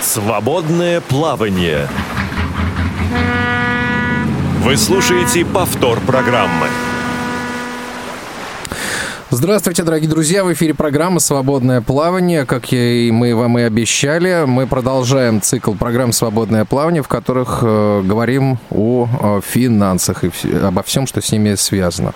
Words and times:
Свободное 0.00 1.00
плавание. 1.02 1.86
Вы 4.62 4.76
слушаете 4.76 5.44
повтор 5.44 6.00
программы. 6.00 6.68
Здравствуйте, 9.32 9.84
дорогие 9.84 10.08
друзья! 10.10 10.42
В 10.44 10.52
эфире 10.54 10.74
программа 10.74 11.20
«Свободное 11.20 11.80
плавание». 11.82 12.44
Как 12.46 12.72
и 12.72 13.10
мы 13.12 13.36
вам 13.36 13.58
и 13.58 13.62
обещали, 13.62 14.44
мы 14.44 14.66
продолжаем 14.66 15.40
цикл 15.40 15.72
программ 15.74 16.12
«Свободное 16.12 16.64
плавание», 16.64 17.02
в 17.02 17.08
которых 17.08 17.60
э, 17.62 18.02
говорим 18.04 18.58
о, 18.70 19.08
о 19.20 19.40
финансах 19.40 20.24
и 20.24 20.28
вс- 20.28 20.66
обо 20.66 20.82
всем, 20.82 21.06
что 21.06 21.22
с 21.22 21.30
ними 21.30 21.54
связано. 21.54 22.12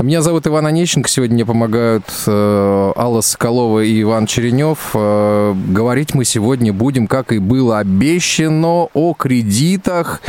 Меня 0.00 0.22
зовут 0.22 0.44
Иван 0.48 0.66
Онищенко. 0.66 1.08
Сегодня 1.08 1.34
мне 1.34 1.46
помогают 1.46 2.04
э, 2.26 2.92
Алла 2.96 3.20
Соколова 3.20 3.78
и 3.84 4.02
Иван 4.02 4.26
Черенев. 4.26 4.90
Э, 4.92 5.54
говорить 5.68 6.14
мы 6.14 6.24
сегодня 6.24 6.72
будем, 6.72 7.06
как 7.06 7.30
и 7.30 7.38
было 7.38 7.78
обещано, 7.78 8.88
о 8.92 9.14
кредитах 9.14 10.20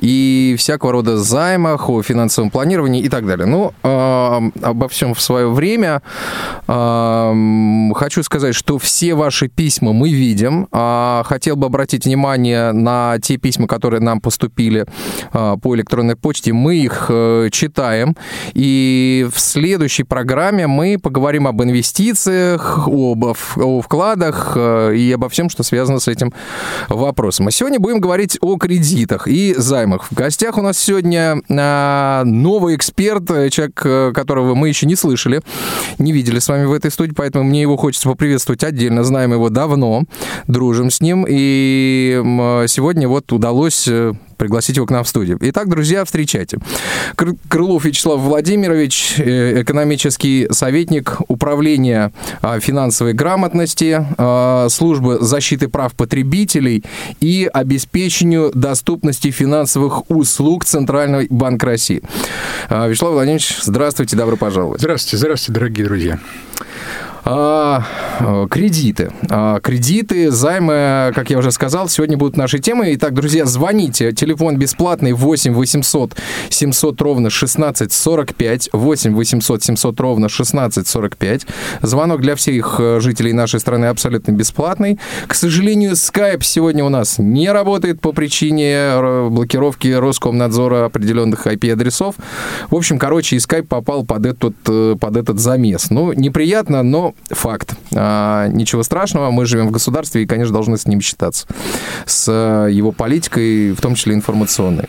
и 0.00 0.56
всякого 0.58 0.90
рода 0.90 1.18
займах, 1.18 1.88
о 1.88 2.02
финансовом 2.02 2.50
планировании 2.50 3.00
и 3.00 3.08
так 3.08 3.24
далее. 3.24 3.46
Ну, 3.46 3.72
э, 3.84 4.40
обо 4.60 4.88
всем 4.88 5.14
в 5.14 5.20
свое 5.20 5.48
время. 5.48 6.02
Хочу 6.66 8.22
сказать, 8.24 8.56
что 8.56 8.78
все 8.78 9.14
ваши 9.14 9.46
письма 9.46 9.92
мы 9.92 10.10
видим. 10.10 10.66
Э, 10.72 11.22
хотел 11.24 11.54
бы 11.54 11.66
обратить 11.66 12.06
внимание 12.06 12.72
на 12.72 13.18
те 13.22 13.36
письма, 13.36 13.68
которые 13.68 14.00
нам 14.00 14.20
поступили 14.20 14.84
по 15.32 15.76
электронной 15.76 16.16
почте. 16.16 16.52
Мы 16.52 16.76
их 16.76 17.08
читаем. 17.52 18.16
И 18.54 19.11
в 19.20 19.38
следующей 19.38 20.04
программе 20.04 20.66
мы 20.66 20.98
поговорим 20.98 21.46
об 21.46 21.62
инвестициях, 21.62 22.86
об, 22.86 23.24
о 23.24 23.80
вкладах 23.82 24.52
э, 24.56 24.96
и 24.96 25.12
обо 25.12 25.28
всем, 25.28 25.50
что 25.50 25.62
связано 25.62 26.00
с 26.00 26.08
этим 26.08 26.32
вопросом. 26.88 27.48
А 27.48 27.50
сегодня 27.50 27.78
будем 27.78 28.00
говорить 28.00 28.38
о 28.40 28.56
кредитах 28.56 29.28
и 29.28 29.54
займах. 29.56 30.10
В 30.10 30.14
гостях 30.14 30.58
у 30.58 30.62
нас 30.62 30.78
сегодня 30.78 31.42
э, 31.48 32.22
новый 32.24 32.76
эксперт, 32.76 33.30
э, 33.30 33.50
человек, 33.50 33.80
э, 33.84 34.12
которого 34.14 34.54
мы 34.54 34.68
еще 34.68 34.86
не 34.86 34.96
слышали, 34.96 35.42
не 35.98 36.12
видели 36.12 36.38
с 36.38 36.48
вами 36.48 36.64
в 36.64 36.72
этой 36.72 36.90
студии, 36.90 37.12
поэтому 37.12 37.44
мне 37.44 37.62
его 37.62 37.76
хочется 37.76 38.08
поприветствовать 38.08 38.64
отдельно. 38.64 39.04
Знаем 39.04 39.32
его 39.32 39.48
давно, 39.48 40.04
дружим 40.46 40.90
с 40.90 41.00
ним, 41.00 41.26
и 41.28 42.20
сегодня 42.66 43.08
вот 43.08 43.32
удалось 43.32 43.88
пригласить 44.36 44.76
его 44.76 44.86
к 44.86 44.90
нам 44.90 45.04
в 45.04 45.08
студию. 45.08 45.38
Итак, 45.40 45.68
друзья, 45.68 46.04
встречайте. 46.04 46.58
Кры- 47.16 47.36
Крылов 47.48 47.84
Вячеслав 47.84 48.20
Владимирович, 48.20 49.14
э, 49.18 49.62
экономический 49.62 50.48
советник 50.50 51.18
Управления 51.28 52.12
а, 52.40 52.60
финансовой 52.60 53.12
грамотности, 53.12 54.06
а, 54.18 54.68
службы 54.68 55.18
защиты 55.20 55.68
прав 55.68 55.94
потребителей 55.94 56.84
и 57.20 57.48
обеспечению 57.52 58.50
доступности 58.54 59.30
финансовых 59.30 60.10
услуг 60.10 60.64
Центральный 60.64 61.26
банк 61.30 61.62
России. 61.64 62.02
А, 62.68 62.86
Вячеслав 62.88 63.12
Владимирович, 63.12 63.58
здравствуйте, 63.62 64.16
добро 64.16 64.36
пожаловать. 64.36 64.80
Здравствуйте, 64.80 65.16
здравствуйте, 65.18 65.52
дорогие 65.58 65.86
друзья. 65.86 66.18
А, 67.24 67.84
э, 68.18 68.46
кредиты. 68.50 69.12
А, 69.30 69.60
кредиты, 69.60 70.32
займы, 70.32 71.12
как 71.14 71.30
я 71.30 71.38
уже 71.38 71.52
сказал, 71.52 71.88
сегодня 71.88 72.16
будут 72.16 72.36
нашей 72.36 72.58
темой. 72.58 72.96
Итак, 72.96 73.14
друзья, 73.14 73.46
звоните. 73.46 74.12
Телефон 74.12 74.56
бесплатный 74.56 75.12
8 75.12 75.54
800 75.54 76.16
700 76.48 77.00
ровно 77.00 77.30
16 77.30 77.92
45. 77.92 78.70
8 78.72 79.14
800 79.14 79.62
700 79.62 80.00
ровно 80.00 80.28
16 80.28 80.86
45. 80.88 81.46
Звонок 81.82 82.22
для 82.22 82.34
всех 82.34 82.80
э, 82.80 82.98
жителей 83.00 83.32
нашей 83.32 83.60
страны 83.60 83.86
абсолютно 83.86 84.32
бесплатный. 84.32 84.98
К 85.28 85.34
сожалению, 85.34 85.92
Skype 85.92 86.42
сегодня 86.42 86.84
у 86.84 86.88
нас 86.88 87.18
не 87.18 87.52
работает 87.52 88.00
по 88.00 88.12
причине 88.12 88.72
э, 88.74 89.28
блокировки 89.28 89.86
Роскомнадзора 89.86 90.86
определенных 90.86 91.46
IP-адресов. 91.46 92.16
В 92.68 92.74
общем, 92.74 92.98
короче, 92.98 93.36
и 93.36 93.38
Skype 93.38 93.68
попал 93.68 94.04
под 94.04 94.26
этот, 94.26 94.56
под 94.98 95.16
этот 95.16 95.38
замес. 95.38 95.90
Ну, 95.90 96.12
неприятно, 96.12 96.82
но 96.82 97.11
факт. 97.30 97.74
А, 97.94 98.48
ничего 98.48 98.82
страшного, 98.82 99.30
мы 99.30 99.46
живем 99.46 99.68
в 99.68 99.70
государстве 99.70 100.22
и, 100.22 100.26
конечно, 100.26 100.52
должны 100.52 100.76
с 100.76 100.86
ним 100.86 101.00
считаться. 101.00 101.46
С 102.06 102.26
э, 102.28 102.72
его 102.72 102.92
политикой, 102.92 103.72
в 103.72 103.80
том 103.80 103.94
числе 103.94 104.14
информационной. 104.14 104.88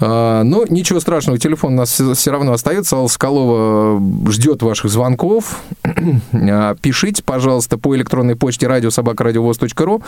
А, 0.00 0.42
но 0.42 0.64
ничего 0.68 1.00
страшного, 1.00 1.38
телефон 1.38 1.74
у 1.74 1.76
нас 1.76 2.00
все 2.14 2.30
равно 2.30 2.52
остается. 2.52 2.96
Алла 2.96 3.08
Соколова 3.08 4.00
ждет 4.30 4.62
ваших 4.62 4.90
звонков. 4.90 5.60
А, 6.32 6.74
Пишите, 6.76 7.22
пожалуйста, 7.22 7.78
по 7.78 7.96
электронной 7.96 8.36
почте 8.36 8.66
радиособакарадиовоз.ру. 8.66 10.02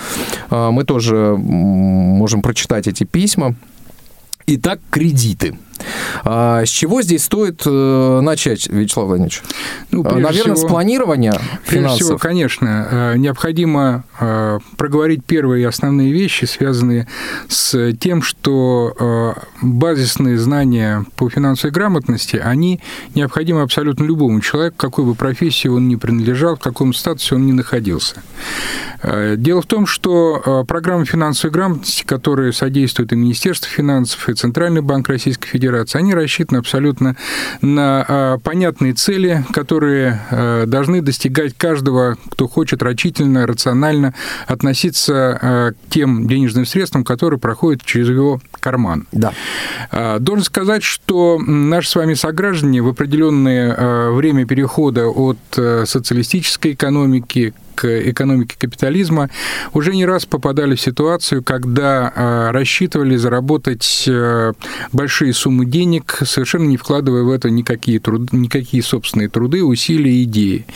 А, 0.50 0.70
Мы 0.70 0.84
тоже 0.84 1.36
можем 1.36 2.42
прочитать 2.42 2.86
эти 2.86 3.04
письма. 3.04 3.54
Итак, 4.46 4.80
кредиты. 4.90 5.58
А, 6.24 6.64
с 6.64 6.68
чего 6.68 7.02
здесь 7.02 7.24
стоит 7.24 7.62
э, 7.66 8.20
начать, 8.22 8.68
Вячеслав 8.68 9.06
Владимирович? 9.08 9.42
Ну, 9.90 10.00
А, 10.02 10.04
прежде 10.10 10.22
Наверное, 10.22 10.54
всего- 10.56 10.68
с 10.68 10.70
планирования 10.70 11.32
Прежде 11.66 11.80
финансов. 11.80 12.00
всего, 12.06 12.18
конечно, 12.18 12.88
э, 12.90 13.14
необходимо 13.18 14.04
э, 14.20 14.58
проговорить 14.76 15.24
первые 15.24 15.66
основные 15.68 16.12
вещи, 16.12 16.44
связанные 16.44 17.06
с 17.48 17.92
тем, 18.00 18.22
что 18.22 19.34
базисные 19.62 20.38
знания 20.38 21.04
по 21.16 21.28
финансовой 21.28 21.72
грамотности, 21.72 22.36
они 22.36 22.80
необходимы 23.14 23.62
абсолютно 23.62 24.04
любому 24.04 24.40
человеку, 24.40 24.76
какой 24.76 25.04
бы 25.04 25.14
профессии 25.14 25.68
он 25.68 25.88
ни 25.88 25.96
принадлежал, 25.96 26.56
в 26.56 26.60
каком 26.60 26.92
статусе 26.92 27.34
он 27.36 27.46
ни 27.46 27.52
находился. 27.52 28.22
Дело 29.36 29.62
в 29.62 29.66
том, 29.66 29.86
что 29.86 30.64
программа 30.66 31.04
финансовой 31.04 31.52
грамотности, 31.52 32.02
которые 32.04 32.52
содействуют 32.52 33.12
и 33.12 33.16
Министерство 33.16 33.68
финансов, 33.70 34.28
и 34.28 34.34
Центральный 34.34 34.80
банк 34.82 35.08
Российской 35.08 35.46
Федерации, 35.48 35.67
они 35.94 36.14
рассчитаны 36.14 36.58
абсолютно 36.58 37.16
на 37.60 38.04
э, 38.06 38.38
понятные 38.42 38.92
цели, 38.94 39.44
которые 39.52 40.20
э, 40.30 40.64
должны 40.66 41.00
достигать 41.00 41.54
каждого, 41.56 42.16
кто 42.30 42.48
хочет 42.48 42.82
рачительно, 42.82 43.46
рационально 43.46 44.14
относиться 44.46 45.38
э, 45.40 45.72
к 45.72 45.90
тем 45.92 46.26
денежным 46.26 46.66
средствам, 46.66 47.04
которые 47.04 47.38
проходят 47.38 47.84
через 47.84 48.08
его 48.08 48.40
карман. 48.52 49.06
Да. 49.12 49.32
А, 49.90 50.18
Должен 50.18 50.44
сказать, 50.44 50.82
что 50.82 51.38
наши 51.38 51.88
с 51.88 51.94
вами 51.94 52.14
сограждане 52.14 52.82
в 52.82 52.88
определенное 52.88 54.10
время 54.10 54.46
перехода 54.46 55.06
от 55.08 55.38
социалистической 55.50 56.72
экономики 56.72 57.54
к 57.78 58.10
экономике 58.10 58.56
капитализма 58.58 59.30
уже 59.72 59.94
не 59.94 60.04
раз 60.04 60.26
попадали 60.26 60.74
в 60.74 60.80
ситуацию, 60.80 61.44
когда 61.44 62.12
э, 62.12 62.50
рассчитывали 62.50 63.14
заработать 63.14 64.04
э, 64.08 64.52
большие 64.90 65.32
суммы 65.32 65.64
денег, 65.64 66.18
совершенно 66.24 66.64
не 66.64 66.76
вкладывая 66.76 67.22
в 67.22 67.30
это 67.30 67.50
никакие, 67.50 68.00
труд, 68.00 68.32
никакие 68.32 68.82
собственные 68.82 69.28
труды, 69.28 69.62
усилия 69.62 70.24
идеи. 70.24 70.66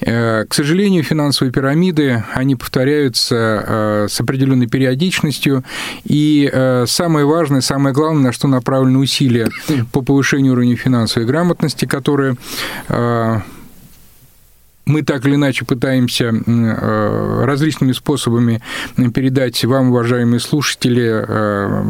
Э, 0.00 0.44
К 0.46 0.52
сожалению, 0.52 1.02
финансовые 1.04 1.52
пирамиды, 1.52 2.22
они 2.34 2.54
повторяются 2.54 3.34
э, 3.34 4.06
с 4.10 4.20
определенной 4.20 4.66
периодичностью, 4.66 5.64
и 6.04 6.50
самое 6.86 7.24
важное, 7.24 7.62
самое 7.62 7.94
главное, 7.94 8.24
на 8.24 8.32
что 8.32 8.46
направлены 8.46 8.98
усилия 8.98 9.48
по 9.90 10.02
повышению 10.02 10.52
уровня 10.52 10.76
финансовой 10.76 11.26
грамотности, 11.26 11.86
которые 11.86 12.36
мы 14.84 15.02
так 15.02 15.24
или 15.26 15.34
иначе 15.34 15.64
пытаемся 15.64 16.32
э, 16.32 17.44
различными 17.44 17.92
способами 17.92 18.62
передать 19.14 19.64
вам, 19.64 19.90
уважаемые 19.90 20.40
слушатели, 20.40 21.24
э, 21.26 21.84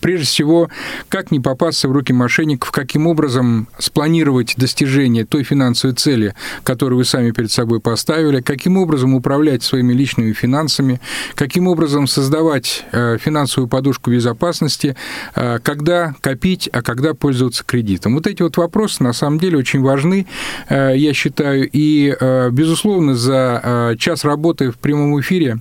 прежде 0.00 0.26
всего, 0.26 0.68
как 1.08 1.30
не 1.30 1.40
попасться 1.40 1.88
в 1.88 1.92
руки 1.92 2.12
мошенников, 2.12 2.70
каким 2.70 3.06
образом 3.06 3.68
спланировать 3.78 4.54
достижение 4.56 5.24
той 5.24 5.44
финансовой 5.44 5.94
цели, 5.94 6.34
которую 6.64 6.98
вы 6.98 7.04
сами 7.04 7.30
перед 7.30 7.50
собой 7.50 7.80
поставили, 7.80 8.40
каким 8.40 8.76
образом 8.76 9.14
управлять 9.14 9.62
своими 9.62 9.92
личными 9.92 10.32
финансами, 10.32 11.00
каким 11.34 11.68
образом 11.68 12.06
создавать 12.06 12.84
э, 12.92 13.18
финансовую 13.18 13.68
подушку 13.68 14.10
безопасности, 14.10 14.96
э, 15.34 15.58
когда 15.62 16.14
копить, 16.20 16.68
а 16.72 16.82
когда 16.82 17.14
пользоваться 17.14 17.64
кредитом. 17.64 18.14
Вот 18.14 18.26
эти 18.26 18.42
вот 18.42 18.56
вопросы 18.56 19.02
на 19.02 19.12
самом 19.12 19.38
деле 19.38 19.58
очень 19.58 19.80
важны, 19.80 20.26
э, 20.68 20.94
я 20.96 21.12
считаю, 21.12 21.68
и, 21.70 22.16
безусловно, 22.50 23.14
за 23.14 23.94
час 23.98 24.24
работы 24.24 24.70
в 24.70 24.78
прямом 24.78 25.18
эфире 25.20 25.58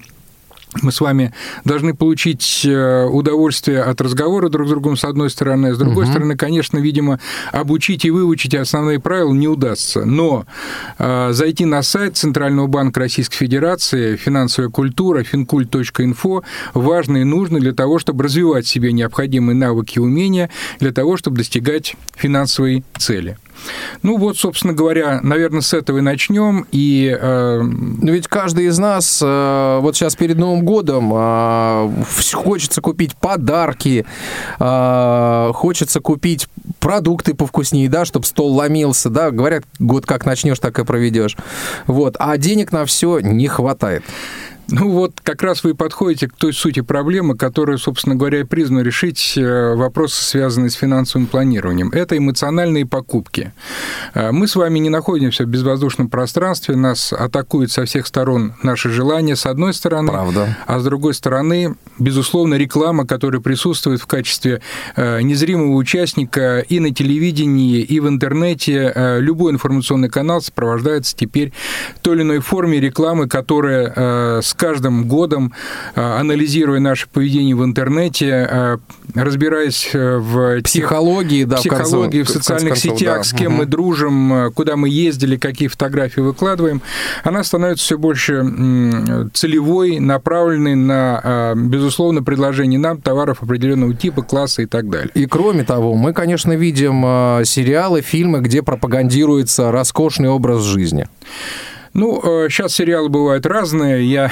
мы 0.82 0.92
с 0.92 1.02
вами 1.02 1.34
должны 1.66 1.96
получить 1.96 2.64
э, 2.64 3.06
удовольствие 3.06 3.82
от 3.82 4.00
разговора 4.02 4.50
друг 4.50 4.68
с 4.68 4.70
другом, 4.70 4.98
с 4.98 5.04
одной 5.04 5.30
стороны, 5.30 5.68
а 5.68 5.74
с 5.74 5.78
другой 5.78 6.04
Мгм. 6.06 6.14
стороны, 6.14 6.38
конечно, 6.38 6.78
видимо, 6.78 7.20
обучить 7.52 8.06
и 8.06 8.12
выучить 8.12 8.54
основные 8.54 9.00
правила 9.00 9.34
не 9.34 9.48
удастся. 9.48 10.06
Но 10.06 10.46
э, 11.00 11.30
зайти 11.32 11.66
на 11.66 11.82
сайт 11.82 12.18
Центрального 12.18 12.68
банка 12.68 13.00
Российской 13.00 13.38
Федерации, 13.38 14.16
финансовая 14.16 14.70
культура, 14.70 15.24
fincult.info 15.24 16.44
важно 16.74 17.18
и 17.18 17.24
нужно 17.24 17.60
для 17.60 17.74
того, 17.74 17.98
чтобы 17.98 18.24
развивать 18.26 18.66
в 18.66 18.70
себе 18.70 18.94
необходимые 18.94 19.56
навыки 19.56 19.98
и 19.98 20.00
умения, 20.00 20.50
для 20.80 20.92
того, 20.92 21.18
чтобы 21.18 21.38
достигать 21.38 21.96
финансовой 22.16 22.84
цели. 22.98 23.38
Ну 24.04 24.18
вот, 24.18 24.38
собственно 24.38 24.74
говоря, 24.74 25.20
наверное, 25.22 25.62
с 25.62 25.74
этого 25.74 26.00
и 26.00 26.02
начнем. 26.02 26.66
И, 26.72 27.16
э... 27.20 27.62
Но 27.62 28.12
ведь 28.12 28.28
каждый 28.28 28.66
из 28.66 28.78
нас 28.80 29.22
э, 29.24 29.80
вот 29.82 29.96
сейчас 29.96 30.16
перед 30.16 30.38
Новым 30.38 30.64
годом 30.64 31.12
э, 31.14 31.92
хочется 32.34 32.82
купить 32.82 33.16
подарки, 33.16 34.06
э, 34.60 35.52
хочется 35.54 36.00
купить 36.00 36.48
продукты 36.80 37.34
повкуснее, 37.34 37.90
да, 37.90 38.06
чтобы 38.06 38.26
стол 38.26 38.54
ломился, 38.54 39.10
да, 39.10 39.32
говорят, 39.32 39.64
год 39.80 40.06
как 40.06 40.26
начнешь, 40.26 40.60
так 40.60 40.80
и 40.80 40.86
проведешь. 40.86 41.38
Вот, 41.88 42.16
а 42.20 42.38
денег 42.38 42.72
на 42.72 42.86
все 42.86 43.20
не 43.20 43.48
хватает. 43.48 44.04
Ну 44.72 44.92
вот 44.92 45.20
как 45.24 45.42
раз 45.42 45.64
вы 45.64 45.74
подходите 45.74 46.28
к 46.28 46.34
той 46.34 46.54
сути 46.54 46.82
проблемы, 46.82 47.36
которая, 47.36 47.78
собственно 47.78 48.16
говоря, 48.16 48.46
призвана 48.46 48.82
решить 48.82 49.34
э, 49.36 49.74
вопросы, 49.76 50.24
связанные 50.24 50.70
с 50.70 50.76
финансовым 50.76 51.28
планированием. 51.28 51.90
Это 51.90 52.18
эмоциональные 52.18 52.86
покупки. 52.86 53.52
Э, 54.14 54.32
мы 54.32 54.48
с 54.48 54.56
вами 54.56 54.80
не 54.80 54.90
находимся 54.90 55.44
в 55.44 55.48
безвоздушном 55.48 56.10
пространстве, 56.10 56.76
нас 56.76 57.14
атакуют 57.14 57.72
со 57.72 57.86
всех 57.86 58.06
сторон 58.06 58.54
наши 58.62 58.90
желания, 58.90 59.36
с 59.36 59.46
одной 59.46 59.74
стороны, 59.74 60.12
Правда. 60.12 60.58
а 60.68 60.80
с 60.80 60.84
другой 60.84 61.14
стороны, 61.14 61.76
безусловно, 61.98 62.56
реклама, 62.56 63.08
которая 63.08 63.42
присутствует 63.42 64.02
в 64.02 64.08
качестве 64.08 64.62
э, 64.96 65.22
незримого 65.22 65.76
участника 65.76 66.60
и 66.60 66.80
на 66.80 66.94
телевидении, 66.94 67.82
и 67.82 68.00
в 68.00 68.08
интернете. 68.08 68.94
Любой 69.20 69.54
информационный 69.54 70.10
канал 70.10 70.42
сопровождается 70.42 71.16
теперь 71.16 71.54
той 72.02 72.16
или 72.16 72.22
иной 72.24 72.40
форме 72.40 72.80
рекламы, 72.80 73.28
которая 73.28 74.42
с 74.42 74.54
каждым 74.60 75.08
годом, 75.08 75.54
а, 75.96 76.20
анализируя 76.20 76.80
наше 76.80 77.08
поведение 77.08 77.56
в 77.56 77.64
интернете, 77.64 78.34
а, 78.34 78.78
разбираясь 79.16 79.90
э, 79.94 80.18
в 80.18 80.62
психологии, 80.62 81.46
да, 81.46 81.58
психологии, 81.58 82.24
в, 82.24 82.26
конце, 82.26 82.40
в 82.40 82.44
социальных 82.44 82.78
в 82.78 82.82
концов, 82.82 83.00
сетях, 83.00 83.18
да. 83.18 83.24
с 83.24 83.34
кем 83.34 83.54
угу. 83.54 83.60
мы 83.60 83.66
дружим, 83.66 84.34
э, 84.34 84.52
куда 84.52 84.76
мы 84.76 84.90
ездили, 84.90 85.38
какие 85.38 85.70
фотографии 85.70 86.20
выкладываем, 86.20 86.82
она 87.24 87.44
становится 87.44 87.86
все 87.86 87.98
больше 87.98 88.44
целевой, 89.34 90.00
направленной 90.00 90.76
на, 90.76 91.54
безусловно, 91.56 92.22
предложение 92.22 92.80
нам 92.80 93.02
товаров 93.02 93.42
определенного 93.42 93.94
типа, 93.94 94.22
класса 94.24 94.62
и 94.62 94.66
так 94.66 94.90
далее. 94.90 95.12
И 95.14 95.26
кроме 95.26 95.64
того, 95.64 95.96
мы, 95.96 96.14
конечно, 96.14 96.54
видим 96.54 97.46
сериалы, 97.46 98.02
фильмы, 98.02 98.42
где 98.42 98.62
пропагандируется 98.62 99.72
роскошный 99.72 100.30
образ 100.30 100.64
жизни. 100.64 101.08
Ну, 101.94 102.22
сейчас 102.50 102.74
э, 102.74 102.76
сериалы 102.76 103.10
бывают 103.10 103.46
разные, 103.46 104.10
я 104.10 104.32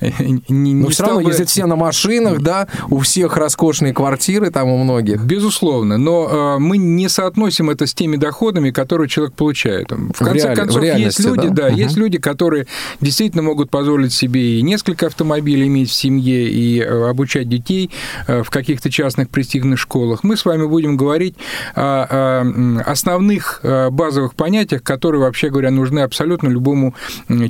не, 0.48 0.74
Но 0.74 0.88
все 0.88 1.04
равно, 1.04 1.20
бы... 1.20 1.30
если 1.30 1.44
все 1.44 1.66
на 1.66 1.76
машинах, 1.76 2.40
да, 2.40 2.68
у 2.88 2.98
всех 3.00 3.36
роскошные 3.36 3.94
квартиры 3.94 4.50
там 4.50 4.68
у 4.68 4.82
многих. 4.82 5.24
Безусловно, 5.24 5.98
но 5.98 6.56
э, 6.56 6.58
мы 6.58 6.78
не 6.78 7.08
соотносим 7.08 7.70
это 7.70 7.86
с 7.86 7.94
теми 7.94 8.16
доходами, 8.16 8.70
которые 8.70 9.08
человек 9.08 9.34
получает. 9.34 9.90
В 9.90 10.12
конце 10.18 10.32
в 10.32 10.44
реаль... 10.44 10.56
концов, 10.56 10.82
в 10.82 10.84
есть 10.84 11.20
люди, 11.20 11.48
да, 11.48 11.54
да 11.54 11.66
угу. 11.68 11.76
есть 11.76 11.96
люди, 11.96 12.18
которые 12.18 12.66
действительно 13.00 13.42
могут 13.42 13.70
позволить 13.70 14.12
себе 14.12 14.58
и 14.58 14.62
несколько 14.62 15.06
автомобилей 15.06 15.66
иметь 15.66 15.90
в 15.90 15.94
семье, 15.94 16.48
и 16.48 16.80
э, 16.80 17.08
обучать 17.08 17.48
детей 17.48 17.90
в 18.26 18.48
каких-то 18.50 18.90
частных 18.90 19.30
престижных 19.30 19.78
школах. 19.78 20.24
Мы 20.24 20.36
с 20.36 20.44
вами 20.44 20.66
будем 20.66 20.96
говорить 20.96 21.34
о 21.74 22.44
основных 22.84 23.60
базовых 23.90 24.34
понятиях, 24.34 24.82
которые, 24.82 25.22
вообще 25.22 25.50
говоря, 25.50 25.70
нужны 25.70 26.00
абсолютно 26.00 26.48
любому 26.48 26.89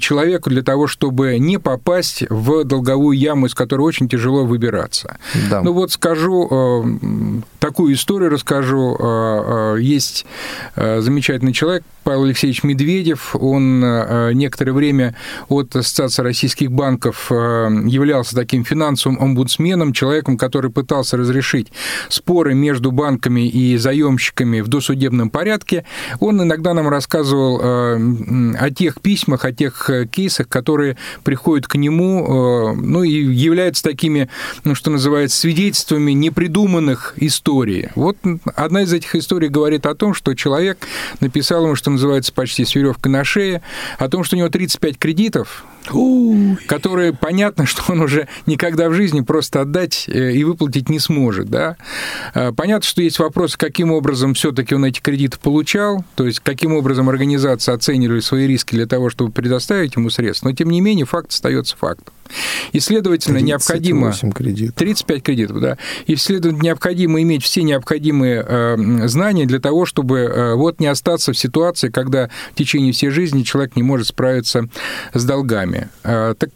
человеку 0.00 0.50
для 0.50 0.62
того, 0.62 0.86
чтобы 0.86 1.38
не 1.38 1.58
попасть 1.58 2.24
в 2.28 2.64
долговую 2.64 3.16
яму, 3.16 3.46
из 3.46 3.54
которой 3.54 3.82
очень 3.82 4.08
тяжело 4.08 4.44
выбираться. 4.44 5.18
Да. 5.50 5.62
Ну 5.62 5.72
вот 5.72 5.92
скажу, 5.92 6.48
э, 6.50 7.40
такую 7.58 7.94
историю 7.94 8.30
расскажу. 8.30 8.96
Э, 8.98 9.76
э, 9.76 9.80
есть 9.80 10.26
замечательный 10.76 11.52
человек, 11.52 11.84
Павел 12.02 12.24
Алексеевич 12.24 12.62
Медведев, 12.64 13.36
он 13.36 13.80
некоторое 14.34 14.72
время 14.72 15.14
от 15.48 15.76
Ассоциации 15.76 16.22
российских 16.22 16.72
банков 16.72 17.30
являлся 17.30 18.34
таким 18.34 18.64
финансовым 18.64 19.20
омбудсменом, 19.20 19.92
человеком, 19.92 20.36
который 20.36 20.70
пытался 20.70 21.16
разрешить 21.16 21.70
споры 22.08 22.54
между 22.54 22.90
банками 22.90 23.46
и 23.46 23.76
заемщиками 23.76 24.60
в 24.60 24.68
досудебном 24.68 25.30
порядке. 25.30 25.84
Он 26.20 26.42
иногда 26.42 26.74
нам 26.74 26.88
рассказывал 26.88 27.60
о 27.62 28.70
тех 28.70 29.00
письмах, 29.00 29.29
письмах, 29.30 29.44
о 29.44 29.52
тех 29.52 29.90
э, 29.90 30.06
кейсах, 30.06 30.48
которые 30.48 30.96
приходят 31.22 31.66
к 31.66 31.76
нему, 31.76 32.72
э, 32.72 32.80
ну 32.80 33.02
и 33.02 33.10
являются 33.10 33.82
такими, 33.82 34.28
ну 34.64 34.74
что 34.74 34.90
называется, 34.90 35.38
свидетельствами 35.38 36.12
непридуманных 36.12 37.14
историй. 37.16 37.88
Вот 37.94 38.16
одна 38.56 38.82
из 38.82 38.92
этих 38.92 39.14
историй 39.14 39.48
говорит 39.48 39.86
о 39.86 39.94
том, 39.94 40.14
что 40.14 40.34
человек 40.34 40.78
написал 41.20 41.64
ему, 41.64 41.76
что 41.76 41.90
называется, 41.90 42.32
почти 42.32 42.64
с 42.64 42.74
веревкой 42.74 43.12
на 43.12 43.24
шее, 43.24 43.62
о 43.98 44.08
том, 44.08 44.24
что 44.24 44.36
у 44.36 44.38
него 44.38 44.48
35 44.48 44.98
кредитов, 44.98 45.64
которые 46.66 47.12
понятно, 47.12 47.66
что 47.66 47.92
он 47.92 48.00
уже 48.00 48.28
никогда 48.46 48.88
в 48.88 48.94
жизни 48.94 49.20
просто 49.20 49.62
отдать 49.62 50.04
э, 50.08 50.32
и 50.32 50.44
выплатить 50.44 50.88
не 50.88 50.98
сможет. 50.98 51.48
Да? 51.48 51.76
Понятно, 52.56 52.86
что 52.86 53.02
есть 53.02 53.18
вопрос, 53.18 53.56
каким 53.56 53.90
образом 53.92 54.34
все-таки 54.34 54.74
он 54.74 54.84
эти 54.84 55.00
кредиты 55.00 55.38
получал, 55.38 56.04
то 56.14 56.26
есть 56.26 56.40
каким 56.40 56.74
образом 56.74 57.08
организации 57.08 57.72
оценивали 57.72 58.20
свои 58.20 58.46
риски 58.46 58.74
для 58.74 58.86
того, 58.86 59.10
чтобы 59.10 59.32
предоставить 59.32 59.96
ему 59.96 60.10
средства, 60.10 60.48
но 60.48 60.54
тем 60.54 60.70
не 60.70 60.80
менее 60.80 61.06
факт 61.06 61.30
остается 61.30 61.76
фактом. 61.76 62.12
И, 62.72 62.80
следовательно, 62.80 63.38
необходимо... 63.38 64.12
кредитов. 64.34 64.74
35 64.76 65.22
кредитов, 65.22 65.60
да. 65.60 65.78
И, 66.06 66.16
следовательно, 66.16 66.62
необходимо 66.62 67.22
иметь 67.22 67.44
все 67.44 67.62
необходимые 67.62 68.44
э, 68.46 69.06
знания 69.08 69.46
для 69.46 69.60
того, 69.60 69.86
чтобы 69.86 70.18
э, 70.20 70.54
вот 70.54 70.80
не 70.80 70.86
остаться 70.86 71.32
в 71.32 71.38
ситуации, 71.38 71.88
когда 71.88 72.30
в 72.52 72.54
течение 72.56 72.92
всей 72.92 73.10
жизни 73.10 73.42
человек 73.42 73.76
не 73.76 73.82
может 73.82 74.08
справиться 74.08 74.68
с 75.14 75.24
долгами. 75.24 75.88
Э, 76.04 76.34
так 76.38 76.50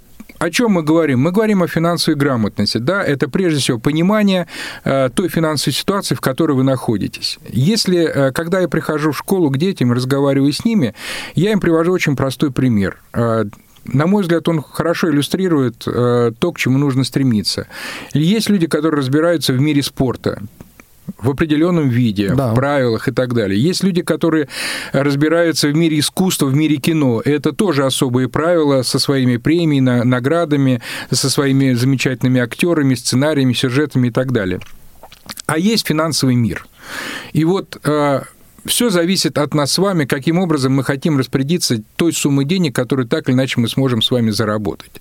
о 0.44 0.50
чем 0.50 0.72
мы 0.72 0.82
говорим? 0.82 1.20
Мы 1.20 1.32
говорим 1.32 1.62
о 1.62 1.68
финансовой 1.68 2.18
грамотности. 2.18 2.78
Да, 2.78 3.02
это 3.02 3.28
прежде 3.28 3.60
всего 3.60 3.78
понимание 3.78 4.46
э, 4.84 5.08
той 5.14 5.28
финансовой 5.28 5.72
ситуации, 5.72 6.14
в 6.14 6.20
которой 6.20 6.52
вы 6.52 6.64
находитесь. 6.64 7.38
Если, 7.48 8.04
э, 8.04 8.32
когда 8.32 8.60
я 8.60 8.68
прихожу 8.68 9.12
в 9.12 9.16
школу 9.18 9.48
к 9.50 9.56
детям, 9.56 9.92
разговариваю 9.92 10.52
с 10.52 10.64
ними, 10.64 10.94
я 11.34 11.52
им 11.52 11.60
привожу 11.60 11.92
очень 11.92 12.14
простой 12.14 12.52
пример 12.52 12.98
э, 13.14 13.44
на 13.84 14.06
мой 14.06 14.22
взгляд, 14.22 14.48
он 14.48 14.62
хорошо 14.62 15.10
иллюстрирует 15.10 15.78
то, 15.78 16.52
к 16.52 16.58
чему 16.58 16.78
нужно 16.78 17.04
стремиться. 17.04 17.66
Есть 18.12 18.48
люди, 18.48 18.66
которые 18.66 18.98
разбираются 18.98 19.52
в 19.52 19.60
мире 19.60 19.82
спорта 19.82 20.40
в 21.18 21.30
определенном 21.30 21.88
виде, 21.88 22.34
да. 22.34 22.52
в 22.52 22.54
правилах 22.54 23.08
и 23.08 23.12
так 23.12 23.34
далее. 23.34 23.60
Есть 23.60 23.82
люди, 23.82 24.02
которые 24.02 24.48
разбираются 24.92 25.68
в 25.68 25.74
мире 25.74 25.98
искусства, 25.98 26.46
в 26.46 26.54
мире 26.54 26.76
кино. 26.76 27.20
Это 27.24 27.52
тоже 27.52 27.84
особые 27.84 28.28
правила 28.28 28.82
со 28.82 28.98
своими 28.98 29.36
премиями, 29.36 30.02
наградами, 30.02 30.80
со 31.10 31.30
своими 31.30 31.72
замечательными 31.74 32.40
актерами, 32.40 32.94
сценариями, 32.94 33.52
сюжетами 33.52 34.08
и 34.08 34.10
так 34.10 34.32
далее. 34.32 34.60
А 35.46 35.58
есть 35.58 35.86
финансовый 35.86 36.34
мир. 36.34 36.66
И 37.32 37.44
вот 37.44 37.78
э, 37.84 38.22
все 38.64 38.90
зависит 38.90 39.38
от 39.38 39.54
нас 39.54 39.72
с 39.72 39.78
вами, 39.78 40.04
каким 40.04 40.38
образом 40.38 40.72
мы 40.72 40.84
хотим 40.84 41.18
распорядиться 41.18 41.82
той 41.96 42.12
суммой 42.12 42.44
денег, 42.44 42.74
которую 42.74 43.06
так 43.06 43.28
или 43.28 43.34
иначе 43.34 43.60
мы 43.60 43.68
сможем 43.68 44.02
с 44.02 44.10
вами 44.10 44.30
заработать. 44.30 45.00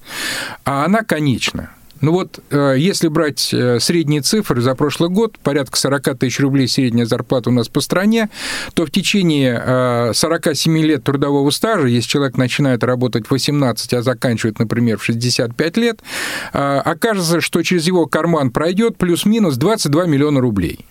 А 0.66 0.86
она 0.86 1.02
конечна. 1.02 1.70
Ну 2.04 2.12
вот, 2.12 2.42
э, 2.50 2.76
если 2.78 3.08
брать 3.08 3.54
э, 3.54 3.80
средние 3.80 4.20
цифры 4.20 4.62
за 4.62 4.76
прошлый 4.76 5.10
год, 5.10 5.40
порядка 5.40 5.78
40 5.78 6.18
тысяч 6.20 6.42
рублей 6.42 6.68
средняя 6.68 7.06
зарплата 7.06 7.50
у 7.50 7.54
нас 7.54 7.70
по 7.70 7.80
стране, 7.80 8.30
то 8.74 8.86
в 8.86 8.92
течение 8.92 10.12
47 10.14 10.78
э, 10.78 10.82
лет 10.82 11.04
трудового 11.06 11.50
стажа, 11.50 11.88
если 11.88 12.10
человек 12.10 12.36
начинает 12.36 12.84
работать 12.84 13.28
в 13.28 13.32
18, 13.32 13.94
а 13.94 14.02
заканчивает, 14.02 14.60
например, 14.60 14.98
в 14.98 15.06
65 15.06 15.78
лет, 15.78 16.02
окажется, 16.52 17.40
что 17.40 17.64
через 17.64 17.88
его 17.88 18.06
карман 18.06 18.52
пройдет 18.52 18.98
плюс-минус 18.98 19.56
22 19.56 20.06
миллиона 20.06 20.42
рублей. 20.42 20.86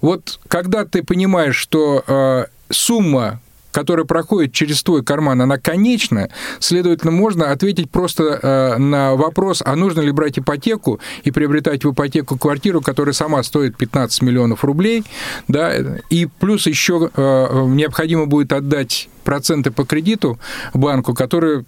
Вот 0.00 0.40
когда 0.48 0.84
ты 0.84 1.02
понимаешь, 1.02 1.56
что 1.56 2.46
сумма 2.70 3.40
которая 3.78 4.06
проходит 4.06 4.52
через 4.52 4.82
твой 4.82 5.04
карман, 5.04 5.40
она 5.40 5.58
конечна, 5.58 6.30
следовательно, 6.58 7.12
можно 7.12 7.52
ответить 7.52 7.90
просто 7.90 8.40
э, 8.42 8.76
на 8.78 9.14
вопрос, 9.14 9.62
а 9.64 9.76
нужно 9.76 10.00
ли 10.00 10.10
брать 10.10 10.38
ипотеку 10.38 10.98
и 11.22 11.30
приобретать 11.30 11.84
в 11.84 11.92
ипотеку 11.92 12.36
квартиру, 12.36 12.80
которая 12.80 13.12
сама 13.12 13.42
стоит 13.42 13.76
15 13.76 14.22
миллионов 14.22 14.64
рублей, 14.64 15.04
да, 15.48 15.72
и 16.10 16.26
плюс 16.26 16.66
еще 16.66 17.10
э, 17.14 17.66
необходимо 17.68 18.26
будет 18.26 18.52
отдать 18.52 19.08
проценты 19.22 19.70
по 19.70 19.84
кредиту 19.84 20.40
банку, 20.74 21.14
которые 21.14 21.64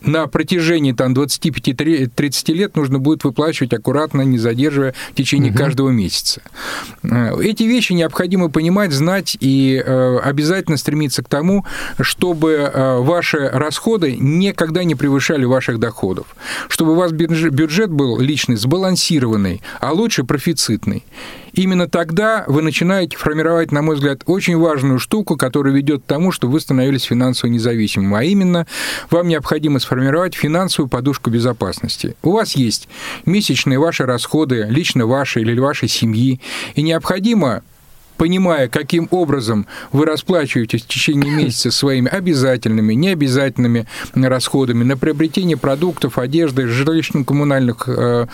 на 0.00 0.26
протяжении 0.26 0.92
там, 0.92 1.12
25-30 1.12 2.52
лет 2.52 2.76
нужно 2.76 2.98
будет 2.98 3.24
выплачивать 3.24 3.72
аккуратно, 3.72 4.22
не 4.22 4.38
задерживая 4.38 4.94
в 5.12 5.14
течение 5.14 5.50
угу. 5.52 5.58
каждого 5.58 5.90
месяца. 5.90 6.42
Э, 7.02 7.40
эти 7.40 7.64
вещи 7.64 7.92
необходимо 7.92 8.48
понимать, 8.48 8.92
знать 8.92 9.36
и 9.40 9.82
э, 9.84 10.18
обязательно 10.18 10.76
стремиться 10.76 11.22
к 11.22 11.28
тому, 11.28 11.64
чтобы 12.00 12.52
э, 12.52 12.98
ваши 12.98 13.48
расходы 13.48 14.16
никогда 14.16 14.84
не 14.84 14.94
превышали 14.94 15.44
ваших 15.44 15.78
доходов, 15.78 16.26
чтобы 16.68 16.92
у 16.92 16.96
вас 16.96 17.12
бюджет 17.12 17.90
был 17.90 18.18
личный 18.18 18.56
сбалансированный, 18.56 19.62
а 19.80 19.92
лучше 19.92 20.24
профицитный. 20.24 21.04
Именно 21.52 21.88
тогда 21.88 22.44
вы 22.46 22.62
начинаете 22.62 23.16
формировать, 23.16 23.72
на 23.72 23.82
мой 23.82 23.96
взгляд, 23.96 24.22
очень 24.26 24.56
важную 24.56 24.98
штуку, 24.98 25.36
которая 25.36 25.74
ведет 25.74 26.02
к 26.02 26.06
тому, 26.06 26.32
что 26.32 26.48
вы 26.48 26.60
становились 26.60 27.04
финансово 27.04 27.50
независимым. 27.50 28.14
А 28.14 28.24
именно, 28.24 28.66
вам 29.10 29.28
необходимо 29.28 29.78
сформировать 29.78 30.34
финансовую 30.34 30.88
подушку 30.88 31.30
безопасности. 31.30 32.16
У 32.22 32.32
вас 32.32 32.56
есть 32.56 32.88
месячные 33.26 33.78
ваши 33.78 34.04
расходы, 34.04 34.66
лично 34.68 35.06
ваши 35.06 35.40
или 35.40 35.58
вашей 35.58 35.88
семьи, 35.88 36.40
и 36.74 36.82
необходимо 36.82 37.62
понимая, 38.20 38.68
каким 38.68 39.08
образом 39.12 39.66
вы 39.92 40.04
расплачиваетесь 40.04 40.82
в 40.82 40.86
течение 40.86 41.32
месяца 41.32 41.70
своими 41.70 42.10
обязательными, 42.10 42.92
необязательными 42.92 43.86
расходами 44.14 44.84
на 44.84 44.98
приобретение 44.98 45.56
продуктов, 45.56 46.18
одежды, 46.18 46.64
жилищно-коммунальных 46.64 47.84
э, 47.86 48.26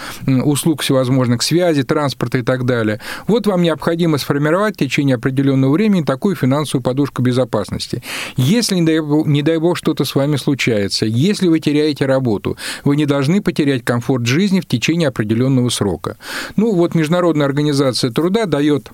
услуг 0.43 0.83
всевозможных, 0.83 1.45
связи, 1.45 1.85
транспорта 1.85 2.39
и 2.39 2.43
так 2.43 2.67
далее. 2.67 3.01
Вот 3.29 3.47
вам 3.47 3.63
необходимо 3.63 4.19
сформировать 4.19 4.75
в 4.75 4.79
течение 4.79 5.15
определенного 5.15 5.71
времени 5.71 6.03
такую 6.03 6.35
финансовую 6.35 6.83
подушку 6.83 7.23
безопасности. 7.23 8.03
Если, 8.37 8.75
не 8.75 8.85
дай, 8.85 8.99
не 8.99 9.43
дай 9.43 9.59
бог, 9.59 9.77
что-то 9.77 10.05
с 10.05 10.17
вами 10.17 10.35
случается, 10.35 11.07
если 11.07 11.47
вы 11.47 11.61
теряете 11.61 12.07
работу, 12.07 12.57
вы 12.83 12.97
не 12.97 13.07
должны 13.07 13.41
потерять 13.41 13.85
комфорт 13.85 14.27
жизни 14.27 14.59
в 14.59 14.67
течение 14.67 15.07
определенного 15.11 15.69
срока. 15.69 16.17
Ну, 16.57 16.75
вот 16.75 16.97
Международная 16.97 17.47
организация 17.47 18.11
труда 18.11 18.47
дает 18.47 18.91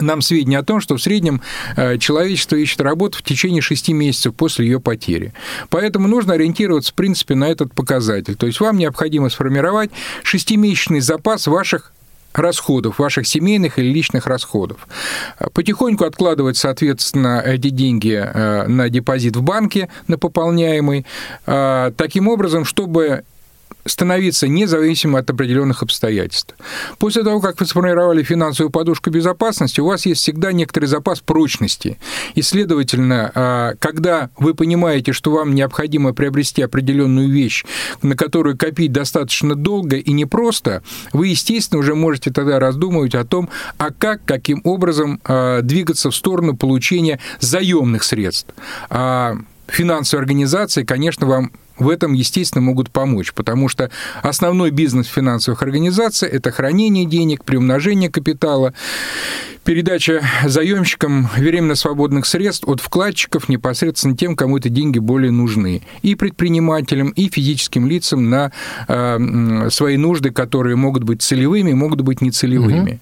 нам 0.00 0.22
сведения 0.22 0.58
о 0.58 0.62
том, 0.62 0.80
что 0.80 0.96
в 0.96 1.02
среднем 1.02 1.40
э, 1.76 1.98
человечество 1.98 2.56
ищет 2.56 2.80
работу 2.80 3.18
в 3.18 3.22
течение 3.22 3.62
6 3.62 3.90
месяцев 3.90 4.34
после 4.34 4.66
ее 4.66 4.80
потери. 4.80 5.32
Поэтому 5.68 6.08
нужно 6.08 6.34
ориентироваться, 6.34 6.92
в 6.92 6.94
принципе, 6.94 7.34
на 7.34 7.48
этот 7.48 7.74
показатель. 7.74 8.36
То 8.36 8.46
есть 8.46 8.60
вам 8.60 8.78
необходимо 8.78 9.28
сформировать 9.28 9.90
6-месячный 10.24 11.00
запас 11.00 11.46
ваших 11.46 11.92
расходов, 12.32 12.98
ваших 12.98 13.26
семейных 13.26 13.78
или 13.78 13.88
личных 13.88 14.26
расходов. 14.26 14.86
Потихоньку 15.52 16.04
откладывать, 16.04 16.56
соответственно, 16.56 17.42
эти 17.44 17.70
деньги 17.70 18.22
э, 18.22 18.66
на 18.66 18.88
депозит 18.88 19.36
в 19.36 19.42
банке, 19.42 19.88
на 20.06 20.16
пополняемый, 20.16 21.06
э, 21.46 21.92
таким 21.96 22.28
образом, 22.28 22.64
чтобы 22.64 23.24
становиться 23.84 24.48
независимым 24.48 25.16
от 25.16 25.30
определенных 25.30 25.82
обстоятельств. 25.82 26.54
После 26.98 27.22
того, 27.22 27.40
как 27.40 27.60
вы 27.60 27.66
сформировали 27.66 28.22
финансовую 28.22 28.70
подушку 28.70 29.10
безопасности, 29.10 29.80
у 29.80 29.86
вас 29.86 30.06
есть 30.06 30.20
всегда 30.20 30.52
некоторый 30.52 30.86
запас 30.86 31.20
прочности. 31.20 31.98
И, 32.34 32.42
следовательно, 32.42 33.32
а, 33.34 33.74
когда 33.78 34.30
вы 34.36 34.54
понимаете, 34.54 35.12
что 35.12 35.30
вам 35.32 35.54
необходимо 35.54 36.12
приобрести 36.12 36.62
определенную 36.62 37.28
вещь, 37.28 37.64
на 38.02 38.16
которую 38.16 38.56
копить 38.56 38.92
достаточно 38.92 39.54
долго 39.54 39.96
и 39.96 40.12
непросто, 40.12 40.82
вы, 41.12 41.28
естественно, 41.28 41.80
уже 41.80 41.94
можете 41.94 42.30
тогда 42.30 42.58
раздумывать 42.58 43.14
о 43.14 43.24
том, 43.24 43.48
а 43.78 43.90
как, 43.90 44.24
каким 44.24 44.60
образом 44.64 45.20
а, 45.24 45.62
двигаться 45.62 46.10
в 46.10 46.16
сторону 46.16 46.56
получения 46.56 47.18
заемных 47.40 48.04
средств. 48.04 48.52
А 48.90 49.36
финансовые 49.66 50.22
организации, 50.22 50.84
конечно, 50.84 51.26
вам 51.26 51.52
в 51.80 51.88
этом, 51.88 52.12
естественно, 52.12 52.62
могут 52.62 52.90
помочь, 52.90 53.32
потому 53.32 53.68
что 53.68 53.90
основной 54.22 54.70
бизнес 54.70 55.06
финансовых 55.06 55.62
организаций– 55.62 56.28
это 56.30 56.50
хранение 56.52 57.06
денег, 57.06 57.44
приумножение 57.44 58.10
капитала, 58.10 58.74
передача 59.64 60.22
заемщикам 60.44 61.28
временно 61.36 61.74
свободных 61.74 62.26
средств 62.26 62.66
от 62.68 62.80
вкладчиков 62.80 63.48
непосредственно 63.48 64.16
тем, 64.16 64.36
кому 64.36 64.58
эти 64.58 64.68
деньги 64.68 64.98
более 64.98 65.30
нужны, 65.30 65.82
и 66.02 66.14
предпринимателям, 66.14 67.10
и 67.10 67.28
физическим 67.28 67.86
лицам 67.86 68.30
на 68.30 68.52
э, 68.88 69.68
свои 69.70 69.96
нужды, 69.96 70.30
которые 70.30 70.76
могут 70.76 71.04
быть 71.04 71.22
целевыми, 71.22 71.72
могут 71.72 72.02
быть 72.02 72.20
нецелевыми. 72.20 73.00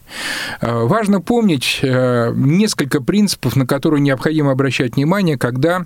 Угу. 0.63 0.87
Важно 0.89 1.21
помнить 1.21 1.81
э, 1.83 2.33
несколько 2.37 3.01
принципов, 3.01 3.57
на 3.57 3.67
которые 3.67 4.01
необходимо 4.01 4.53
обращать 4.53 4.97
внимание, 4.97 5.37
когда 5.37 5.85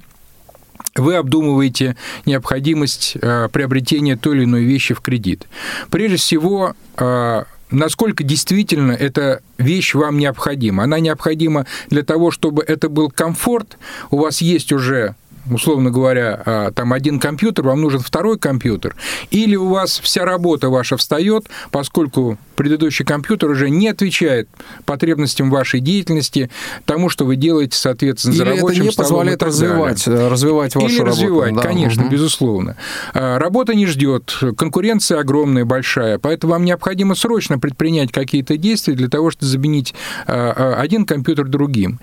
вы 0.95 1.17
обдумываете 1.17 1.97
необходимость 2.27 3.17
э, 3.21 3.49
приобретения 3.51 4.17
той 4.17 4.37
или 4.37 4.45
иной 4.45 4.65
вещи 4.65 4.95
в 4.95 5.01
кредит. 5.01 5.47
Прежде 5.91 6.17
всего, 6.17 6.75
э, 6.99 7.45
насколько 7.71 8.23
действительно 8.23 8.93
эта 8.93 9.41
вещь 9.59 9.95
вам 9.95 10.19
необходима. 10.19 10.85
Она 10.85 11.01
необходима 11.01 11.67
для 11.89 12.03
того, 12.03 12.31
чтобы 12.31 12.63
это 12.63 12.89
был 12.89 13.11
комфорт, 13.11 13.79
у 14.11 14.19
вас 14.19 14.41
есть 14.41 14.73
уже 14.73 15.17
условно 15.51 15.91
говоря, 15.91 16.43
а, 16.45 16.71
там 16.71 16.93
один 16.93 17.19
компьютер, 17.19 17.65
вам 17.65 17.81
нужен 17.81 18.01
второй 18.01 18.39
компьютер, 18.39 18.95
или 19.31 19.57
у 19.57 19.69
вас 19.69 20.01
вся 20.01 20.25
работа 20.25 20.69
ваша 20.69 20.97
встает, 20.97 21.47
поскольку 21.71 22.39
предыдущий 22.55 23.05
компьютер 23.05 23.51
уже 23.51 23.71
не 23.71 23.89
отвечает 23.89 24.49
потребностям 24.85 25.51
вашей 25.51 25.81
деятельности, 25.81 26.51
тому, 26.85 27.09
что 27.09 27.25
вы 27.25 27.37
делаете, 27.37 27.77
соответственно, 27.77 28.35
за 28.35 28.45
или 28.45 28.51
рабочим 28.51 28.83
это 28.83 28.91
не 28.91 28.97
позволяет 28.97 29.43
развивать, 29.43 30.05
далее. 30.07 30.29
развивать 30.29 30.75
вашу 30.75 30.89
или 30.89 30.99
работу. 30.99 31.13
развивать, 31.13 31.55
да. 31.55 31.63
конечно, 31.63 32.05
угу. 32.05 32.13
безусловно. 32.13 32.77
А, 33.15 33.39
работа 33.39 33.75
не 33.75 33.87
ждет, 33.87 34.37
конкуренция 34.57 35.21
огромная, 35.21 35.65
большая, 35.65 36.19
поэтому 36.19 36.53
вам 36.53 36.65
необходимо 36.65 37.15
срочно 37.15 37.59
предпринять 37.59 38.13
какие-то 38.13 38.57
действия 38.57 38.95
для 38.95 39.09
того, 39.09 39.31
чтобы 39.31 39.47
заменить 39.47 39.95
а, 40.27 40.77
один 40.79 41.05
компьютер 41.05 41.49
другим. 41.49 41.99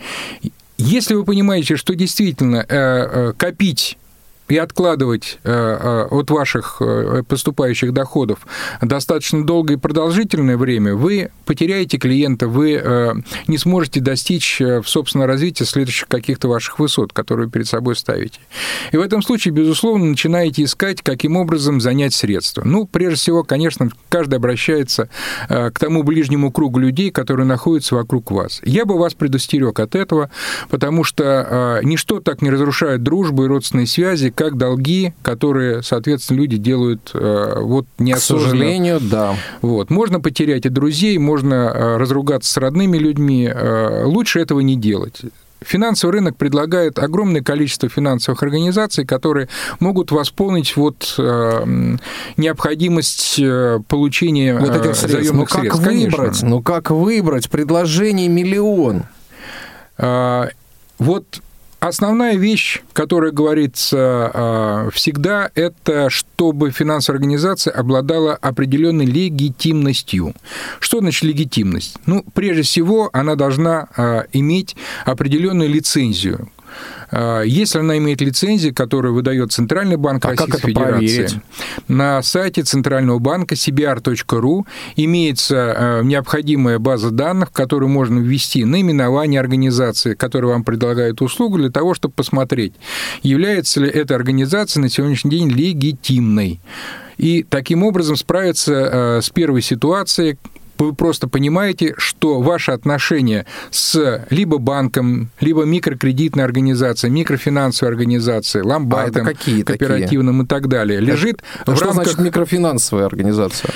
Если 0.81 1.13
вы 1.13 1.25
понимаете, 1.25 1.75
что 1.75 1.93
действительно 1.93 2.65
э, 2.65 2.65
э, 2.69 3.33
копить 3.37 3.97
и 4.49 4.57
откладывать 4.57 5.39
э, 5.43 5.51
э, 5.51 6.07
от 6.09 6.31
ваших 6.31 6.77
э, 6.81 7.23
поступающих 7.27 7.93
доходов 7.93 8.39
достаточно 8.81 9.45
долгое 9.45 9.75
и 9.75 9.77
продолжительное 9.77 10.57
время, 10.57 10.95
вы 10.95 11.29
потеряете 11.45 11.97
клиента, 11.97 12.47
вы 12.47 12.81
не 13.47 13.57
сможете 13.57 13.99
достичь 13.99 14.59
в 14.59 14.83
собственном 14.85 15.27
развитии 15.27 15.63
следующих 15.63 16.07
каких-то 16.07 16.47
ваших 16.47 16.79
высот, 16.79 17.13
которые 17.13 17.47
вы 17.47 17.51
перед 17.51 17.67
собой 17.67 17.95
ставите. 17.95 18.39
И 18.91 18.97
в 18.97 19.01
этом 19.01 19.21
случае, 19.21 19.53
безусловно, 19.53 20.05
начинаете 20.05 20.63
искать, 20.63 21.01
каким 21.01 21.35
образом 21.35 21.81
занять 21.81 22.13
средства. 22.13 22.63
Ну, 22.63 22.85
прежде 22.85 23.15
всего, 23.15 23.43
конечно, 23.43 23.89
каждый 24.09 24.35
обращается 24.35 25.09
к 25.47 25.73
тому 25.79 26.03
ближнему 26.03 26.51
кругу 26.51 26.79
людей, 26.79 27.11
которые 27.11 27.45
находятся 27.45 27.95
вокруг 27.95 28.31
вас. 28.31 28.61
Я 28.63 28.85
бы 28.85 28.97
вас 28.97 29.13
предостерег 29.13 29.79
от 29.79 29.95
этого, 29.95 30.29
потому 30.69 31.03
что 31.03 31.79
ничто 31.83 32.19
так 32.19 32.41
не 32.41 32.49
разрушает 32.49 33.03
дружбу 33.03 33.45
и 33.45 33.47
родственные 33.47 33.87
связи, 33.87 34.29
как 34.39 34.55
долги, 34.55 35.13
которые, 35.21 35.83
соответственно, 35.83 36.37
люди 36.37 36.55
делают 36.55 37.11
э, 37.13 37.55
вот 37.59 37.85
неосознанно. 37.97 38.45
К 38.45 38.51
сожалению, 38.51 38.99
да. 39.01 39.35
Вот. 39.61 39.89
Можно 39.89 40.21
потерять 40.21 40.65
и 40.65 40.69
друзей, 40.69 41.17
можно 41.17 41.53
э, 41.53 41.97
разругаться 41.97 42.53
с 42.53 42.55
родными 42.55 42.97
людьми. 42.97 43.51
Э, 43.53 44.05
лучше 44.05 44.39
этого 44.39 44.61
не 44.61 44.77
делать. 44.77 45.23
Финансовый 45.59 46.11
рынок 46.11 46.37
предлагает 46.37 46.99
огромное 46.99 47.41
количество 47.41 47.89
финансовых 47.89 48.41
организаций, 48.41 49.05
которые 49.05 49.49
могут 49.81 50.11
восполнить 50.11 50.77
вот 50.77 51.15
э, 51.17 51.97
необходимость 52.37 53.41
получения 53.89 54.57
вот 54.57 54.73
этих 54.73 54.95
средств. 54.95 55.33
Ну 55.33 55.45
как 55.45 55.59
средств, 55.59 55.85
выбрать? 55.85 56.15
Конечно. 56.15 56.47
Ну 56.47 56.61
как 56.61 56.91
выбрать? 56.91 57.49
Предложений 57.49 58.29
миллион. 58.29 59.03
А, 59.97 60.47
вот 60.97 61.41
Основная 61.79 62.35
вещь, 62.35 62.81
которая 62.91 63.31
говорится 63.31 63.97
а, 64.33 64.89
всегда, 64.91 65.49
это 65.55 66.09
чтобы 66.09 66.71
финансовая 66.71 67.19
организация 67.19 67.71
обладала 67.71 68.35
определенной 68.35 69.05
легитимностью. 69.05 70.33
Что 70.81 70.99
значит 70.99 71.23
легитимность? 71.23 71.95
Ну, 72.05 72.25
прежде 72.33 72.63
всего, 72.63 73.09
она 73.13 73.35
должна 73.35 73.87
а, 73.95 74.25
иметь 74.33 74.75
определенную 75.05 75.69
лицензию 75.69 76.49
если 77.45 77.79
она 77.79 77.97
имеет 77.97 78.21
лицензию, 78.21 78.73
которую 78.73 79.13
выдает 79.13 79.51
Центральный 79.51 79.97
банк 79.97 80.23
а 80.25 80.29
Российской 80.29 80.59
Федерации, 80.59 80.97
проверить? 80.97 81.35
на 81.87 82.21
сайте 82.21 82.63
Центрального 82.63 83.19
банка 83.19 83.55
cbr.ru 83.55 84.65
имеется 84.95 85.55
а, 85.75 86.01
необходимая 86.03 86.79
база 86.79 87.11
данных, 87.11 87.49
в 87.49 87.51
которую 87.51 87.89
можно 87.89 88.19
ввести 88.19 88.63
наименование 88.63 89.39
организации, 89.39 90.13
которая 90.13 90.53
вам 90.53 90.63
предлагает 90.63 91.21
услугу, 91.21 91.57
для 91.57 91.69
того, 91.69 91.93
чтобы 91.93 92.13
посмотреть, 92.13 92.73
является 93.23 93.81
ли 93.81 93.89
эта 93.89 94.15
организация 94.15 94.81
на 94.81 94.89
сегодняшний 94.89 95.31
день 95.31 95.49
легитимной 95.49 96.59
и 97.17 97.43
таким 97.43 97.83
образом 97.83 98.15
справиться 98.15 99.17
а, 99.17 99.21
с 99.21 99.29
первой 99.29 99.61
ситуацией, 99.61 100.37
вы 100.79 100.93
просто 100.93 101.27
понимаете, 101.27 101.93
что 101.97 102.41
ваше 102.41 102.71
отношение 102.71 103.45
с 103.69 104.25
либо 104.29 104.57
банком, 104.57 105.29
либо 105.39 105.63
микрокредитной 105.63 106.43
организацией, 106.43 107.11
микрофинансовой 107.11 107.93
организацией, 107.93 108.63
ломбардом, 108.63 109.27
а 109.27 109.29
какие 109.29 109.63
кооперативным 109.63 110.39
такие? 110.39 110.45
и 110.45 110.47
так 110.47 110.67
далее, 110.67 110.99
лежит 110.99 111.43
это, 111.61 111.71
в 111.71 111.75
что 111.75 111.85
рамках... 111.85 112.05
значит 112.05 112.19
микрофинансовая 112.19 113.05
организация? 113.05 113.71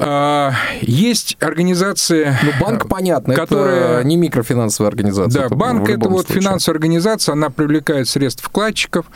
А, 0.00 0.52
есть 0.80 1.36
организации... 1.40 2.32
Ну, 2.44 2.52
банк, 2.60 2.88
понятно, 2.88 3.34
которые... 3.34 3.80
это 3.80 4.04
не 4.04 4.16
микрофинансовая 4.16 4.90
организация. 4.90 5.40
Да, 5.40 5.46
это 5.46 5.56
банк– 5.56 5.88
это 5.90 6.08
вот 6.08 6.26
случае. 6.26 6.42
финансовая 6.42 6.76
организация, 6.76 7.32
она 7.32 7.50
привлекает 7.50 8.08
средств 8.08 8.44
вкладчиков. 8.44 9.06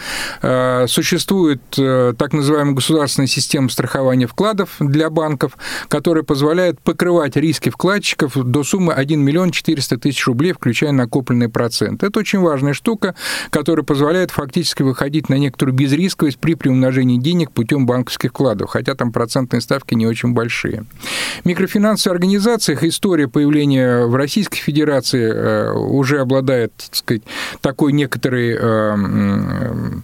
А, 0.43 0.87
существует 0.89 1.63
э, 1.79 2.15
так 2.19 2.33
называемая 2.33 2.75
государственная 2.75 3.29
система 3.29 3.69
страхования 3.69 4.27
вкладов 4.27 4.71
для 4.81 5.09
банков, 5.09 5.57
которая 5.87 6.25
позволяет 6.25 6.81
покрывать 6.81 7.37
риски 7.37 7.71
вкладчиков 7.71 8.35
до 8.35 8.65
суммы 8.65 8.93
1 8.93 9.21
миллион 9.21 9.53
400 9.53 9.99
тысяч 9.99 10.27
рублей, 10.27 10.53
включая 10.53 10.91
накопленный 10.91 11.49
процент. 11.49 12.03
Это 12.03 12.19
очень 12.19 12.41
важная 12.41 12.73
штука, 12.73 13.15
которая 13.51 13.85
позволяет 13.85 14.33
фактически 14.33 14.83
выходить 14.83 15.29
на 15.29 15.35
некоторую 15.35 15.77
безрисковость 15.77 16.39
при 16.39 16.55
приумножении 16.55 17.19
денег 17.19 17.53
путем 17.53 17.87
банковских 17.87 18.31
вкладов, 18.31 18.71
хотя 18.71 18.97
там 18.97 19.13
процентные 19.13 19.61
ставки 19.61 19.95
не 19.95 20.09
очень 20.09 20.33
большие. 20.33 20.72
В 20.81 21.47
микрофинансовых 21.47 22.17
организациях 22.17 22.85
история 22.85 23.29
появления 23.29 24.07
в 24.07 24.15
Российской 24.15 24.59
Федерации 24.59 25.33
э, 25.33 25.73
уже 25.73 26.21
обладает, 26.21 26.73
так 26.77 26.95
сказать, 26.95 27.23
такой 27.61 27.93
некоторой 27.93 28.57
э, 28.59 28.97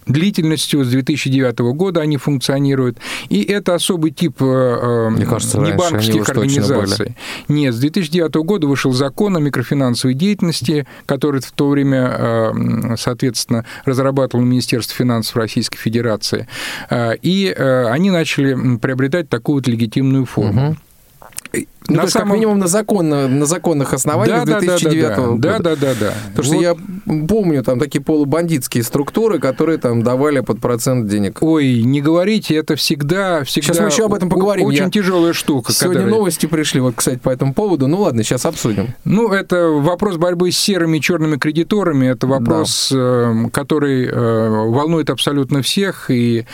длительностью. 0.05 0.83
С 0.83 0.89
2009 0.89 1.59
года 1.59 2.01
они 2.01 2.17
функционируют. 2.17 2.97
И 3.29 3.41
это 3.41 3.75
особый 3.75 4.11
тип 4.11 4.37
э, 4.41 5.09
Мне 5.11 5.25
кажется, 5.25 5.59
небанковских 5.59 6.27
организаций. 6.29 7.15
Нет, 7.47 7.73
с 7.73 7.79
2009 7.79 8.33
года 8.35 8.67
вышел 8.67 8.91
закон 8.91 9.37
о 9.37 9.39
микрофинансовой 9.39 10.13
деятельности, 10.13 10.87
который 11.05 11.41
в 11.41 11.51
то 11.51 11.69
время, 11.69 12.95
соответственно, 12.97 13.65
разрабатывал 13.85 14.43
Министерство 14.43 14.95
финансов 14.95 15.35
Российской 15.35 15.77
Федерации. 15.77 16.47
И 16.91 17.49
они 17.49 18.11
начали 18.11 18.77
приобретать 18.77 19.29
такую 19.29 19.57
вот 19.57 19.67
легитимную 19.67 20.25
форму. 20.25 20.49
Угу. 20.49 20.58
Mm-hmm. 20.59 20.88
Ну, 21.89 21.95
на 21.95 22.03
то 22.03 22.09
самом... 22.09 22.27
как 22.27 22.37
минимум 22.37 22.59
на, 22.59 22.67
законно, 22.67 23.27
на 23.27 23.45
законных 23.45 23.93
основаниях 23.93 24.45
да, 24.45 24.59
2009 24.59 25.01
да, 25.01 25.09
да, 25.09 25.15
года. 25.15 25.39
Да, 25.39 25.59
да, 25.59 25.75
да, 25.75 25.93
да. 25.99 26.13
Потому 26.35 26.35
вот. 26.35 26.45
что 26.45 26.55
я 26.55 26.75
помню 27.27 27.63
там 27.63 27.79
такие 27.79 28.01
полубандитские 28.01 28.83
структуры, 28.83 29.39
которые 29.39 29.79
там 29.79 30.03
давали 30.03 30.41
под 30.41 30.59
процент 30.59 31.07
денег. 31.07 31.41
Ой, 31.41 31.81
не 31.81 32.01
говорите, 32.01 32.55
это 32.55 32.75
всегда, 32.75 33.43
всегда 33.43 33.73
Сейчас 33.73 33.79
мы 33.79 33.87
еще 33.87 34.05
об 34.05 34.13
этом 34.13 34.29
поговорим. 34.29 34.67
Очень 34.67 34.83
я... 34.83 34.89
тяжелая 34.89 35.33
штука. 35.33 35.73
Сегодня 35.73 36.01
которая... 36.01 36.17
новости 36.19 36.45
пришли, 36.45 36.79
вот, 36.79 36.93
кстати, 36.95 37.17
по 37.17 37.29
этому 37.29 37.53
поводу. 37.53 37.87
Ну 37.87 38.01
ладно, 38.01 38.23
сейчас 38.23 38.45
обсудим. 38.45 38.89
Ну, 39.03 39.29
это 39.29 39.69
вопрос 39.69 40.17
борьбы 40.17 40.51
с 40.51 40.57
серыми 40.57 40.97
и 40.97 41.01
черными 41.01 41.37
кредиторами. 41.37 42.05
Это 42.07 42.27
вопрос, 42.27 42.89
да. 42.91 43.33
который 43.51 44.05
э, 44.05 44.49
волнует 44.69 45.09
абсолютно 45.09 45.63
всех. 45.63 46.11
И 46.11 46.45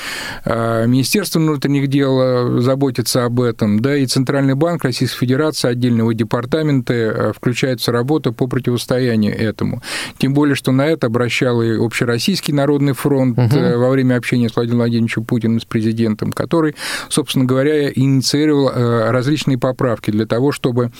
э, 0.45 0.87
Министерство 0.87 1.39
внутренних 1.39 1.87
дел 1.87 2.21
э, 2.21 2.61
заботится 2.61 3.25
об 3.25 3.41
этом, 3.41 3.81
да, 3.81 3.97
и 3.97 4.05
Центральный 4.05 4.55
банк 4.55 4.84
Российской 4.85 5.17
Федерации, 5.19 5.69
отдельного 5.69 6.13
департамента 6.13 6.93
э, 6.93 7.33
включается 7.35 7.91
работа 7.91 8.31
по 8.31 8.47
противостоянию 8.47 9.37
этому. 9.37 9.81
Тем 10.17 10.33
более, 10.33 10.55
что 10.55 10.71
на 10.71 10.85
это 10.85 11.07
обращал 11.07 11.61
и 11.61 11.75
Общероссийский 11.75 12.53
народный 12.53 12.93
фронт 12.93 13.37
угу. 13.37 13.59
во 13.77 13.89
время 13.89 14.15
общения 14.15 14.47
с 14.47 14.55
Владимиром 14.55 14.79
Владимировичем 14.79 15.25
Путиным, 15.25 15.59
с 15.59 15.65
президентом, 15.65 16.31
который, 16.31 16.75
собственно 17.09 17.45
говоря, 17.45 17.91
инициировал 17.91 18.69
э, 18.69 19.11
различные 19.11 19.57
поправки 19.57 20.11
для 20.11 20.25
того, 20.25 20.51
чтобы 20.51 20.91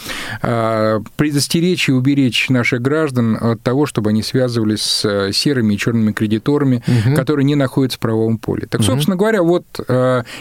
предостеречь 0.42 1.90
и 1.90 1.92
уберечь 1.92 2.50
наших 2.50 2.82
граждан 2.82 3.38
от 3.40 3.62
того, 3.62 3.86
чтобы 3.86 4.10
они 4.10 4.24
связывались 4.24 4.82
с 4.82 5.32
серыми 5.32 5.76
и 5.76 5.78
черными 5.78 6.12
кредиторами, 6.12 6.84
угу. 6.88 7.16
которые 7.16 7.46
не 7.46 7.56
находятся 7.56 7.98
в 7.98 8.02
правовом 8.02 8.38
поле. 8.38 8.68
Так, 8.70 8.82
собственно 8.82 9.16
угу. 9.16 9.22
говоря, 9.22 9.44
вот 9.44 9.66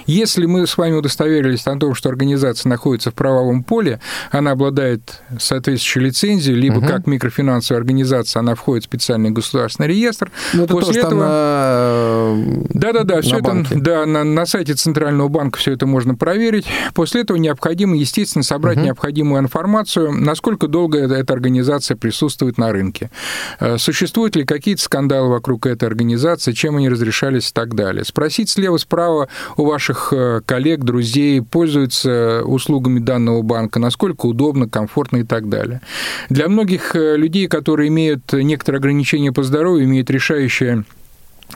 если 0.06 0.46
мы 0.46 0.66
с 0.66 0.76
вами 0.78 0.94
удостоверились 0.94 1.66
о 1.66 1.76
том, 1.76 1.94
что 1.94 2.08
организация 2.08 2.70
находится 2.70 3.10
в 3.10 3.14
правовом 3.34 3.64
поле, 3.64 3.98
она 4.30 4.52
обладает 4.52 5.20
соответствующей 5.38 6.00
лицензией, 6.00 6.56
либо 6.56 6.78
угу. 6.78 6.86
как 6.86 7.06
микрофинансовая 7.08 7.80
организация, 7.80 8.40
она 8.40 8.54
входит 8.54 8.84
в 8.84 8.86
специальный 8.86 9.30
государственный 9.30 9.88
реестр. 9.88 10.30
Ну, 10.52 10.64
это 10.64 10.72
После 10.72 11.00
этого... 11.00 11.20
на... 11.20 12.68
Да-да-да, 12.70 13.20
все 13.22 13.38
это 13.38 13.66
да, 13.74 14.06
на, 14.06 14.22
на 14.22 14.46
сайте 14.46 14.74
Центрального 14.74 15.26
банка 15.28 15.58
все 15.58 15.72
это 15.72 15.86
можно 15.86 16.14
проверить. 16.14 16.66
После 16.94 17.22
этого 17.22 17.36
необходимо, 17.36 17.96
естественно, 17.96 18.44
собрать 18.44 18.76
угу. 18.76 18.86
необходимую 18.86 19.40
информацию, 19.42 20.12
насколько 20.12 20.68
долго 20.68 20.98
эта 20.98 21.32
организация 21.32 21.96
присутствует 21.96 22.56
на 22.56 22.70
рынке. 22.70 23.10
Э, 23.58 23.78
существуют 23.78 24.36
ли 24.36 24.44
какие-то 24.44 24.82
скандалы 24.82 25.28
вокруг 25.28 25.66
этой 25.66 25.88
организации, 25.88 26.52
чем 26.52 26.76
они 26.76 26.88
разрешались 26.88 27.50
и 27.50 27.52
так 27.52 27.74
далее. 27.74 28.04
Спросить 28.04 28.48
слева-справа 28.48 29.28
у 29.56 29.64
ваших 29.64 30.12
э, 30.12 30.40
коллег, 30.46 30.84
друзей, 30.84 31.42
пользуются 31.42 32.42
услугами 32.44 33.00
данного 33.24 33.42
банка, 33.42 33.78
насколько 33.78 34.26
удобно, 34.26 34.68
комфортно 34.68 35.18
и 35.18 35.24
так 35.24 35.48
далее. 35.48 35.80
Для 36.28 36.48
многих 36.48 36.94
э, 36.94 37.16
людей, 37.16 37.48
которые 37.48 37.88
имеют 37.88 38.32
некоторые 38.32 38.78
ограничения 38.78 39.32
по 39.32 39.42
здоровью, 39.42 39.84
имеют 39.84 40.10
решающее 40.10 40.84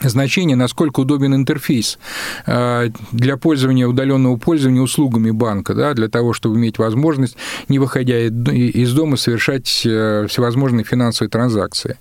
значение, 0.03 0.55
насколько 0.55 1.01
удобен 1.01 1.35
интерфейс 1.35 1.99
э, 2.45 2.89
для 3.11 3.37
пользования, 3.37 3.87
удаленного 3.87 4.37
пользования 4.37 4.81
услугами 4.81 5.31
банка, 5.31 5.73
да, 5.73 5.93
для 5.93 6.07
того, 6.07 6.33
чтобы 6.33 6.57
иметь 6.57 6.77
возможность, 6.77 7.35
не 7.67 7.79
выходя 7.79 8.19
из 8.19 8.93
дома, 8.93 9.17
совершать 9.17 9.83
э, 9.85 10.27
всевозможные 10.29 10.83
финансовые 10.83 11.29
транзакции. 11.29 11.97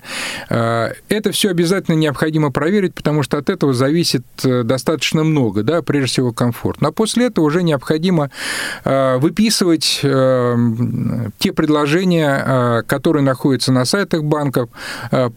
Э, 0.48 0.92
это 1.08 1.32
все 1.32 1.50
обязательно 1.50 1.96
необходимо 1.96 2.50
проверить, 2.52 2.94
потому 2.94 3.22
что 3.22 3.38
от 3.38 3.50
этого 3.50 3.72
зависит 3.72 4.24
достаточно 4.42 5.24
много, 5.24 5.62
да, 5.62 5.82
прежде 5.82 6.08
всего 6.08 6.32
комфорт. 6.32 6.80
Но 6.80 6.92
после 6.92 7.26
этого 7.26 7.44
уже 7.44 7.62
необходимо 7.62 8.30
выписывать 8.84 10.00
те 10.02 11.52
предложения, 11.52 12.82
которые 12.86 13.22
находятся 13.22 13.72
на 13.72 13.84
сайтах 13.84 14.22
банков 14.22 14.70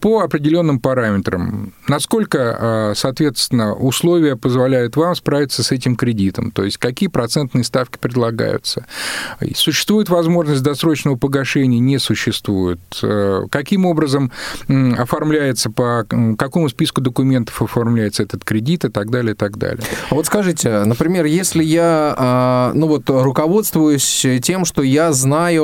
по 0.00 0.20
определенным 0.20 0.80
параметрам. 0.80 1.72
Насколько 1.88 2.51
Э, 2.58 2.92
соответственно, 2.94 3.74
условия 3.74 4.36
позволяют 4.36 4.96
вам 4.96 5.14
справиться 5.14 5.62
с 5.62 5.72
этим 5.72 5.96
кредитом, 5.96 6.50
то 6.50 6.64
есть 6.64 6.78
какие 6.78 7.08
процентные 7.08 7.64
ставки 7.64 7.98
предлагаются. 7.98 8.86
Существует 9.54 10.08
возможность 10.08 10.62
досрочного 10.62 11.16
погашения, 11.16 11.78
не 11.78 11.98
существует. 11.98 12.80
Э, 13.02 13.46
каким 13.50 13.86
образом 13.86 14.32
оформляется, 14.68 15.70
по 15.70 16.06
какому 16.38 16.68
списку 16.68 17.00
документов 17.00 17.60
оформляется 17.62 18.22
этот 18.22 18.44
кредит 18.44 18.84
и 18.84 18.88
так 18.88 19.10
далее, 19.10 19.34
и 19.34 19.36
так 19.36 19.58
далее. 19.58 19.84
А 20.10 20.14
вот 20.14 20.26
скажите, 20.26 20.84
например, 20.84 21.24
если 21.24 21.62
я, 21.62 22.14
а, 22.16 22.72
ну 22.74 22.86
вот, 22.86 23.08
руководствуюсь 23.08 24.26
тем, 24.42 24.64
что 24.64 24.82
я 24.82 25.12
знаю, 25.12 25.62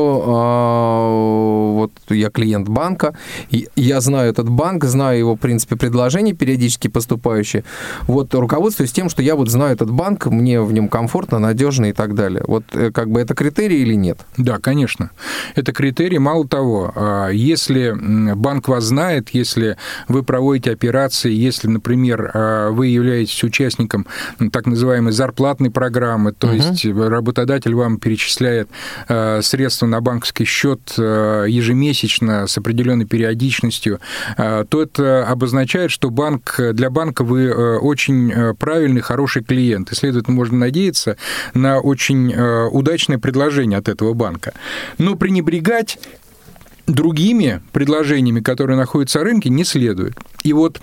вот 2.08 2.16
я 2.16 2.30
клиент 2.30 2.68
банка, 2.68 3.14
я 3.76 4.00
знаю 4.00 4.30
этот 4.30 4.48
банк, 4.48 4.84
знаю 4.84 5.18
его, 5.18 5.34
в 5.34 5.38
принципе, 5.38 5.76
предложений 5.76 6.34
периодически, 6.34 6.88
поступающие. 6.88 7.64
Вот 8.06 8.34
руководствуюсь 8.34 8.92
тем, 8.92 9.08
что 9.08 9.22
я 9.22 9.34
вот 9.36 9.48
знаю 9.48 9.74
этот 9.74 9.90
банк, 9.90 10.26
мне 10.26 10.60
в 10.60 10.72
нем 10.72 10.88
комфортно, 10.88 11.38
надежно 11.38 11.86
и 11.86 11.92
так 11.92 12.14
далее. 12.14 12.42
Вот 12.46 12.64
э, 12.72 12.90
как 12.92 13.10
бы 13.10 13.20
это 13.20 13.34
критерий 13.34 13.82
или 13.82 13.94
нет? 13.94 14.18
Да, 14.36 14.58
конечно. 14.58 15.10
Это 15.54 15.72
критерий. 15.72 16.18
Мало 16.18 16.46
того, 16.46 16.92
а, 16.94 17.28
если 17.28 17.94
банк 18.34 18.68
вас 18.68 18.84
знает, 18.84 19.30
если 19.30 19.76
вы 20.08 20.22
проводите 20.22 20.72
операции, 20.72 21.32
если, 21.32 21.68
например, 21.68 22.30
а, 22.34 22.70
вы 22.70 22.88
являетесь 22.88 23.42
участником 23.44 24.06
так 24.52 24.66
называемой 24.66 25.12
зарплатной 25.12 25.70
программы, 25.70 26.32
то 26.32 26.48
угу. 26.48 26.56
есть 26.56 26.84
работодатель 26.84 27.74
вам 27.74 27.98
перечисляет 27.98 28.68
а, 29.08 29.40
средства 29.42 29.86
на 29.86 30.00
банковский 30.00 30.44
счет 30.44 30.80
ежемесячно 30.96 31.97
с 32.46 32.58
определенной 32.58 33.06
периодичностью, 33.06 34.00
то 34.36 34.82
это 34.82 35.26
обозначает, 35.26 35.90
что 35.90 36.10
банк 36.10 36.58
для 36.72 36.90
банка 36.90 37.24
вы 37.24 37.44
э, 37.44 37.78
очень 37.78 38.30
э, 38.30 38.54
правильный, 38.54 39.00
хороший 39.00 39.42
клиент, 39.42 39.92
и, 39.92 39.94
следовательно, 39.94 40.36
можно 40.36 40.58
надеяться 40.58 41.16
на 41.54 41.80
очень 41.80 42.32
э, 42.32 42.68
удачное 42.68 43.18
предложение 43.18 43.78
от 43.78 43.88
этого 43.88 44.14
банка. 44.14 44.52
Но 44.98 45.16
пренебрегать 45.16 45.98
другими 46.86 47.60
предложениями, 47.72 48.40
которые 48.40 48.76
находятся 48.76 49.18
на 49.18 49.24
рынке, 49.24 49.50
не 49.50 49.64
следует. 49.64 50.16
И 50.42 50.52
вот 50.52 50.80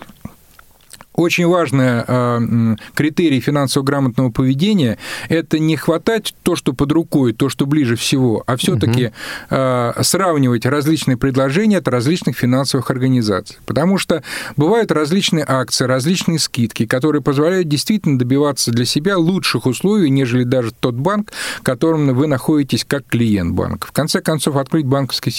очень 1.15 1.47
важный 1.47 2.03
э, 2.05 2.75
критерий 2.93 3.39
финансово 3.39 3.83
грамотного 3.83 4.31
поведения– 4.31 4.97
это 5.29 5.59
не 5.59 5.75
хватать 5.77 6.35
то, 6.43 6.55
что 6.55 6.73
под 6.73 6.91
рукой, 6.91 7.33
то, 7.33 7.49
что 7.49 7.65
ближе 7.65 7.95
всего, 7.95 8.43
а 8.45 8.57
все-таки 8.57 9.07
угу. 9.07 9.13
э, 9.51 9.93
сравнивать 10.01 10.65
различные 10.65 11.17
предложения 11.17 11.77
от 11.77 11.87
различных 11.87 12.37
финансовых 12.37 12.91
организаций. 12.91 13.57
Потому 13.65 13.97
что 13.97 14.23
бывают 14.57 14.91
различные 14.91 15.45
акции, 15.47 15.85
различные 15.85 16.39
скидки, 16.39 16.85
которые 16.85 17.21
позволяют 17.21 17.67
действительно 17.67 18.19
добиваться 18.19 18.71
для 18.71 18.85
себя 18.85 19.17
лучших 19.17 19.65
условий, 19.65 20.09
нежели 20.09 20.43
даже 20.43 20.71
тот 20.71 20.95
банк, 20.95 21.31
которым 21.63 22.13
вы 22.13 22.27
находитесь 22.27 22.83
как 22.85 23.07
клиент 23.07 23.53
банка. 23.53 23.87
В 23.87 23.91
конце 23.91 24.21
концов, 24.21 24.57
открыть 24.57 24.85
банковский 24.85 25.31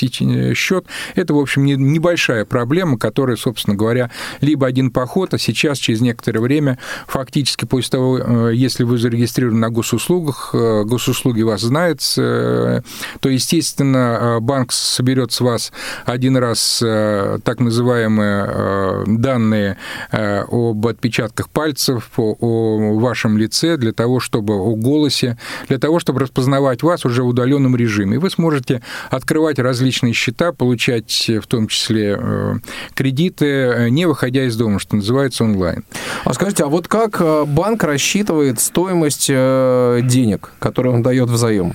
счет– 0.54 0.86
это, 1.14 1.34
в 1.34 1.38
общем, 1.38 1.64
небольшая 1.64 2.44
проблема, 2.44 2.98
которая, 2.98 3.36
собственно 3.36 3.76
говоря, 3.76 4.10
либо 4.40 4.66
один 4.66 4.90
поход, 4.90 5.34
а 5.34 5.38
сейчас 5.38 5.65
сейчас, 5.66 5.78
через 5.78 6.00
некоторое 6.00 6.40
время, 6.40 6.78
фактически 7.06 7.64
после 7.64 7.90
того, 7.90 8.50
если 8.50 8.84
вы 8.84 8.98
зарегистрированы 8.98 9.58
на 9.58 9.70
госуслугах, 9.70 10.50
госуслуги 10.52 11.42
вас 11.42 11.62
знают, 11.62 12.00
то, 12.14 12.82
естественно, 13.24 14.38
банк 14.40 14.72
соберет 14.72 15.32
с 15.32 15.40
вас 15.40 15.72
один 16.04 16.36
раз 16.36 16.78
так 16.78 17.58
называемые 17.58 19.04
данные 19.06 19.76
об 20.10 20.86
отпечатках 20.86 21.48
пальцев, 21.48 22.10
о 22.16 22.98
вашем 22.98 23.36
лице, 23.38 23.76
для 23.76 23.92
того, 23.92 24.20
чтобы 24.20 24.54
о 24.54 24.76
голосе, 24.76 25.36
для 25.68 25.78
того, 25.78 25.98
чтобы 25.98 26.20
распознавать 26.20 26.82
вас 26.82 27.04
уже 27.04 27.22
в 27.22 27.28
удаленном 27.28 27.74
режиме. 27.76 28.16
И 28.16 28.18
вы 28.18 28.30
сможете 28.30 28.82
открывать 29.10 29.58
различные 29.58 30.12
счета, 30.12 30.52
получать 30.52 31.30
в 31.42 31.46
том 31.46 31.66
числе 31.66 32.16
э, 32.18 32.54
кредиты, 32.94 33.46
э, 33.46 33.88
не 33.88 34.06
выходя 34.06 34.44
из 34.44 34.56
дома, 34.56 34.78
что 34.78 34.96
называется 34.96 35.44
онлайн. 35.56 35.84
А 36.24 36.34
скажите, 36.34 36.64
а 36.64 36.66
вот 36.66 36.88
как 36.88 37.20
э, 37.20 37.44
банк 37.46 37.82
рассчитывает 37.84 38.60
стоимость 38.60 39.28
денег, 39.28 40.52
которые 40.58 40.94
он 40.94 41.02
дает 41.02 41.28
взаим? 41.28 41.74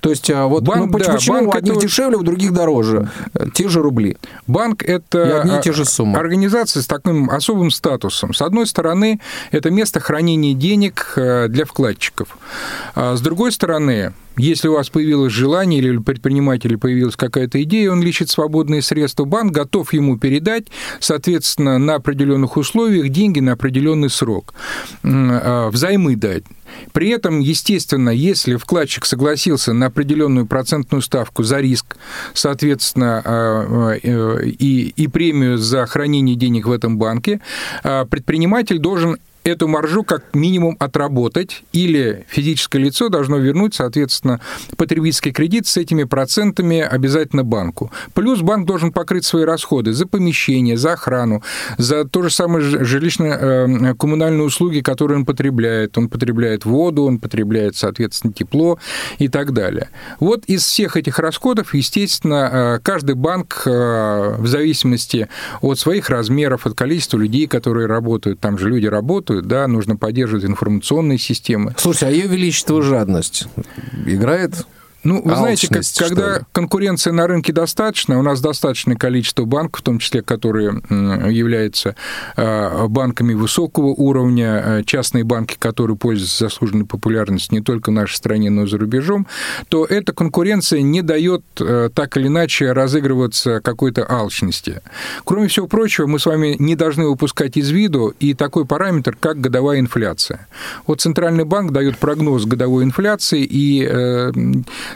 То 0.00 0.10
есть 0.10 0.30
а, 0.30 0.46
вот 0.46 0.64
банк, 0.64 0.86
ну, 0.86 0.92
почему, 0.92 1.16
да, 1.18 1.32
банк 1.32 1.54
у 1.54 1.58
одних 1.58 1.72
это... 1.74 1.82
дешевле, 1.82 2.16
у 2.16 2.22
других 2.22 2.52
дороже? 2.52 3.10
Те 3.54 3.68
же 3.68 3.82
рубли. 3.82 4.16
Банк 4.46 4.82
это 4.82 5.24
и 5.24 5.30
одни 5.30 5.58
и 5.58 5.62
те 5.62 5.72
же 5.72 5.84
суммы. 5.84 6.18
организация 6.18 6.82
с 6.82 6.86
таким 6.86 7.30
особым 7.30 7.70
статусом. 7.70 8.34
С 8.34 8.42
одной 8.42 8.66
стороны, 8.66 9.20
это 9.50 9.70
место 9.70 10.00
хранения 10.00 10.54
денег 10.54 11.14
э, 11.16 11.48
для 11.48 11.64
вкладчиков. 11.64 12.38
А 12.94 13.16
с 13.16 13.20
другой 13.20 13.52
стороны, 13.52 14.12
если 14.36 14.68
у 14.68 14.74
вас 14.74 14.90
появилось 14.90 15.32
желание 15.32 15.80
или 15.80 15.96
у 15.96 16.02
предпринимателя 16.02 16.76
появилась 16.76 17.16
какая-то 17.16 17.62
идея, 17.62 17.90
он 17.90 18.02
лечит 18.02 18.28
свободные 18.28 18.82
средства, 18.82 19.24
банк 19.24 19.52
готов 19.52 19.92
ему 19.94 20.18
передать, 20.18 20.66
соответственно, 21.00 21.78
на 21.78 21.94
определенных 21.94 22.56
условиях 22.56 23.08
деньги 23.08 23.40
на 23.40 23.52
определенный 23.52 24.10
срок, 24.10 24.52
а, 25.02 25.70
взаймы 25.70 26.16
дать. 26.16 26.44
При 26.92 27.10
этом, 27.10 27.40
естественно, 27.40 28.10
если 28.10 28.56
вкладчик 28.56 29.04
согласился 29.04 29.72
на 29.72 29.86
определенную 29.86 30.46
процентную 30.46 31.02
ставку 31.02 31.42
за 31.42 31.60
риск, 31.60 31.96
соответственно, 32.34 33.22
а, 33.24 33.92
а, 33.94 34.38
и, 34.42 34.92
и 34.96 35.08
премию 35.08 35.58
за 35.58 35.86
хранение 35.86 36.36
денег 36.36 36.66
в 36.66 36.72
этом 36.72 36.98
банке, 36.98 37.40
предприниматель 37.82 38.78
должен 38.78 39.18
эту 39.46 39.68
маржу 39.68 40.02
как 40.02 40.34
минимум 40.34 40.76
отработать, 40.78 41.62
или 41.72 42.24
физическое 42.28 42.78
лицо 42.78 43.08
должно 43.08 43.38
вернуть, 43.38 43.74
соответственно, 43.74 44.40
потребительский 44.76 45.32
кредит 45.32 45.66
с 45.66 45.76
этими 45.76 46.04
процентами 46.04 46.80
обязательно 46.80 47.44
банку. 47.44 47.92
Плюс 48.14 48.40
банк 48.40 48.66
должен 48.66 48.92
покрыть 48.92 49.24
свои 49.24 49.44
расходы 49.44 49.92
за 49.92 50.06
помещение, 50.06 50.76
за 50.76 50.94
охрану, 50.94 51.42
за 51.78 52.04
то 52.04 52.22
же 52.22 52.30
самое 52.30 52.64
жилищно-коммунальные 52.64 54.42
э, 54.42 54.46
услуги, 54.46 54.80
которые 54.80 55.18
он 55.18 55.26
потребляет. 55.26 55.96
Он 55.96 56.08
потребляет 56.08 56.64
воду, 56.64 57.04
он 57.04 57.18
потребляет, 57.18 57.76
соответственно, 57.76 58.32
тепло 58.32 58.78
и 59.18 59.28
так 59.28 59.52
далее. 59.52 59.90
Вот 60.20 60.44
из 60.46 60.64
всех 60.64 60.96
этих 60.96 61.18
расходов, 61.18 61.74
естественно, 61.74 62.50
э, 62.52 62.80
каждый 62.82 63.14
банк 63.14 63.62
э, 63.66 64.36
в 64.38 64.46
зависимости 64.46 65.28
от 65.60 65.78
своих 65.78 66.10
размеров, 66.10 66.66
от 66.66 66.74
количества 66.74 67.18
людей, 67.18 67.46
которые 67.46 67.86
работают, 67.86 68.40
там 68.40 68.58
же 68.58 68.68
люди 68.68 68.86
работают, 68.86 69.35
работают, 69.36 69.46
да, 69.46 69.66
нужно 69.66 69.96
поддерживать 69.96 70.44
информационные 70.44 71.18
системы. 71.18 71.74
Слушайте, 71.78 72.06
а 72.06 72.10
ее 72.10 72.26
величество 72.26 72.82
жадность 72.82 73.46
играет 74.06 74.66
ну, 75.06 75.22
вы 75.22 75.36
знаете, 75.36 75.68
как, 75.68 75.84
когда 75.96 76.40
конкуренция 76.52 77.12
на 77.12 77.26
рынке 77.26 77.52
достаточно, 77.52 78.18
у 78.18 78.22
нас 78.22 78.40
достаточное 78.40 78.96
количество 78.96 79.44
банков, 79.44 79.80
в 79.80 79.84
том 79.84 79.98
числе, 80.00 80.22
которые 80.22 80.82
являются 81.30 81.94
а, 82.36 82.88
банками 82.88 83.32
высокого 83.34 83.86
уровня, 83.86 84.62
а, 84.64 84.82
частные 84.82 85.22
банки, 85.22 85.56
которые 85.58 85.96
пользуются 85.96 86.44
заслуженной 86.44 86.86
популярностью 86.86 87.56
не 87.56 87.64
только 87.64 87.90
в 87.90 87.92
нашей 87.92 88.16
стране, 88.16 88.50
но 88.50 88.64
и 88.64 88.66
за 88.66 88.78
рубежом, 88.78 89.28
то 89.68 89.84
эта 89.84 90.12
конкуренция 90.12 90.82
не 90.82 91.02
дает 91.02 91.42
а, 91.60 91.88
так 91.88 92.16
или 92.16 92.26
иначе 92.26 92.72
разыгрываться 92.72 93.60
какой-то 93.60 94.04
алчности. 94.08 94.82
Кроме 95.24 95.46
всего 95.46 95.68
прочего, 95.68 96.06
мы 96.06 96.18
с 96.18 96.26
вами 96.26 96.56
не 96.58 96.74
должны 96.74 97.06
выпускать 97.06 97.56
из 97.56 97.70
виду 97.70 98.12
и 98.18 98.34
такой 98.34 98.66
параметр, 98.66 99.16
как 99.18 99.40
годовая 99.40 99.78
инфляция. 99.78 100.48
Вот 100.88 101.00
Центральный 101.00 101.44
банк 101.44 101.70
дает 101.70 101.96
прогноз 101.98 102.44
годовой 102.44 102.82
инфляции, 102.82 103.44
и 103.44 103.86
э, 103.88 104.32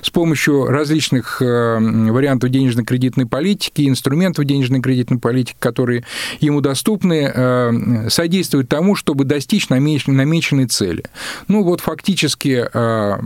с 0.03 0.11
помощью 0.11 0.67
различных 0.67 1.43
э, 1.43 1.79
вариантов 1.79 2.51
денежно-кредитной 2.51 3.27
политики, 3.27 3.89
инструментов 3.89 4.45
денежно-кредитной 4.45 5.19
политики, 5.19 5.57
которые 5.59 6.05
ему 6.41 6.61
доступны, 6.61 7.31
э, 7.33 8.09
содействует 8.09 8.69
тому, 8.69 8.97
чтобы 8.97 9.25
достичь 9.25 9.69
намеченной 9.69 10.67
цели. 10.67 11.05
Ну 11.49 11.63
вот 11.63 11.81
фактически 11.81 12.67
э, 12.73 13.19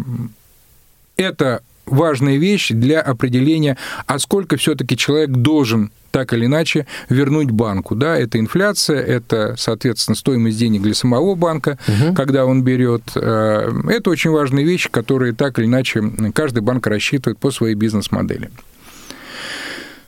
это 1.17 1.63
важная 1.87 2.37
вещь 2.37 2.71
для 2.71 3.01
определения, 3.01 3.77
а 4.07 4.19
сколько 4.19 4.57
все-таки 4.57 4.97
человек 4.97 5.31
должен 5.31 5.91
так 6.11 6.33
или 6.33 6.47
иначе 6.47 6.87
вернуть 7.09 7.51
банку. 7.51 7.97
Да, 7.97 8.17
это 8.17 8.39
инфляция, 8.39 9.03
это, 9.03 9.57
соответственно, 9.59 10.15
стоимость 10.15 10.59
денег 10.59 10.83
для 10.83 10.95
самого 10.95 11.35
банка, 11.35 11.77
угу. 11.89 12.15
когда 12.15 12.47
он 12.47 12.63
берет. 12.63 13.03
Э, 13.17 13.69
это 13.89 14.11
очень 14.11 14.31
важные 14.31 14.65
вещи, 14.65 14.89
которые 14.89 15.33
так 15.33 15.59
или 15.59 15.67
иначе 15.67 16.05
каждый 16.33 16.61
банк 16.61 16.87
рассчитывает 16.87 17.39
по 17.39 17.51
своей 17.51 17.75
бизнес-модели. 17.75 18.51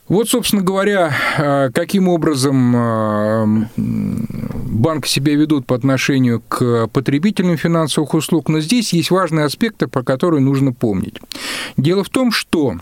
Вот, 0.09 0.29
собственно 0.29 0.63
говоря, 0.63 1.13
э, 1.37 1.71
каким 1.75 2.09
образом 2.09 2.77
э, 2.77 3.67
банки 3.77 5.09
себя 5.09 5.35
ведут 5.35 5.67
по 5.67 5.75
отношению 5.75 6.41
к 6.41 6.87
потребителям 6.89 7.57
финансовых 7.57 8.15
услуг, 8.15 8.49
но 8.49 8.61
здесь 8.61 8.93
есть 8.93 9.11
важные 9.11 9.47
аспекты, 9.47 9.89
про 9.89 10.05
которые 10.05 10.41
нужно 10.41 10.73
помнить. 10.73 11.21
Дело 11.77 12.05
в 12.05 12.09
том, 12.09 12.31
что 12.31 12.77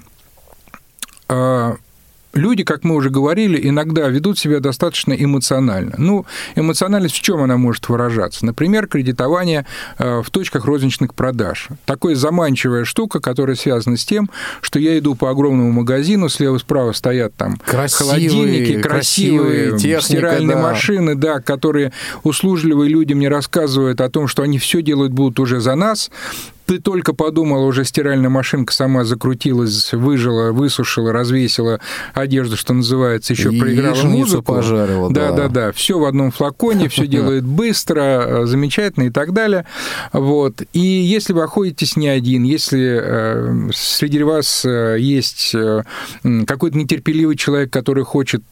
люди, 2.35 2.65
как 2.65 2.85
мы 2.85 2.95
уже 2.95 3.11
говорили, 3.11 3.59
иногда 3.69 4.09
ведут 4.09 4.39
себя 4.39 4.61
достаточно 4.61 5.13
эмоционально. 5.13 5.95
Ну, 5.99 6.27
эмоциональность 6.55 7.17
в 7.17 7.23
чем 7.23 7.43
она 7.43 7.57
может 7.57 7.89
выражаться? 7.89 8.45
Например, 8.45 8.87
кредитование 8.87 9.67
э, 9.99 10.23
в 10.23 10.31
точках 10.31 10.65
розничных 10.65 11.15
продаж. 11.15 11.69
Такая 11.85 12.15
заманчивая 12.15 12.85
штука, 12.85 13.21
которая 13.21 13.57
связана 13.57 13.97
с 13.97 14.05
тем, 14.05 14.31
что 14.61 14.79
я 14.79 14.99
иду 14.99 15.15
по 15.15 15.31
огромному 15.31 15.73
магазину, 15.73 16.29
слева-справа 16.29 16.93
стоят 16.93 17.35
там 17.35 17.57
красивые, 17.65 18.29
холодильники, 18.29 18.83
красивые, 18.83 19.71
красивые 19.71 19.79
техника, 19.79 20.03
стиральные 20.03 20.57
да. 20.57 20.63
машины, 20.63 21.15
да, 21.15 21.41
которые 21.41 21.93
услужливые 22.23 22.91
люди 22.91 23.15
мне 23.15 23.29
рассказывают 23.29 24.01
о 24.01 24.09
том, 24.11 24.29
что 24.29 24.43
они 24.43 24.59
все 24.59 24.83
делают 24.83 25.13
будут 25.13 25.41
уже 25.41 25.61
за 25.61 25.75
нас, 25.75 26.11
ты 26.67 26.79
только 26.79 27.13
подумал, 27.15 27.67
уже 27.67 27.85
стиральная 27.85 28.31
машинка 28.31 28.73
сама 28.73 29.05
закрутилась, 29.05 29.93
выжила, 29.93 30.53
высушила, 30.53 31.13
развесила 31.13 31.81
одежду, 32.15 32.57
что 32.57 32.73
называется, 32.73 33.35
еще 33.35 33.53
и 33.53 33.61
проиграла 33.61 34.03
музыку. 34.05 34.55
пожарила, 34.55 35.11
да. 35.13 35.31
Да, 35.31 35.37
да, 35.37 35.49
да. 35.49 35.73
Все 35.73 35.99
в 35.99 36.05
одном 36.05 36.31
флаконе, 36.31 36.89
все 36.89 37.07
делает 37.07 37.45
быстро, 37.45 38.01
э, 38.01 38.47
замечательно 38.47 39.05
и 39.05 39.11
так 39.11 39.33
далее. 39.33 39.67
Вот. 40.13 40.63
И 40.73 40.81
если 40.81 41.33
вы 41.33 41.43
охотитесь 41.43 41.97
не 41.97 42.09
один, 42.09 42.45
если 42.45 43.01
э, 43.03 43.71
среди 43.75 44.23
вас 44.23 44.65
э, 44.65 44.97
есть 44.99 45.55
какой-то 46.47 46.79
нетерпеливый 46.79 47.37
человек, 47.37 47.71
который 47.71 48.05
хочет 48.05 48.43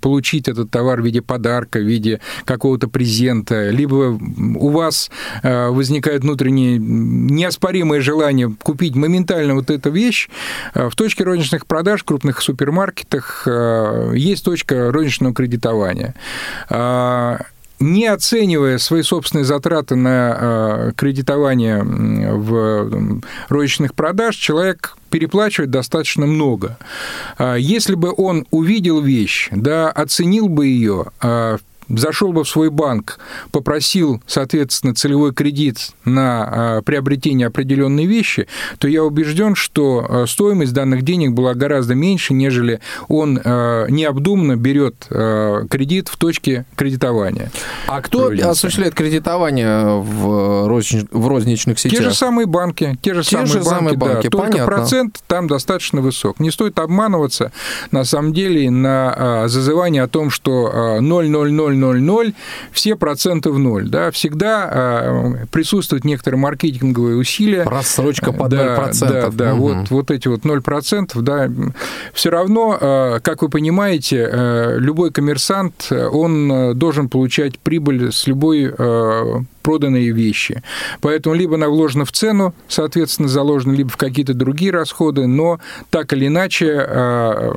получить 0.00 0.48
этот 0.48 0.70
товар 0.70 1.00
в 1.00 1.04
виде 1.04 1.22
подарка, 1.22 1.78
в 1.78 1.82
виде 1.82 2.20
какого-то 2.44 2.88
презента, 2.88 3.70
либо 3.70 4.18
у 4.56 4.68
вас 4.68 5.10
возникает 5.42 6.22
внутренний 6.22 6.78
неоспоримый 6.78 7.61
неоспоримое 7.62 8.00
желание 8.00 8.54
купить 8.62 8.96
моментально 8.96 9.54
вот 9.54 9.70
эту 9.70 9.90
вещь, 9.90 10.28
э, 10.74 10.88
в 10.88 10.96
точке 10.96 11.24
розничных 11.24 11.66
продаж 11.66 12.02
в 12.02 12.04
крупных 12.04 12.42
супермаркетах 12.42 13.44
э, 13.46 14.12
есть 14.16 14.44
точка 14.44 14.90
розничного 14.90 15.32
кредитования 15.34 16.14
а, 16.68 17.40
не 17.78 18.06
оценивая 18.06 18.78
свои 18.78 19.02
собственные 19.02 19.44
затраты 19.44 19.96
на 19.96 20.36
э, 20.38 20.92
кредитование 20.96 21.82
в 21.82 23.20
розничных 23.48 23.94
продаж, 23.94 24.36
человек 24.36 24.96
переплачивает 25.10 25.70
достаточно 25.70 26.26
много. 26.26 26.78
Если 27.58 27.96
бы 27.96 28.14
он 28.16 28.46
увидел 28.52 29.00
вещь, 29.00 29.48
да, 29.50 29.90
оценил 29.90 30.48
бы 30.48 30.68
ее, 30.68 31.06
зашел 31.98 32.32
бы 32.32 32.44
в 32.44 32.48
свой 32.48 32.70
банк, 32.70 33.18
попросил, 33.50 34.22
соответственно, 34.26 34.94
целевой 34.94 35.32
кредит 35.32 35.90
на 36.04 36.44
а, 36.78 36.82
приобретение 36.82 37.46
определенной 37.46 38.06
вещи, 38.06 38.46
то 38.78 38.88
я 38.88 39.04
убежден, 39.04 39.54
что 39.54 40.06
а, 40.08 40.26
стоимость 40.26 40.72
данных 40.72 41.02
денег 41.02 41.32
была 41.32 41.54
гораздо 41.54 41.94
меньше, 41.94 42.34
нежели 42.34 42.80
он 43.08 43.40
а, 43.44 43.86
необдуманно 43.88 44.56
берет 44.56 45.06
кредит 45.08 46.08
в 46.08 46.16
точке 46.16 46.64
кредитования. 46.76 47.50
А 47.86 48.00
кто 48.00 48.28
осуществляет 48.28 48.94
кредитование 48.94 50.00
в, 50.00 50.68
розни... 50.68 51.06
в 51.10 51.26
розничных 51.26 51.78
сетях? 51.78 51.98
Те 51.98 52.04
же 52.04 52.14
самые 52.14 52.46
банки. 52.46 52.98
Те 53.02 53.14
же, 53.14 53.22
те 53.22 53.30
самые, 53.30 53.46
же 53.46 53.58
банки, 53.58 53.68
самые 53.68 53.96
банки. 53.96 54.28
Да, 54.28 54.38
только 54.38 54.64
процент 54.64 55.20
там 55.26 55.48
достаточно 55.48 56.00
высок. 56.00 56.40
Не 56.40 56.50
стоит 56.50 56.78
обманываться, 56.78 57.52
на 57.90 58.04
самом 58.04 58.32
деле, 58.32 58.70
на 58.70 59.48
зазывание 59.48 60.02
о 60.02 60.08
том, 60.08 60.30
что 60.30 60.98
0,00 61.00 61.81
0,000, 61.82 62.34
все 62.72 62.96
проценты 62.96 63.50
в 63.50 63.58
ноль. 63.58 63.88
Да? 63.88 64.10
Всегда 64.10 64.68
а, 64.70 65.32
присутствуют 65.50 66.04
некоторые 66.04 66.38
маркетинговые 66.40 67.16
усилия. 67.16 67.64
Рассрочка 67.64 68.32
под 68.32 68.50
да, 68.50 68.76
0%. 68.76 69.08
Да, 69.08 69.30
да, 69.30 69.54
Угу. 69.54 69.60
вот, 69.60 69.90
вот 69.90 70.10
эти 70.10 70.28
вот 70.28 70.42
0%, 70.44 71.20
да, 71.20 71.50
все 72.12 72.30
равно, 72.30 72.78
а, 72.80 73.20
как 73.20 73.42
вы 73.42 73.48
понимаете, 73.48 74.28
а, 74.30 74.76
любой 74.76 75.10
коммерсант, 75.10 75.90
он 75.90 76.76
должен 76.78 77.08
получать 77.08 77.58
прибыль 77.58 78.12
с 78.12 78.26
любой 78.26 78.72
а, 78.76 79.42
проданной 79.62 80.10
вещи. 80.10 80.62
Поэтому 81.00 81.34
либо 81.34 81.54
она 81.54 81.68
вложена 81.68 82.04
в 82.04 82.12
цену, 82.12 82.54
соответственно, 82.68 83.28
заложена, 83.28 83.72
либо 83.74 83.90
в 83.90 83.96
какие-то 83.96 84.34
другие 84.34 84.72
расходы, 84.72 85.26
но 85.26 85.60
так 85.90 86.12
или 86.12 86.26
иначе 86.26 86.84
а, 86.88 87.52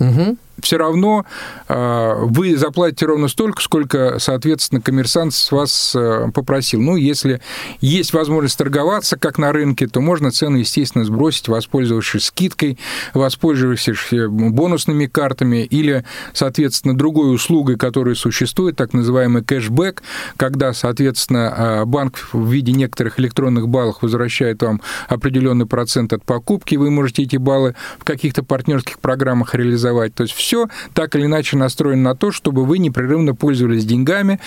Угу. 0.00 0.38
Все 0.64 0.76
равно 0.76 1.24
э, 1.68 2.14
вы 2.22 2.56
заплатите 2.56 3.06
ровно 3.06 3.28
столько, 3.28 3.62
сколько, 3.62 4.18
соответственно, 4.18 4.80
коммерсант 4.80 5.34
с 5.34 5.52
вас 5.52 5.94
э, 5.96 6.28
попросил. 6.34 6.80
Ну, 6.80 6.96
если 6.96 7.40
есть 7.80 8.12
возможность 8.12 8.58
торговаться, 8.58 9.16
как 9.16 9.38
на 9.38 9.52
рынке, 9.52 9.86
то 9.86 10.00
можно 10.00 10.30
цену, 10.30 10.58
естественно, 10.58 11.04
сбросить, 11.04 11.48
воспользовавшись 11.48 12.26
скидкой, 12.26 12.78
воспользовавшись 13.14 14.12
э, 14.12 14.28
бонусными 14.28 15.06
картами 15.06 15.64
или, 15.64 16.04
соответственно, 16.32 16.96
другой 16.96 17.34
услугой, 17.34 17.76
которая 17.76 18.14
существует, 18.14 18.76
так 18.76 18.92
называемый 18.92 19.44
кэшбэк, 19.44 20.02
когда, 20.36 20.72
соответственно, 20.72 21.54
э, 21.56 21.84
банк 21.84 22.28
в 22.32 22.50
виде 22.50 22.72
некоторых 22.72 23.18
электронных 23.20 23.68
баллов 23.68 23.98
возвращает 24.00 24.62
вам 24.62 24.80
определенный 25.08 25.66
процент 25.66 26.12
от 26.12 26.24
покупки, 26.24 26.76
вы 26.76 26.90
можете 26.90 27.22
эти 27.22 27.36
баллы 27.36 27.74
в 27.98 28.04
каких-то 28.04 28.42
партнерских 28.42 28.98
программах 28.98 29.54
реализовать. 29.54 30.14
То 30.14 30.22
есть 30.22 30.34
все 30.50 30.68
так 30.94 31.14
или 31.14 31.26
иначе 31.26 31.56
настроено 31.56 32.02
на 32.02 32.16
то, 32.16 32.32
чтобы 32.32 32.64
вы 32.64 32.78
непрерывно 32.78 33.36
пользовались 33.36 33.84
деньгами. 33.84 34.40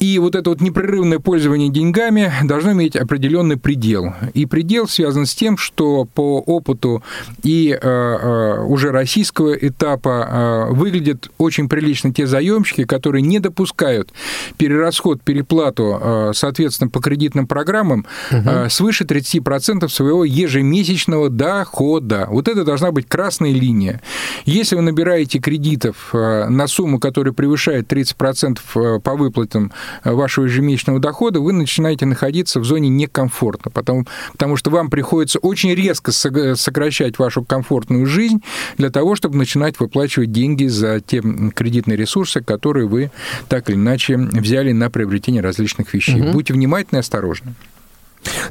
И 0.00 0.18
вот 0.18 0.34
это 0.34 0.50
вот 0.50 0.60
непрерывное 0.60 1.20
пользование 1.20 1.70
деньгами 1.70 2.32
должно 2.42 2.72
иметь 2.72 2.96
определенный 2.96 3.56
предел. 3.56 4.14
И 4.34 4.46
предел 4.46 4.88
связан 4.88 5.26
с 5.26 5.34
тем, 5.36 5.56
что 5.56 6.06
по 6.12 6.40
опыту 6.40 7.04
и 7.44 7.70
э, 7.70 7.78
э, 7.80 8.64
уже 8.64 8.90
российского 8.90 9.52
этапа 9.52 10.66
э, 10.70 10.74
выглядят 10.74 11.30
очень 11.38 11.68
прилично 11.68 12.12
те 12.12 12.26
заемщики, 12.26 12.84
которые 12.84 13.22
не 13.22 13.38
допускают 13.38 14.12
перерасход, 14.56 15.22
переплату, 15.22 16.00
э, 16.00 16.30
соответственно, 16.34 16.90
по 16.90 17.00
кредитным 17.00 17.46
программам 17.46 18.06
э, 18.30 18.68
свыше 18.70 19.04
30% 19.04 19.88
своего 19.88 20.24
ежемесячного 20.24 21.30
дохода. 21.30 22.26
Вот 22.28 22.48
это 22.48 22.64
должна 22.64 22.90
быть 22.90 23.08
красная 23.08 23.52
линия. 23.52 24.00
Если 24.44 24.74
вы 24.74 24.82
набираете 24.82 25.27
кредитов 25.36 26.10
э, 26.14 26.48
на 26.48 26.66
сумму, 26.66 26.98
которая 26.98 27.34
превышает 27.34 27.92
30% 27.92 28.58
э, 28.74 29.00
по 29.00 29.14
выплатам 29.16 29.70
э, 30.02 30.12
вашего 30.12 30.46
ежемесячного 30.46 30.98
дохода, 30.98 31.40
вы 31.40 31.52
начинаете 31.52 32.06
находиться 32.06 32.60
в 32.60 32.64
зоне 32.64 32.88
некомфорта, 32.88 33.68
потому, 33.68 34.06
потому 34.32 34.56
что 34.56 34.70
вам 34.70 34.88
приходится 34.88 35.38
очень 35.38 35.74
резко 35.74 36.12
сокращать 36.12 37.18
вашу 37.18 37.44
комфортную 37.44 38.06
жизнь 38.06 38.42
для 38.78 38.90
того, 38.90 39.14
чтобы 39.14 39.36
начинать 39.36 39.78
выплачивать 39.78 40.32
деньги 40.32 40.66
за 40.66 41.00
те 41.00 41.20
кредитные 41.54 41.96
ресурсы, 41.96 42.40
которые 42.40 42.86
вы 42.86 43.10
так 43.48 43.68
или 43.68 43.76
иначе 43.76 44.16
взяли 44.16 44.72
на 44.72 44.88
приобретение 44.88 45.42
различных 45.42 45.92
вещей. 45.92 46.22
Мгм. 46.22 46.32
Будьте 46.32 46.54
внимательны 46.54 46.98
и 46.98 47.00
осторожны. 47.00 47.54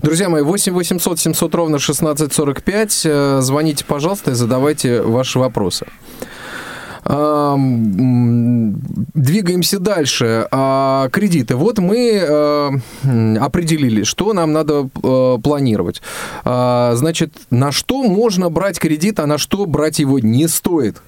Друзья 0.02 0.30
мои, 0.30 0.42
8 0.42 0.74
800 0.74 1.20
700 1.20 1.56
ровно 1.56 1.78
1645. 1.78 3.02
Э, 3.06 3.40
Звоните, 3.42 3.86
пожалуйста, 3.86 4.32
и 4.32 4.34
задавайте 4.34 5.02
ваши 5.02 5.40
вопросы. 5.40 5.88
Двигаемся 9.14 9.80
дальше. 9.80 10.48
А, 10.52 11.10
Кредиты. 11.10 11.56
Вот 11.56 11.80
мы 11.80 12.82
определили, 13.40 14.04
что 14.04 14.34
нам 14.34 14.52
надо 14.52 14.90
э, 15.04 15.38
планировать. 15.42 16.02
А, 16.44 16.94
Значит, 16.96 17.34
на 17.50 17.72
что 17.72 18.04
можно 18.04 18.50
брать 18.50 18.80
кредит, 18.80 19.20
а 19.20 19.26
на 19.26 19.38
что 19.38 19.66
брать 19.66 20.00
его 20.00 20.20
не 20.20 20.48
стоит? 20.48 21.02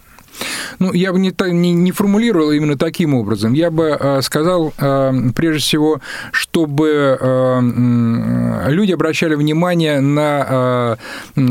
Ну, 0.80 0.94
я 0.94 1.12
бы 1.12 1.20
не, 1.20 1.34
не, 1.52 1.74
не 1.74 1.92
формулировал 1.92 2.52
именно 2.52 2.78
таким 2.78 3.14
образом. 3.14 3.54
Я 3.54 3.70
бы 3.72 3.98
э, 4.00 4.22
сказал, 4.22 4.74
э, 4.78 5.14
прежде 5.36 5.62
всего, 5.62 6.02
чтобы 6.32 7.18
э, 7.20 8.70
люди 8.70 8.94
обращали 8.94 9.36
внимание 9.36 10.00
на 10.00 10.98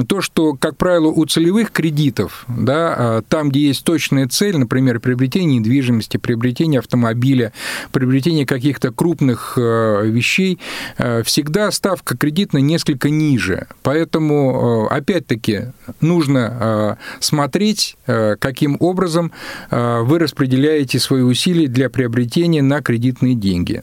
то, 0.09 0.21
что, 0.21 0.55
как 0.55 0.77
правило, 0.77 1.09
у 1.09 1.25
целевых 1.27 1.71
кредитов, 1.73 2.45
да, 2.49 3.23
там, 3.29 3.51
где 3.51 3.69
есть 3.69 3.85
точная 3.85 4.29
цель, 4.29 4.57
например, 4.57 5.01
приобретение 5.01 5.59
недвижимости, 5.59 6.17
приобретение 6.17 6.79
автомобиля, 6.79 7.53
приобретение 7.93 8.47
каких-то 8.47 8.93
крупных 8.93 9.57
вещей, 9.57 10.59
всегда 10.97 11.71
ставка 11.71 12.17
кредитная 12.17 12.63
несколько 12.63 13.11
ниже. 13.11 13.67
Поэтому, 13.83 14.87
опять-таки, 14.89 15.73
нужно 16.01 16.99
смотреть, 17.21 17.97
каким 18.07 18.78
образом 18.81 19.33
э, 19.71 20.01
вы 20.03 20.19
распределяете 20.19 20.99
свои 20.99 21.23
усилия 21.23 21.69
для 21.69 21.91
приобретения 21.91 22.63
на 22.63 22.81
кредитные 22.83 23.35
деньги. 23.35 23.83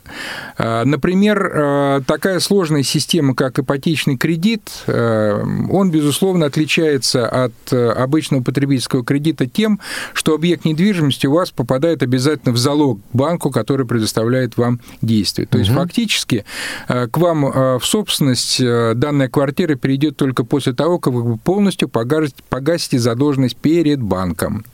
Э, 0.58 0.84
Например, 0.86 1.52
э, 1.54 2.02
такая 2.06 2.40
сложная 2.40 2.84
система, 2.84 3.36
как 3.36 3.60
ипотечный 3.60 4.18
кредит, 4.18 4.62
он, 4.88 5.92
безусловно, 5.92 6.46
отличается 6.46 7.28
от 7.28 7.74
обычного 7.74 8.44
потребительского 8.44 9.04
кредита 9.04 9.46
тем, 9.46 9.80
что 10.14 10.34
объект 10.34 10.66
недвижимости 10.66 11.28
у 11.28 11.34
вас 11.34 11.52
попадает 11.52 12.04
обязательно 12.04 12.54
в 12.54 12.58
залог 12.58 13.00
банку, 13.14 13.52
который 13.52 13.86
предоставляет 13.86 14.58
вам 14.58 14.80
действие. 15.02 15.48
То 15.48 15.58
есть 15.58 15.70
Мгм. 15.72 15.80
фактически 15.80 16.46
к 16.88 17.18
вам 17.18 17.80
в 17.80 17.82
собственность 17.84 18.62
данная 18.62 19.30
квартира 19.30 19.76
перейдет 19.76 20.18
только 20.18 20.44
после 20.44 20.74
того, 20.74 21.00
как 21.00 21.14
вы 21.14 21.38
полностью 21.38 21.90
погасите 21.90 23.00
задолженность 23.00 23.58
перед 23.58 24.02
банком. 24.02 24.66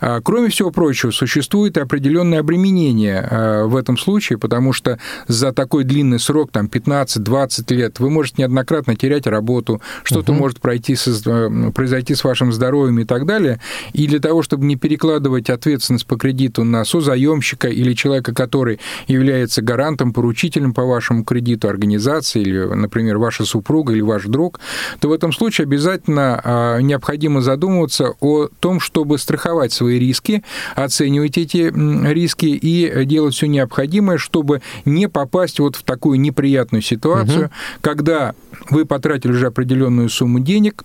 А, 0.00 0.20
Кроме 0.20 0.48
всего 0.48 0.70
прочего, 0.70 1.10
существует 1.10 1.76
определенное 1.78 2.40
обременение 2.40 3.26
э, 3.30 3.64
в 3.64 3.76
этом 3.76 3.98
случае, 3.98 4.38
потому 4.38 4.72
что 4.72 4.98
за 5.28 5.52
такой 5.52 5.84
длинный 5.84 6.18
срок, 6.18 6.50
там 6.52 6.66
15-20 6.66 7.74
лет, 7.74 8.00
вы 8.00 8.10
можете 8.10 8.42
неоднократно 8.42 8.96
терять 8.96 9.26
работу, 9.26 9.80
что-то 10.04 10.32
Мгм. 10.32 10.40
может 10.40 10.60
пройти 10.60 10.94
со- 10.96 11.50
произойти 11.74 12.14
с 12.14 12.24
вашим 12.24 12.52
здоровьем 12.52 13.00
и 13.00 13.04
так 13.04 13.26
далее. 13.26 13.60
И 13.92 14.06
для 14.06 14.20
того, 14.20 14.42
чтобы 14.42 14.64
не 14.64 14.76
перекладывать 14.76 15.50
ответственность 15.50 16.06
по 16.06 16.16
кредиту 16.16 16.64
на 16.64 16.84
созаемщика 16.84 17.68
или 17.68 17.92
человека, 17.94 18.34
который 18.34 18.80
является 19.08 19.62
гарантом, 19.62 20.12
поручителем 20.12 20.72
по 20.74 20.84
вашему 20.84 21.24
кредиту 21.24 21.68
организации, 21.68 22.40
или, 22.42 22.58
например, 22.58 23.18
ваша 23.18 23.44
супруга 23.44 23.92
или 23.92 24.00
ваш 24.00 24.24
друг, 24.24 24.60
то 25.00 25.08
в 25.08 25.12
этом 25.12 25.32
случае 25.32 25.64
обязательно 25.64 26.40
а, 26.42 26.78
необходимо 26.78 27.40
задумываться 27.40 28.14
о 28.20 28.48
том, 28.60 28.80
чтобы 28.80 29.18
страховать 29.18 29.31
свои 29.72 29.98
риски, 29.98 30.42
оценивать 30.74 31.38
эти 31.38 31.72
риски 32.12 32.46
и 32.46 33.04
делать 33.04 33.34
все 33.34 33.46
необходимое, 33.46 34.18
чтобы 34.18 34.62
не 34.84 35.08
попасть 35.08 35.60
вот 35.60 35.76
в 35.76 35.82
такую 35.82 36.20
неприятную 36.20 36.82
ситуацию, 36.82 37.50
когда 37.80 38.34
вы 38.70 38.84
потратили 38.84 39.32
уже 39.32 39.46
определенную 39.46 40.08
сумму 40.08 40.40
денег, 40.40 40.84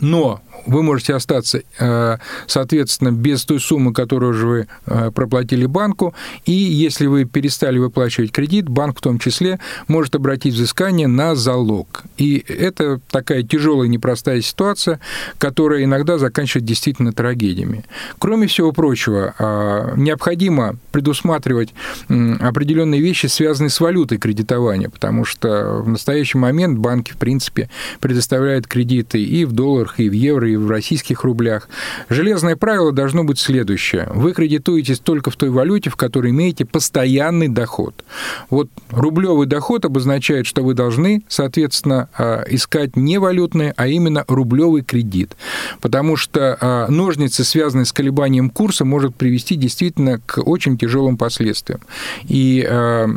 но 0.00 0.40
вы 0.66 0.82
можете 0.82 1.14
остаться, 1.14 1.62
э, 1.78 2.16
соответственно, 2.46 3.12
без 3.12 3.44
той 3.44 3.60
суммы, 3.60 3.92
которую 3.92 4.32
же 4.32 4.46
вы 4.46 4.66
э, 4.86 5.10
проплатили 5.14 5.66
банку, 5.66 6.14
и 6.44 6.52
если 6.52 7.06
вы 7.06 7.24
перестали 7.24 7.78
выплачивать 7.78 8.32
кредит, 8.32 8.68
банк 8.68 8.98
в 8.98 9.00
том 9.02 9.18
числе 9.18 9.58
может 9.88 10.14
обратить 10.14 10.54
взыскание 10.54 11.08
на 11.08 11.34
залог. 11.34 12.04
И 12.16 12.44
это 12.48 13.00
такая 13.10 13.42
тяжелая, 13.42 13.88
непростая 13.88 14.40
ситуация, 14.40 15.00
которая 15.38 15.84
иногда 15.84 16.18
заканчивается 16.18 16.66
действительно 16.66 17.12
трагедиями. 17.12 17.84
Кроме 18.18 18.46
всего 18.46 18.72
прочего, 18.72 19.34
э, 19.38 19.94
необходимо 19.96 20.76
предусматривать 20.92 21.74
определенные 22.08 23.00
вещи, 23.00 23.26
связанные 23.26 23.70
с 23.70 23.80
валютой 23.80 24.18
кредитования, 24.18 24.88
потому 24.88 25.24
что 25.24 25.82
в 25.82 25.88
настоящий 25.88 26.38
момент 26.38 26.78
банки, 26.78 27.12
в 27.12 27.16
принципе, 27.16 27.68
предоставляют 28.00 28.66
кредиты 28.66 29.22
и 29.22 29.44
в 29.44 29.52
долларах, 29.52 30.00
и 30.00 30.08
в 30.08 30.12
евро, 30.12 30.45
и 30.46 30.56
в 30.56 30.70
российских 30.70 31.24
рублях. 31.24 31.68
Железное 32.08 32.56
правило 32.56 32.92
должно 32.92 33.24
быть 33.24 33.38
следующее. 33.38 34.08
Вы 34.14 34.32
кредитуетесь 34.32 34.98
только 34.98 35.30
в 35.30 35.36
той 35.36 35.50
валюте, 35.50 35.90
в 35.90 35.96
которой 35.96 36.30
имеете 36.30 36.64
постоянный 36.64 37.48
доход. 37.48 38.04
Вот 38.50 38.68
рублевый 38.90 39.46
доход 39.46 39.84
обозначает, 39.84 40.46
что 40.46 40.62
вы 40.62 40.74
должны, 40.74 41.22
соответственно, 41.28 42.08
а, 42.16 42.44
искать 42.48 42.96
не 42.96 43.18
валютный, 43.18 43.72
а 43.76 43.86
именно 43.86 44.24
рублевый 44.28 44.82
кредит. 44.82 45.36
Потому 45.80 46.16
что 46.16 46.56
а, 46.60 46.88
ножницы, 46.88 47.44
связанные 47.44 47.84
с 47.84 47.92
колебанием 47.92 48.50
курса, 48.50 48.84
может 48.84 49.14
привести 49.16 49.56
действительно 49.56 50.20
к 50.24 50.38
очень 50.38 50.78
тяжелым 50.78 51.16
последствиям. 51.16 51.80
И 52.24 52.66
а, 52.68 53.08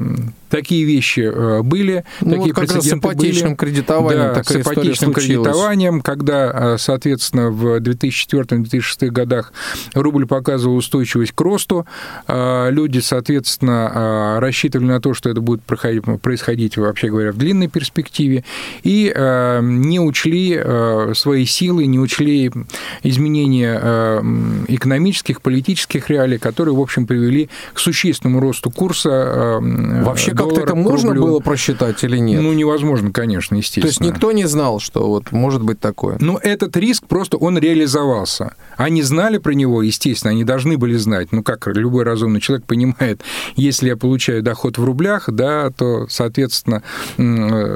такие 0.49 0.83
вещи 0.85 1.61
были, 1.61 2.03
Ну, 2.21 2.31
такие 2.31 2.53
вот 2.53 2.55
как 2.55 2.63
раз 2.63 2.69
с 2.69 2.73
прецеденты 2.73 3.07
ипотечным 3.07 3.49
были. 3.49 3.57
кредитованием 3.57 4.19
Да, 4.19 4.33
такая 4.33 4.63
с 4.63 4.65
ипотечным 4.65 5.13
кредитованием, 5.13 6.01
когда, 6.01 6.77
соответственно, 6.77 7.18
соответственно, 7.21 7.49
в 7.51 7.77
2004-2006 7.79 9.09
годах 9.09 9.53
рубль 9.93 10.25
показывал 10.25 10.77
устойчивость 10.77 11.33
к 11.33 11.41
росту. 11.41 11.85
Люди, 12.27 12.99
соответственно, 12.99 14.39
рассчитывали 14.39 14.87
на 14.87 15.01
то, 15.01 15.13
что 15.13 15.29
это 15.29 15.41
будет 15.41 15.61
происходить, 15.63 16.77
вообще 16.77 17.09
говоря, 17.09 17.31
в 17.31 17.37
длинной 17.37 17.67
перспективе, 17.67 18.43
и 18.83 19.13
не 19.61 19.99
учли 19.99 20.59
свои 21.13 21.45
силы, 21.45 21.85
не 21.85 21.99
учли 21.99 22.51
изменения 23.03 24.21
экономических, 24.67 25.41
политических 25.41 26.09
реалий, 26.09 26.37
которые, 26.37 26.75
в 26.75 26.79
общем, 26.79 27.05
привели 27.05 27.49
к 27.73 27.79
существенному 27.79 28.39
росту 28.39 28.71
курса 28.71 29.59
Вообще 29.59 30.31
как-то 30.31 30.61
это 30.61 30.75
можно 30.75 31.13
было 31.13 31.39
просчитать 31.39 32.03
или 32.03 32.17
нет? 32.17 32.41
Ну, 32.41 32.53
невозможно, 32.53 33.11
конечно, 33.11 33.55
естественно. 33.55 33.83
То 33.83 33.87
есть 33.87 34.01
никто 34.01 34.31
не 34.31 34.45
знал, 34.45 34.79
что 34.79 35.07
вот 35.07 35.31
может 35.31 35.61
быть 35.63 35.79
такое? 35.79 36.17
Ну, 36.19 36.37
этот 36.37 36.77
риск 36.77 37.05
просто 37.09 37.37
он 37.37 37.57
реализовался. 37.57 38.53
Они 38.77 39.01
знали 39.01 39.39
про 39.39 39.51
него, 39.51 39.81
естественно, 39.81 40.31
они 40.31 40.45
должны 40.45 40.77
были 40.77 40.95
знать. 40.95 41.33
Ну, 41.33 41.43
как 41.43 41.67
любой 41.67 42.05
разумный 42.05 42.39
человек 42.39 42.65
понимает, 42.65 43.21
если 43.55 43.89
я 43.89 43.97
получаю 43.97 44.41
доход 44.41 44.77
в 44.77 44.83
рублях, 44.83 45.29
да, 45.29 45.69
то, 45.71 46.07
соответственно, 46.07 46.83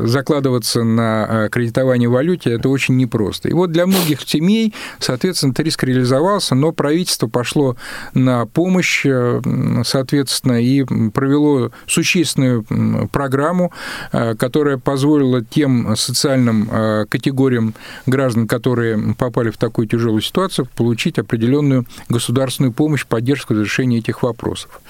закладываться 0.08 0.84
на 0.84 1.28
э, 1.46 1.50
кредитование 1.50 2.08
в 2.08 2.14
валюте 2.14 2.52
это 2.52 2.70
очень 2.70 2.96
непросто. 2.96 3.50
И 3.50 3.54
вот 3.54 3.72
для 3.72 3.86
многих 3.86 4.22
семей, 4.22 4.74
соответственно, 5.00 5.52
этот 5.52 5.66
риск 5.66 5.84
реализовался, 5.84 6.56
но 6.56 6.72
правительство 6.72 7.28
пошло 7.28 7.76
на 8.14 8.46
помощь, 8.46 9.06
э, 9.06 9.42
соответственно, 9.84 10.62
и 10.62 10.84
провело 11.10 11.72
существенную 11.88 12.64
программу, 13.12 13.74
э, 14.12 14.36
которая 14.36 14.78
позволила 14.78 15.44
тем 15.44 15.96
социальным 15.96 16.70
э, 16.72 17.06
категориям 17.10 17.74
граждан, 18.06 18.48
которые 18.48 19.16
попали 19.24 19.50
в 19.50 19.58
такую 19.58 19.88
тяжелую 19.88 20.22
ситуацию, 20.22 20.68
получить 20.76 21.18
определенную 21.18 21.86
государственную 22.10 22.74
помощь, 22.74 23.06
поддержку 23.06 23.54
в 23.54 23.62
решении 23.62 24.00
этих 24.00 24.24
вопросов. 24.24 24.82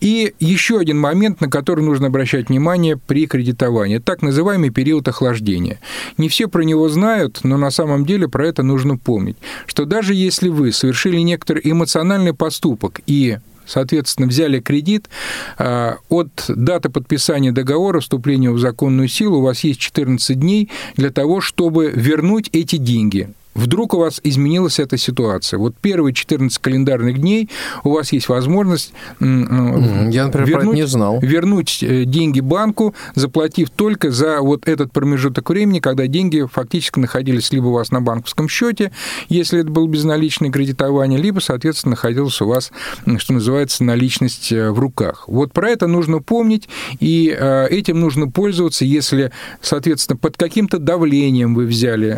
И 0.00 0.34
еще 0.38 0.78
один 0.78 0.98
момент, 0.98 1.40
на 1.40 1.48
который 1.48 1.84
нужно 1.84 2.06
обращать 2.06 2.48
внимание 2.48 2.96
при 2.96 3.26
кредитовании, 3.26 3.98
так 3.98 4.22
называемый 4.22 4.70
период 4.70 5.08
охлаждения. 5.08 5.80
Не 6.18 6.28
все 6.28 6.48
про 6.48 6.62
него 6.62 6.88
знают, 6.88 7.40
но 7.42 7.56
на 7.56 7.70
самом 7.70 8.06
деле 8.06 8.28
про 8.28 8.46
это 8.46 8.62
нужно 8.62 8.96
помнить, 8.96 9.36
что 9.66 9.84
даже 9.84 10.14
если 10.14 10.48
вы 10.48 10.72
совершили 10.72 11.18
некоторый 11.18 11.62
эмоциональный 11.64 12.34
поступок 12.34 13.00
и 13.06 13.38
соответственно, 13.70 14.26
взяли 14.26 14.60
кредит, 14.60 15.08
а, 15.56 15.98
от 16.08 16.44
даты 16.48 16.90
подписания 16.90 17.52
договора, 17.52 18.00
вступления 18.00 18.50
в 18.50 18.58
законную 18.58 19.08
силу 19.08 19.38
у 19.38 19.42
вас 19.42 19.64
есть 19.64 19.80
14 19.80 20.38
дней 20.38 20.70
для 20.96 21.10
того, 21.10 21.40
чтобы 21.40 21.92
вернуть 21.94 22.50
эти 22.52 22.76
деньги. 22.76 23.30
Вдруг 23.60 23.92
у 23.92 23.98
вас 23.98 24.20
изменилась 24.24 24.78
эта 24.78 24.96
ситуация. 24.96 25.58
Вот 25.58 25.74
первые 25.76 26.14
14 26.14 26.58
календарных 26.58 27.20
дней 27.20 27.50
у 27.84 27.90
вас 27.90 28.10
есть 28.10 28.30
возможность 28.30 28.94
Я, 29.20 29.26
например, 29.26 30.46
вернуть, 30.46 30.74
не 30.74 30.86
знал. 30.86 31.20
вернуть 31.20 31.82
э, 31.82 32.04
деньги 32.04 32.40
банку, 32.40 32.94
заплатив 33.14 33.68
только 33.68 34.10
за 34.10 34.40
вот 34.40 34.66
этот 34.66 34.92
промежуток 34.92 35.50
времени, 35.50 35.80
когда 35.80 36.06
деньги 36.06 36.46
фактически 36.50 36.98
находились 36.98 37.52
либо 37.52 37.66
у 37.66 37.72
вас 37.72 37.90
на 37.90 38.00
банковском 38.00 38.48
счете, 38.48 38.92
если 39.28 39.60
это 39.60 39.70
было 39.70 39.86
безналичное 39.86 40.50
кредитование, 40.50 41.20
либо, 41.20 41.40
соответственно, 41.40 41.90
находилась 41.90 42.40
у 42.40 42.46
вас, 42.46 42.72
что 43.18 43.32
называется, 43.34 43.84
наличность 43.84 44.52
э, 44.52 44.70
в 44.70 44.78
руках. 44.78 45.24
Вот 45.26 45.52
про 45.52 45.68
это 45.68 45.86
нужно 45.86 46.20
помнить, 46.20 46.66
и 46.98 47.36
э, 47.38 47.66
этим 47.68 48.00
нужно 48.00 48.30
пользоваться, 48.30 48.86
если, 48.86 49.32
соответственно, 49.60 50.16
под 50.16 50.38
каким-то 50.38 50.78
давлением 50.78 51.54
вы 51.54 51.66
взяли, 51.66 52.10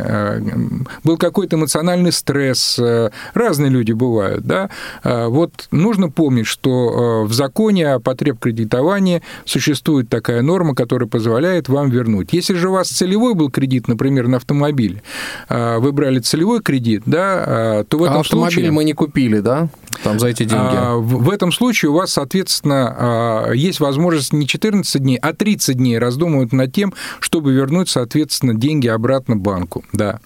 был 1.03 1.17
какой-то 1.33 1.57
эмоциональный 1.57 2.13
стресс, 2.13 2.79
э, 2.79 3.11
разные 3.33 3.71
люди 3.71 3.93
бывают, 3.93 4.45
да, 4.45 4.69
э, 5.03 5.29
вот 5.29 5.69
нужно 5.71 6.11
помнить, 6.11 6.47
что 6.47 7.23
э, 7.25 7.27
в 7.27 7.33
законе 7.33 7.95
о 7.95 8.01
потреб 8.01 8.39
кредитования 8.39 9.23
существует 9.47 10.11
такая 10.11 10.43
норма, 10.43 10.75
которая 10.75 11.09
позволяет 11.09 11.71
вам 11.71 11.89
вернуть. 11.89 12.35
Если 12.35 12.53
же 12.55 12.69
у 12.69 12.73
вас 12.73 12.89
целевой 12.89 13.35
был 13.35 13.51
кредит, 13.51 13.89
например, 13.89 14.29
на 14.29 14.37
автомобиль, 14.37 15.03
вы 15.49 15.93
брали 15.93 16.19
целевой 16.19 16.61
кредит, 16.61 17.03
да, 17.07 17.85
то 17.89 17.97
в 17.97 18.05
этом 18.05 18.19
а 18.19 18.21
автомобиль 18.21 18.53
случае... 18.53 18.73
мы 18.73 18.85
не 18.85 18.93
купили, 18.93 19.39
да, 19.39 19.69
там 20.03 20.19
за 20.19 20.29
эти 20.29 20.43
деньги? 20.45 20.75
А, 20.75 20.97
в 20.97 21.31
этом 21.31 21.51
случае 21.51 21.93
у 21.93 21.95
вас, 21.95 22.13
соответственно, 22.13 23.51
есть 23.55 23.81
возможность 23.81 24.35
не 24.35 24.47
14 24.47 25.01
дней, 25.03 25.17
а 25.17 25.33
30 25.33 25.77
дней 25.77 25.99
раздумывать 25.99 26.53
над 26.53 26.73
тем, 26.75 26.93
чтобы 27.21 27.53
вернуть, 27.53 27.89
соответственно, 27.89 28.55
деньги 28.55 28.89
обратно 28.89 29.37
банку, 29.37 29.85
да. 29.93 30.21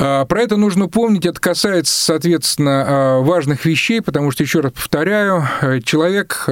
А, 0.00 0.24
про 0.26 0.42
это 0.42 0.56
нужно 0.56 0.88
помнить. 0.88 1.26
Это 1.26 1.40
касается, 1.40 1.92
соответственно, 2.04 2.84
а, 2.86 3.20
важных 3.20 3.64
вещей, 3.64 4.00
потому 4.00 4.30
что, 4.30 4.44
еще 4.44 4.60
раз 4.60 4.72
повторяю, 4.72 5.42
э, 5.60 5.80
человек 5.80 6.44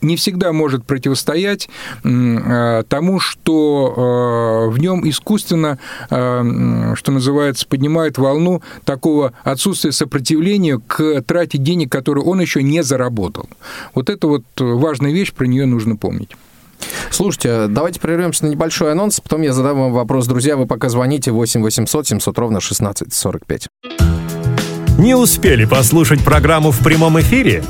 не 0.00 0.16
всегда 0.16 0.52
может 0.52 0.84
противостоять 0.84 1.68
а, 2.04 2.84
тому, 2.84 3.18
что 3.18 4.68
в 4.70 4.78
нем 4.78 5.08
искусственно, 5.08 5.78
что 6.08 7.12
называется, 7.12 7.66
поднимает 7.66 8.18
волну 8.18 8.62
такого 8.84 9.32
отсутствия 9.42 9.92
сопротивления 9.92 10.78
к 10.78 11.22
трате 11.22 11.58
денег, 11.58 11.90
которые 11.90 12.24
он 12.24 12.40
еще 12.40 12.62
не 12.62 12.82
заработал. 12.82 13.48
Вот 13.94 14.10
это 14.10 14.26
вот 14.26 14.44
важная 14.58 15.12
вещь, 15.12 15.32
про 15.32 15.46
нее 15.46 15.66
нужно 15.66 15.96
помнить. 15.96 16.30
Слушайте, 17.10 17.66
давайте 17.68 18.00
прервемся 18.00 18.44
на 18.44 18.50
небольшой 18.50 18.92
анонс, 18.92 19.20
потом 19.20 19.42
я 19.42 19.52
задам 19.52 19.78
вам 19.78 19.92
вопрос. 19.92 20.26
Друзья, 20.26 20.56
вы 20.56 20.66
пока 20.66 20.88
звоните 20.88 21.30
8 21.30 21.62
800 21.62 22.08
700 22.08 22.38
ровно 22.38 22.60
16 22.60 23.12
45. 23.12 23.68
Не 24.98 25.14
успели 25.14 25.66
послушать 25.66 26.24
программу 26.24 26.70
в 26.70 26.78
прямом 26.78 27.20
эфире? 27.20 27.62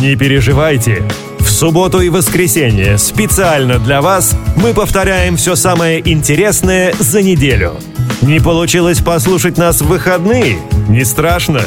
Не 0.00 0.16
переживайте. 0.16 1.02
В 1.38 1.48
субботу 1.48 2.00
и 2.00 2.08
воскресенье 2.08 2.98
специально 2.98 3.78
для 3.78 4.00
вас 4.00 4.36
мы 4.56 4.74
повторяем 4.74 5.36
все 5.36 5.54
самое 5.54 6.00
интересное 6.10 6.92
за 6.98 7.22
неделю. 7.22 7.74
Не 8.20 8.40
получилось 8.40 9.00
послушать 9.00 9.58
нас 9.58 9.80
в 9.80 9.86
выходные? 9.86 10.58
Не 10.88 11.04
страшно. 11.04 11.62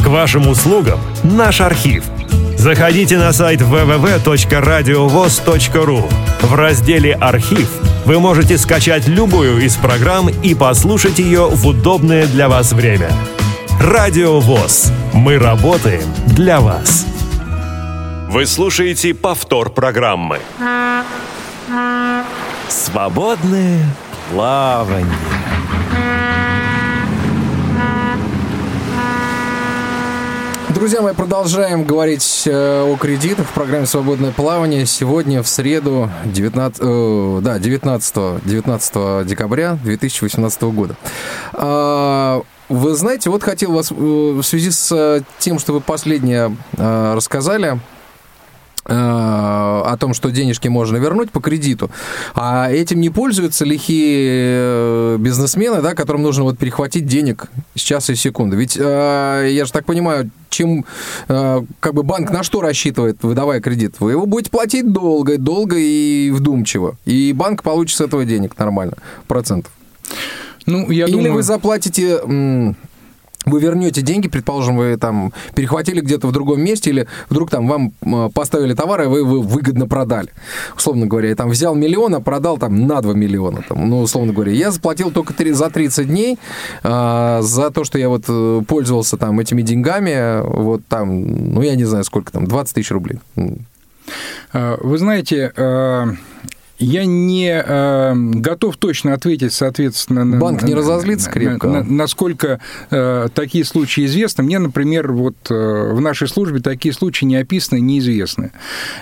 К 0.00 0.06
вашим 0.06 0.48
услугам 0.48 0.98
наш 1.22 1.60
архив– 1.60 2.04
Заходите 2.64 3.18
на 3.18 3.34
сайт 3.34 3.60
www.radiovoz.ru. 3.60 6.10
В 6.40 6.54
разделе 6.54 7.12
«Архив» 7.12 7.68
вы 8.06 8.18
можете 8.18 8.56
скачать 8.56 9.06
любую 9.06 9.62
из 9.62 9.76
программ 9.76 10.30
и 10.30 10.54
послушать 10.54 11.18
ее 11.18 11.50
в 11.50 11.66
удобное 11.66 12.26
для 12.26 12.48
вас 12.48 12.72
время. 12.72 13.10
Радио 13.78 14.40
ВОЗ. 14.40 14.90
Мы 15.12 15.38
работаем 15.38 16.08
для 16.26 16.62
вас. 16.62 17.04
Вы 18.30 18.46
слушаете 18.46 19.12
повтор 19.12 19.68
программы. 19.68 20.38
Свободное 22.70 23.84
плавание. 24.30 25.43
Друзья, 30.74 31.02
мы 31.02 31.14
продолжаем 31.14 31.84
говорить 31.84 32.42
э, 32.46 32.82
о 32.82 32.96
кредитах 32.96 33.46
в 33.46 33.52
программе 33.52 33.86
«Свободное 33.86 34.32
плавание». 34.32 34.86
Сегодня, 34.86 35.40
в 35.40 35.46
среду, 35.46 36.10
19, 36.24 36.82
э, 36.82 37.40
да, 37.42 37.60
19, 37.60 38.44
19 38.44 39.24
декабря 39.24 39.78
2018 39.84 40.62
года. 40.62 40.96
А, 41.52 42.42
вы 42.68 42.94
знаете, 42.94 43.30
вот 43.30 43.44
хотел 43.44 43.70
вас 43.72 43.92
э, 43.92 43.94
в 43.94 44.42
связи 44.42 44.72
с 44.72 45.22
тем, 45.38 45.60
что 45.60 45.74
вы 45.74 45.80
последнее 45.80 46.56
рассказали, 46.76 47.78
Э, 47.78 47.93
о 48.86 49.96
том, 49.98 50.12
что 50.14 50.30
денежки 50.30 50.68
можно 50.68 50.96
вернуть 50.98 51.30
по 51.30 51.40
кредиту, 51.40 51.90
а 52.34 52.70
этим 52.70 53.00
не 53.00 53.10
пользуются 53.10 53.64
лихие 53.64 54.18
э, 54.18 55.16
бизнесмены, 55.18 55.80
да, 55.80 55.94
которым 55.94 56.22
нужно 56.22 56.44
вот 56.44 56.58
перехватить 56.58 57.06
денег 57.06 57.46
с 57.74 57.80
часа 57.80 58.12
и 58.12 58.16
секунды. 58.16 58.56
Ведь 58.56 58.76
э, 58.78 59.48
я 59.50 59.64
же 59.64 59.72
так 59.72 59.86
понимаю, 59.86 60.30
чем 60.50 60.84
как 61.26 61.94
бы 61.94 62.02
банк 62.04 62.30
на 62.30 62.44
что 62.44 62.60
рассчитывает, 62.60 63.18
выдавая 63.22 63.60
кредит? 63.60 63.96
Вы 63.98 64.12
его 64.12 64.26
будете 64.26 64.50
платить 64.50 64.92
долго, 64.92 65.36
долго 65.36 65.76
и 65.78 66.30
вдумчиво, 66.30 66.96
и 67.04 67.32
банк 67.32 67.62
получит 67.62 67.96
с 67.96 68.00
этого 68.00 68.24
денег 68.24 68.56
нормально, 68.56 68.94
процентов. 69.26 69.72
Ну, 70.66 70.90
я 70.90 71.06
Или 71.06 71.12
думаю... 71.12 71.34
вы 71.34 71.42
заплатите 71.42 72.20
вы 73.44 73.60
вернете 73.60 74.02
деньги, 74.02 74.28
предположим, 74.28 74.76
вы 74.76 74.96
там 74.96 75.32
перехватили 75.54 76.00
где-то 76.00 76.26
в 76.28 76.32
другом 76.32 76.62
месте, 76.62 76.90
или 76.90 77.06
вдруг 77.28 77.50
там 77.50 77.68
вам 77.68 78.30
поставили 78.30 78.74
товар, 78.74 79.02
и 79.02 79.06
вы 79.06 79.18
его 79.18 79.42
выгодно 79.42 79.86
продали. 79.86 80.30
Условно 80.76 81.06
говоря, 81.06 81.28
я 81.28 81.36
там 81.36 81.50
взял 81.50 81.74
миллион, 81.74 82.14
а 82.14 82.20
продал 82.20 82.58
там 82.58 82.86
на 82.86 83.00
2 83.00 83.14
миллиона. 83.14 83.62
Там, 83.68 83.88
ну, 83.88 84.00
условно 84.00 84.32
говоря, 84.32 84.52
я 84.52 84.70
заплатил 84.70 85.10
только 85.10 85.32
3, 85.34 85.52
за 85.52 85.70
30 85.70 86.08
дней 86.08 86.38
а, 86.82 87.40
за 87.42 87.70
то, 87.70 87.84
что 87.84 87.98
я 87.98 88.08
вот 88.08 88.24
э, 88.28 88.62
пользовался 88.66 89.16
там 89.16 89.38
этими 89.40 89.62
деньгами, 89.62 90.42
вот 90.42 90.82
там, 90.88 91.52
ну, 91.52 91.62
я 91.62 91.76
не 91.76 91.84
знаю, 91.84 92.04
сколько 92.04 92.32
там, 92.32 92.46
20 92.46 92.74
тысяч 92.74 92.90
рублей. 92.90 93.18
А, 94.52 94.78
вы 94.80 94.98
знаете, 94.98 95.52
Я 96.84 97.04
не 97.04 97.50
э, 97.50 98.14
готов 98.14 98.76
точно 98.76 99.14
ответить, 99.14 99.52
соответственно... 99.52 100.38
Банк 100.38 100.62
на, 100.62 100.66
не 100.66 100.74
разозлится 100.74 101.30
крепко? 101.30 101.66
На, 101.66 101.82
на, 101.82 101.92
насколько 101.92 102.60
э, 102.90 103.28
такие 103.34 103.64
случаи 103.64 104.04
известны. 104.06 104.44
Мне, 104.44 104.58
например, 104.58 105.12
вот 105.12 105.36
э, 105.50 105.92
в 105.92 106.00
нашей 106.00 106.28
службе 106.28 106.60
такие 106.60 106.92
случаи 106.92 107.24
не 107.24 107.36
описаны, 107.36 107.80
неизвестны. 107.80 108.52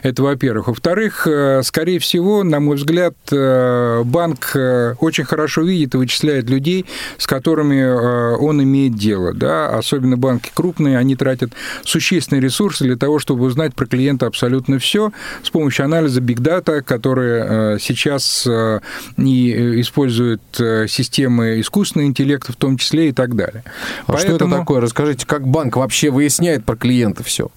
Это, 0.02 0.22
во-первых. 0.22 0.68
Во-вторых, 0.68 1.26
э, 1.26 1.62
скорее 1.64 1.98
всего, 1.98 2.44
на 2.44 2.60
мой 2.60 2.76
взгляд, 2.76 3.14
э, 3.30 4.02
банк 4.04 4.52
э, 4.54 4.94
очень 5.00 5.24
хорошо 5.24 5.62
видит 5.62 5.94
и 5.94 5.98
вычисляет 5.98 6.48
людей, 6.48 6.86
с 7.18 7.26
которыми 7.26 7.80
э, 7.80 8.36
он 8.36 8.62
имеет 8.62 8.94
дело. 8.94 9.34
Да? 9.34 9.68
Особенно 9.68 10.16
банки 10.16 10.50
крупные, 10.54 10.98
они 10.98 11.16
тратят 11.16 11.52
существенные 11.84 12.42
ресурсы 12.42 12.84
для 12.84 12.96
того, 12.96 13.18
чтобы 13.18 13.44
узнать 13.44 13.74
про 13.74 13.86
клиента 13.86 14.26
абсолютно 14.26 14.78
все 14.78 15.12
с 15.42 15.50
помощью 15.50 15.84
анализа 15.84 16.20
Data, 16.20 16.82
которые 16.82 17.71
Э, 17.71 17.71
сейчас 17.78 18.46
э, 18.46 18.80
и 19.16 19.80
используют 19.80 20.42
э, 20.60 20.86
системы 20.88 21.60
искусственного 21.60 22.08
интеллекта 22.08 22.52
в 22.52 22.56
том 22.56 22.76
числе 22.76 23.08
и 23.08 23.12
так 23.12 23.34
далее. 23.36 23.64
А 24.06 24.12
Поэтому... 24.12 24.36
что 24.38 24.46
это 24.46 24.56
такое? 24.58 24.80
Расскажите, 24.80 25.26
как 25.26 25.46
банк 25.46 25.76
вообще 25.76 26.10
выясняет 26.10 26.64
про 26.64 26.76
клиента 26.76 27.22
все? 27.22 27.50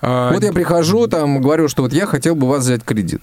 А... 0.00 0.32
Вот 0.32 0.42
я 0.42 0.52
прихожу, 0.52 1.06
там 1.06 1.40
говорю, 1.40 1.68
что 1.68 1.82
вот 1.82 1.92
я 1.92 2.06
хотел 2.06 2.34
бы 2.34 2.48
вас 2.48 2.64
взять 2.64 2.84
кредит. 2.84 3.22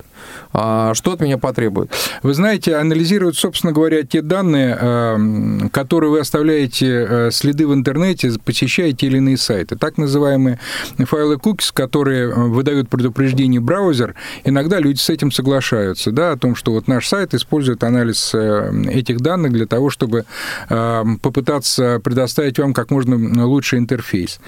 А 0.53 0.93
что 0.93 1.13
от 1.13 1.21
меня 1.21 1.37
потребует? 1.37 1.91
Вы 2.23 2.33
знаете, 2.33 2.75
анализируют, 2.75 3.37
собственно 3.37 3.73
говоря, 3.73 4.03
те 4.03 4.21
данные, 4.21 4.77
эм, 4.79 5.69
которые 5.69 6.11
вы 6.11 6.19
оставляете 6.19 7.07
э, 7.09 7.31
следы 7.31 7.67
в 7.67 7.73
интернете, 7.73 8.31
посещая 8.43 8.93
те 8.93 9.07
или 9.07 9.17
иные 9.17 9.37
сайты. 9.37 9.75
Так 9.75 9.97
называемые 9.97 10.59
файлы 10.99 11.35
cookies, 11.35 11.71
которые 11.73 12.29
э, 12.29 12.33
выдают 12.33 12.89
предупреждение 12.89 13.59
браузер, 13.59 14.15
иногда 14.43 14.79
люди 14.79 14.99
с 14.99 15.09
этим 15.09 15.31
соглашаются, 15.31 16.11
да, 16.11 16.31
о 16.31 16.37
том, 16.37 16.55
что 16.55 16.71
вот 16.71 16.87
наш 16.87 17.07
сайт 17.07 17.33
использует 17.33 17.83
анализ 17.83 18.33
этих 18.33 19.21
данных 19.21 19.53
для 19.53 19.65
того, 19.65 19.89
чтобы 19.89 20.25
попытаться 20.67 21.99
предоставить 22.03 22.59
вам 22.59 22.73
как 22.73 22.91
можно 22.91 23.45
лучший 23.45 23.79
интерфейс. 23.79 24.39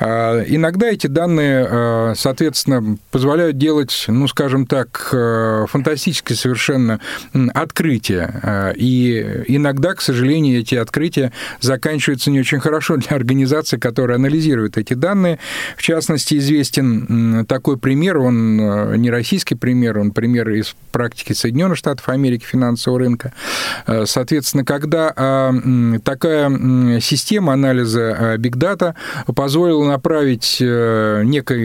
Иногда 0.00 0.88
эти 0.88 1.06
данные, 1.06 1.66
соответственно, 2.14 2.98
позволяют 3.10 3.58
делать, 3.58 4.04
ну, 4.08 4.28
скажем 4.28 4.66
так, 4.66 5.14
Э, 5.14 5.66
фантастическое 5.68 6.34
совершенно 6.34 7.00
открытие. 7.54 8.40
Э, 8.42 8.72
и 8.76 9.44
иногда, 9.48 9.94
к 9.94 10.00
сожалению, 10.00 10.60
эти 10.60 10.74
открытия 10.74 11.32
заканчиваются 11.60 12.30
не 12.30 12.40
очень 12.40 12.60
хорошо 12.60 12.96
для 12.96 13.16
организации, 13.16 13.76
которая 13.76 14.18
анализирует 14.18 14.76
эти 14.76 14.94
данные. 14.94 15.38
В 15.76 15.82
частности, 15.82 16.36
известен 16.38 17.46
такой 17.46 17.78
пример, 17.78 18.18
он 18.18 18.60
э, 18.60 18.96
не 18.96 19.10
российский 19.10 19.54
пример, 19.54 19.98
он 19.98 20.10
пример 20.10 20.50
из 20.50 20.74
практики 20.92 21.32
Соединенных 21.32 21.78
Штатов 21.78 22.08
Америки 22.08 22.44
финансового 22.44 23.00
рынка. 23.00 23.32
Соответственно, 24.04 24.64
когда 24.64 25.52
такая 26.04 27.00
система 27.00 27.52
анализа 27.52 28.36
Data 28.38 28.94
позволила 29.34 29.84
направить 29.84 30.58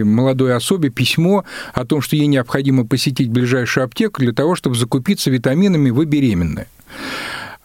молодой 0.04 0.56
особе 0.56 0.90
письмо 0.90 1.46
о 1.74 1.86
том, 1.86 2.02
что 2.02 2.16
ей 2.16 2.28
необходимо 2.28 2.86
посетить 2.86 3.30
ближайшую 3.30 3.86
аптеку 3.86 4.22
для 4.22 4.34
того, 4.34 4.56
чтобы 4.56 4.76
закупиться 4.76 5.30
витаминами, 5.30 5.90
вы 5.90 6.06
беременны. 6.06 6.68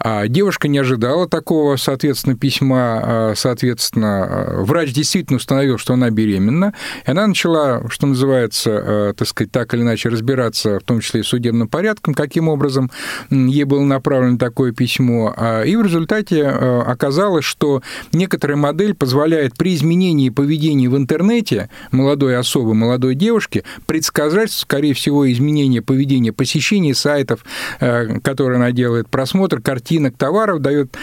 А 0.04 0.28
девушка 0.28 0.68
не 0.68 0.76
ожидала 0.76 1.26
такого, 1.26 1.76
соответственно, 1.76 2.36
письма. 2.36 3.00
А, 3.02 3.32
соответственно, 3.34 4.24
а, 4.24 4.62
врач 4.62 4.92
действительно 4.92 5.38
установил, 5.38 5.78
что 5.78 5.94
она 5.94 6.10
беременна, 6.10 6.74
и 7.06 7.10
она 7.10 7.26
начала, 7.26 7.88
что 7.88 8.06
называется, 8.06 8.70
а, 8.70 9.12
так 9.14 9.26
сказать, 9.26 9.50
так 9.50 9.72
или 9.72 9.80
иначе 9.80 10.10
разбираться, 10.10 10.78
в 10.78 10.82
том 10.82 11.00
числе 11.00 11.20
и 11.20 11.22
судебным 11.22 11.68
порядком, 11.68 12.12
каким 12.12 12.48
образом 12.48 12.90
ей 13.30 13.64
было 13.64 13.82
направлено 13.82 14.36
такое 14.36 14.72
письмо. 14.72 15.34
И 15.64 15.74
в 15.74 15.82
результате 15.82 16.44
оказалось, 16.44 17.46
что 17.46 17.82
некоторая 18.12 18.58
модель 18.58 18.92
позволяет 18.92 19.56
при 19.56 19.74
изменении 19.74 20.28
поведения 20.28 20.90
в 20.90 20.98
интернете 20.98 21.70
молодой 21.92 22.36
особы, 22.36 22.74
молодой 22.74 23.14
девушки 23.14 23.64
предсказать, 23.86 24.52
скорее 24.52 24.92
всего, 24.92 25.32
изменение 25.32 25.80
поведения, 25.80 26.32
посещения 26.32 26.94
сайтов, 26.94 27.42
которые 27.78 28.56
она 28.56 28.70
делает, 28.72 29.08
просмотр 29.08 29.62
картин 29.62 29.93
картинок 29.94 30.16
товаров 30.16 30.60
дает 30.60 30.96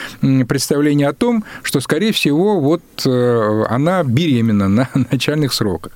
представление 0.47 1.07
о 1.07 1.13
том, 1.13 1.45
что, 1.63 1.79
скорее 1.79 2.11
всего, 2.11 2.59
вот 2.59 2.81
э, 3.05 3.63
она 3.69 4.03
беременна 4.03 4.67
на 4.67 4.89
начальных 5.11 5.53
сроках. 5.53 5.93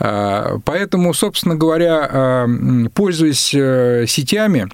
А, 0.00 0.58
поэтому, 0.64 1.14
собственно 1.14 1.54
говоря, 1.54 2.08
а, 2.10 2.48
пользуясь 2.94 3.54
э, 3.54 4.06
сетями, 4.08 4.68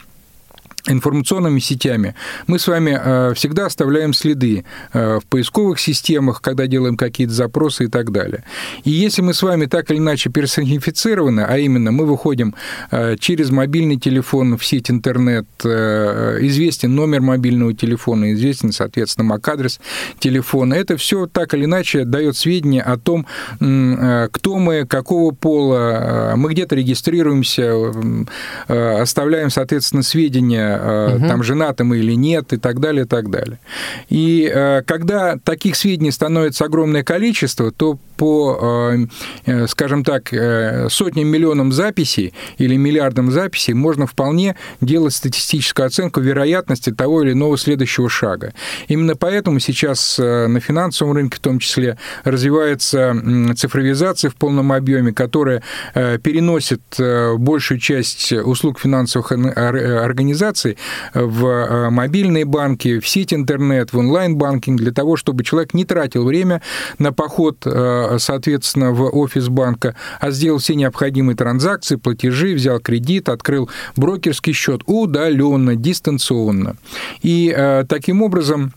информационными 0.89 1.61
сетями, 1.61 2.15
мы 2.47 2.59
с 2.59 2.67
вами 2.67 2.99
э, 3.03 3.35
всегда 3.35 3.67
оставляем 3.67 4.13
следы 4.13 4.65
э, 4.93 5.21
в 5.21 5.27
поисковых 5.27 5.79
системах, 5.79 6.41
когда 6.41 6.67
делаем 6.67 6.97
какие-то 6.97 7.33
запросы 7.33 7.85
и 7.85 7.87
так 7.89 8.11
далее. 8.11 8.45
И 8.85 8.91
если 8.91 9.23
мы 9.23 9.35
с 9.35 9.43
вами 9.43 9.67
так 9.67 9.91
или 9.91 9.99
иначе 9.99 10.31
персонифицированы, 10.31 11.43
а 11.43 11.59
именно 11.59 11.93
мы 11.93 12.07
выходим 12.07 12.55
э, 12.91 13.17
через 13.19 13.51
мобильный 13.51 13.97
телефон 13.97 14.59
в 14.59 14.65
сеть 14.65 14.91
интернет, 14.91 15.47
известен 15.63 16.95
номер 16.95 17.21
мобильного 17.21 17.75
телефона, 17.75 18.33
известен, 18.33 18.73
соответственно, 18.73 19.33
MAC-адрес 19.33 19.81
телефона, 20.19 20.75
это 20.75 20.97
все 20.97 21.27
так 21.27 21.55
или 21.55 21.65
иначе 21.65 22.05
дает 22.05 22.37
сведения 22.37 22.83
о 22.83 22.97
том, 22.97 23.27
кто 23.59 24.59
мы, 24.59 24.87
какого 24.87 25.33
пола, 25.33 26.35
мы 26.37 26.53
где-то 26.53 26.75
регистрируемся, 26.75 27.93
оставляем, 28.69 29.51
соответственно, 29.51 30.03
сведения 30.03 30.72
угу. 30.77 31.29
там 31.29 31.43
женаты 31.43 31.85
мы 31.85 31.99
или 31.99 32.15
нет 32.15 32.53
и 32.53 32.57
так 32.57 32.81
далее, 32.81 33.05
и 33.05 33.09
так 33.09 33.31
далее. 33.31 33.59
И 34.09 34.51
э, 34.53 34.83
когда 34.87 35.37
таких 35.37 35.77
сведений 35.77 36.11
становится 36.11 36.65
огромное 36.65 37.03
количество, 37.03 37.71
то 37.71 37.99
по, 38.17 38.95
э, 39.47 39.67
скажем 39.67 40.05
так, 40.05 40.33
сотням 40.89 41.27
миллионам 41.27 41.73
записей 41.73 42.33
или 42.59 42.77
миллиардам 42.77 43.33
записей 43.33 43.75
можно 43.75 44.07
вполне 44.07 44.55
делать 44.81 45.15
статистическую 45.15 45.87
оценку 45.87 46.21
вероятности 46.21 46.91
того 46.91 47.23
или 47.23 47.33
иного 47.33 47.59
следующего 47.59 48.09
шага. 48.09 48.53
Именно 48.87 49.17
поэтому 49.17 49.59
сейчас 49.59 50.19
на 50.19 50.61
финансовом 50.61 51.15
рынке 51.15 51.39
в 51.39 51.41
том 51.41 51.59
числе 51.59 51.99
развивается 52.23 53.15
цифровизация 53.57 54.31
в 54.31 54.37
полном 54.37 54.71
объеме, 54.73 55.13
которая 55.13 55.63
переносит 55.95 56.83
большую 57.39 57.81
часть 57.81 58.33
услуг 58.33 58.79
финансовых 58.79 59.33
организаций 59.33 60.62
инвестиций 60.63 60.77
в 61.15 61.47
э, 61.47 61.91
мобильные 61.91 62.45
банки, 62.45 62.99
в 62.99 63.09
сеть 63.09 63.35
интернет, 63.35 63.93
в 63.93 63.99
онлайн-банкинг, 63.99 64.79
для 64.79 64.93
того, 64.93 65.17
чтобы 65.17 65.45
человек 65.45 65.75
не 65.75 65.85
тратил 65.85 66.25
время 66.25 66.63
на 66.99 67.13
поход, 67.13 67.59
э, 67.65 68.17
соответственно, 68.19 68.93
в 68.93 69.03
офис 69.03 69.49
банка, 69.49 69.95
а 70.21 70.31
сделал 70.31 70.59
все 70.59 70.75
необходимые 70.75 71.37
транзакции, 71.37 71.97
платежи, 71.97 72.55
взял 72.55 72.79
кредит, 72.81 73.29
открыл 73.29 73.69
брокерский 73.97 74.53
счет 74.53 74.83
удаленно, 74.87 75.77
дистанционно. 75.77 76.77
И 77.23 77.53
э, 77.55 77.85
таким 77.89 78.23
образом 78.23 78.73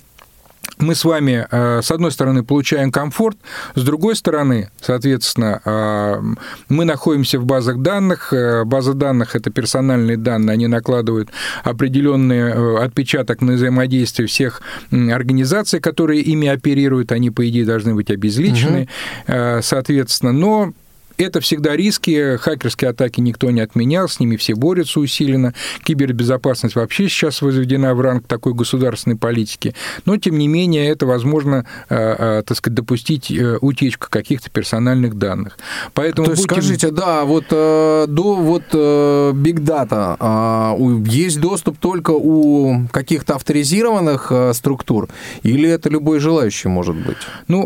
мы 0.78 0.96
с 0.96 1.06
вами, 1.06 1.48
э, 1.50 1.82
с 1.82 1.92
одной 1.92 2.12
стороны, 2.12 2.44
получаем 2.44 2.92
комфорт, 2.92 3.38
с 3.76 3.84
другой 3.84 4.16
стороны, 4.16 4.70
соответственно, 4.82 5.62
э, 5.64 6.22
мы 6.70 6.86
находимся 6.86 7.40
в 7.40 7.46
базах 7.46 7.80
данных. 7.80 8.34
Э, 8.34 8.64
база 8.66 8.94
данных– 8.94 9.36
это 9.38 9.50
персональные 9.52 10.18
данные, 10.18 10.54
они 10.54 10.68
накладывают 10.68 11.30
определенный 11.64 12.84
отпечаток 12.84 13.42
на 13.42 13.54
взаимодействие 13.54 14.28
всех 14.28 14.62
организаций, 14.92 15.80
которые 15.80 16.22
ими 16.22 16.48
оперируют, 16.48 17.12
они, 17.12 17.32
по 17.32 17.48
идее, 17.48 17.66
должны 17.66 17.96
быть 17.96 18.12
обезличены, 18.12 18.88
угу. 19.28 19.62
соответственно, 19.62 20.32
но 20.32 20.74
это 21.18 21.40
всегда 21.40 21.76
риски, 21.76 22.38
хакерские 22.38 22.92
атаки 22.92 23.22
никто 23.22 23.50
не 23.52 23.62
отменял, 23.62 24.08
с 24.08 24.20
ними 24.20 24.36
все 24.36 24.56
борются 24.56 25.00
усиленно, 25.00 25.54
кибербезопасность 25.84 26.76
вообще 26.76 27.08
сейчас 27.08 27.42
возведена 27.42 27.94
в 27.96 28.02
ранг 28.02 28.28
такой 28.28 28.54
государственной 28.54 29.16
политики, 29.16 29.76
но, 30.06 30.18
тем 30.18 30.38
не 30.38 30.48
менее, 30.48 30.88
это 30.90 31.06
возможно, 31.06 31.66
э, 31.90 31.96
э, 31.96 32.44
так 32.46 32.58
сказать, 32.58 32.76
допустить 32.76 33.32
э, 33.32 33.58
утечку 33.62 34.08
каких-то 34.10 34.50
персональных 34.50 35.16
данных. 35.16 35.58
Поэтому 35.94 36.26
То 36.26 36.32
есть, 36.32 36.44
будьте... 36.44 36.62
скажите, 36.62 36.92
да, 36.92 37.26
вот 37.26 37.46
до 37.50 38.36
вот 38.36 38.64
Big 38.74 39.60
Data 39.60 40.16
а, 40.20 40.76
есть 41.06 41.40
доступ 41.40 41.78
только 41.78 42.12
у 42.12 42.88
каких-то 42.92 43.36
авторизированных 43.36 44.32
структур, 44.54 45.10
или 45.44 45.70
это 45.70 45.90
любой 45.90 46.20
желающий 46.20 46.68
может 46.68 46.96
быть? 46.96 47.18
Ну, 47.48 47.66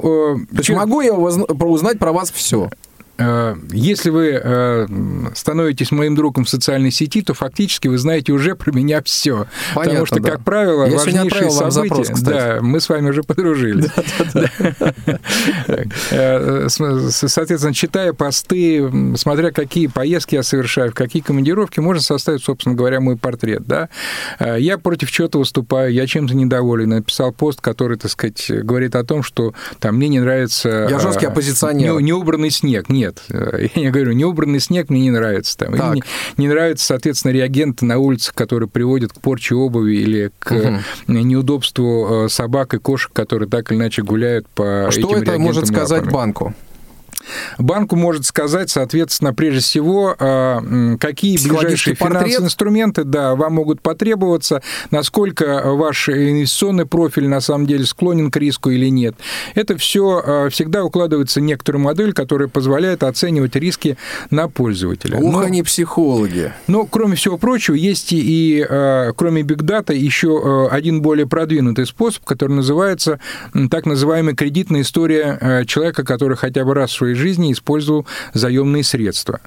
То 0.52 0.58
есть, 0.58 0.70
могу 0.70 1.02
я 1.02 1.14
узнать 1.14 2.00
про 2.00 2.12
вас 2.12 2.32
все? 2.32 2.70
Э, 3.20 3.56
если 3.72 4.10
вы 4.10 4.40
э, 4.42 4.88
становитесь 5.36 5.92
моим 5.92 6.16
другом 6.16 6.46
в 6.46 6.50
социальной 6.50 6.92
сети, 6.92 7.22
то 7.22 7.34
фактически 7.34 7.88
вы 7.88 7.98
знаете 7.98 8.32
уже 8.32 8.56
про 8.56 8.72
меня 8.72 9.02
все. 9.04 9.46
Понятно, 9.76 9.84
Потому 9.84 10.06
что, 10.06 10.20
да. 10.22 10.32
как 10.32 10.44
правило, 10.44 10.86
Я 10.86 10.98
важнейшие 10.98 11.52
события... 11.52 12.04
Запрос, 12.06 12.22
да, 12.22 12.60
мы 12.62 12.80
с 12.80 12.88
вами 12.88 13.10
уже 13.10 13.24
подружились. 13.24 13.90
Э, 16.12 16.68
соответственно, 16.70 17.74
читая 17.74 18.14
посты, 18.14 18.90
смотря 19.16 19.52
какие 19.52 19.88
поездки 19.88 20.36
я 20.36 20.44
совершаю, 20.44 20.92
в 20.92 20.94
какие 20.94 21.22
командировки, 21.22 21.80
можно 21.80 22.02
составить, 22.02 22.44
собственно 22.44 22.76
говоря, 22.76 23.00
мой 23.00 23.18
портрет. 23.18 23.64
Да? 23.66 23.90
Я 24.40 24.78
против 24.78 25.12
чего-то 25.12 25.40
выступаю, 25.40 25.94
я 25.94 26.08
чем-то 26.08 26.36
недоволен. 26.36 26.90
Написал 26.90 27.32
пост, 27.32 27.62
который, 27.62 27.98
так 27.98 28.12
сказать, 28.12 28.50
говорит 28.50 28.96
о 28.96 29.04
том, 29.04 29.24
что 29.24 29.54
там 29.80 29.96
мне 29.96 30.08
не 30.08 30.20
нравится... 30.20 30.88
Я 30.90 31.00
жесткий 31.00 31.28
оппозиционер. 31.28 32.00
Неубранный 32.02 32.52
снег. 32.52 32.90
Нет, 32.90 33.09
нет. 33.10 33.24
Я 33.76 33.82
не 33.82 33.90
говорю, 33.90 34.14
неубранный 34.14 34.60
снег 34.60 34.90
мне 34.90 35.02
не 35.02 35.12
нравится. 35.12 35.58
Там. 35.58 35.94
Не, 35.94 36.04
не 36.38 36.48
нравятся, 36.48 36.86
соответственно, 36.86 37.32
реагенты 37.32 37.86
на 37.86 37.98
улицах, 37.98 38.34
которые 38.34 38.70
приводят 38.70 39.14
к 39.14 39.20
порче 39.20 39.56
обуви 39.56 39.96
или 39.96 40.32
к 40.40 40.52
угу. 40.52 41.14
неудобству 41.14 42.26
э, 42.26 42.30
собак 42.30 42.74
и 42.74 42.80
кошек, 42.80 43.12
которые 43.12 43.50
так 43.50 43.72
или 43.72 43.78
иначе 43.78 44.02
гуляют 44.02 44.48
по 44.50 44.90
Что 44.92 45.02
этим 45.02 45.22
это 45.22 45.40
может 45.40 45.68
сказать 45.68 46.10
банку? 46.10 46.54
Банку 47.58 47.96
может 47.96 48.26
сказать, 48.26 48.70
соответственно, 48.70 49.34
прежде 49.34 49.62
всего, 49.62 50.16
а, 50.18 50.62
какие 51.00 51.38
ближайшие 51.38 51.96
финансовые 51.96 52.46
инструменты 52.46 53.04
да, 53.04 53.36
вам 53.36 53.54
могут 53.54 53.82
потребоваться, 53.82 54.62
насколько 54.92 55.62
ваш 55.66 56.10
инвестиционный 56.10 56.86
профиль 56.86 57.28
на 57.28 57.42
самом 57.42 57.68
деле 57.68 57.86
склонен 57.86 58.32
к 58.32 58.38
риску 58.38 58.70
или 58.70 58.88
нет. 58.88 59.16
Это 59.56 59.78
все 59.78 60.22
а, 60.26 60.50
всегда 60.50 60.84
укладывается 60.84 61.40
в 61.40 61.44
некоторую 61.44 61.84
модель, 61.84 62.14
которая 62.14 62.48
позволяет 62.48 63.04
оценивать 63.04 63.56
риски 63.56 63.98
на 64.30 64.48
пользователя. 64.48 65.18
Ух, 65.18 65.34
но, 65.34 65.40
они 65.40 65.64
психологи. 65.64 66.54
Но, 66.68 66.86
кроме 66.86 67.16
всего 67.16 67.38
прочего, 67.38 67.76
есть 67.76 68.10
и, 68.12 68.66
а, 68.68 69.12
кроме 69.14 69.42
Big 69.42 69.62
Data, 69.62 69.96
еще 69.96 70.70
один 70.72 71.02
более 71.02 71.28
продвинутый 71.28 71.86
способ, 71.86 72.24
который 72.24 72.54
называется 72.54 73.20
так 73.70 73.86
называемая 73.86 74.36
кредитная 74.36 74.82
история 74.82 75.66
человека, 75.66 76.04
который 76.04 76.38
хотя 76.38 76.64
бы 76.64 76.74
раз 76.74 76.92
в 76.92 76.96
своей 76.96 77.16
жизни 77.20 77.52
использовал 77.52 78.06
заемные 78.34 78.84
средства. 78.84 79.40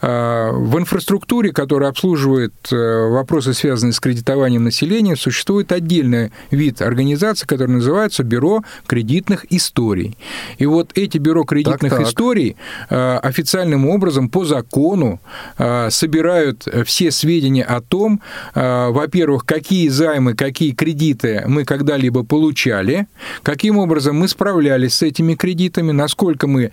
А, 0.00 0.52
в 0.52 0.78
инфраструктуре, 0.78 1.52
которая 1.52 1.90
обслуживает 1.90 2.54
э, 2.72 3.08
вопросы, 3.08 3.54
связанные 3.54 3.92
с 3.92 4.00
кредитованием 4.00 4.64
населения, 4.64 5.16
существует 5.16 5.72
отдельный 5.72 6.32
вид 6.50 6.82
организации, 6.82 7.46
который 7.46 7.70
называется 7.70 8.24
Бюро 8.24 8.62
кредитных 8.86 9.46
историй. 9.50 10.16
И 10.58 10.66
вот 10.66 10.92
эти 10.94 11.18
Бюро 11.18 11.44
кредитных 11.44 11.90
так, 11.92 12.00
так. 12.00 12.08
историй 12.08 12.56
э, 12.90 13.18
официальным 13.22 13.86
образом 13.88 14.28
по 14.28 14.44
закону 14.44 15.20
э, 15.58 15.90
собирают 15.90 16.66
все 16.84 17.10
сведения 17.10 17.64
о 17.64 17.80
том, 17.80 18.20
во-первых, 18.54 19.44
какие 19.44 19.88
займы, 19.88 20.34
какие 20.34 20.72
кредиты 20.72 21.44
мы 21.46 21.64
когда-либо 21.64 22.24
получали, 22.24 23.06
каким 23.42 23.78
образом 23.78 24.16
мы 24.16 24.28
справлялись 24.28 24.94
с 24.94 25.02
этими 25.02 25.34
кредитами, 25.34 25.92
насколько 25.92 26.46
мы 26.46 26.72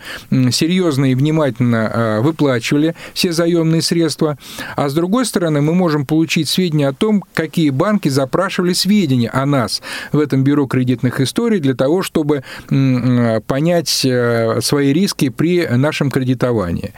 серьезно 0.52 1.12
и 1.12 1.16
внимательно 1.16 1.92
а, 1.92 2.22
выплачивали 2.22 2.96
все 3.14 3.32
заемные 3.32 3.82
средства, 3.82 4.38
а 4.76 4.90
с 4.90 4.94
другой 4.94 5.26
стороны 5.26 5.62
мы 5.62 5.74
можем 5.74 6.06
получить 6.06 6.50
сведения 6.50 6.88
о 6.88 6.94
том, 6.94 7.24
какие 7.34 7.70
банки 7.70 8.10
запрашивали 8.10 8.74
сведения 8.74 9.30
о 9.30 9.46
нас 9.46 9.82
в 10.12 10.20
этом 10.20 10.44
бюро 10.44 10.66
кредитных 10.68 11.22
историй 11.22 11.60
для 11.60 11.76
того, 11.76 12.02
чтобы 12.02 12.44
понять 13.48 14.06
э, 14.06 14.60
свои 14.62 14.94
риски 14.94 15.30
при 15.30 15.66
нашем 15.68 16.12
кредитовании. 16.12 16.94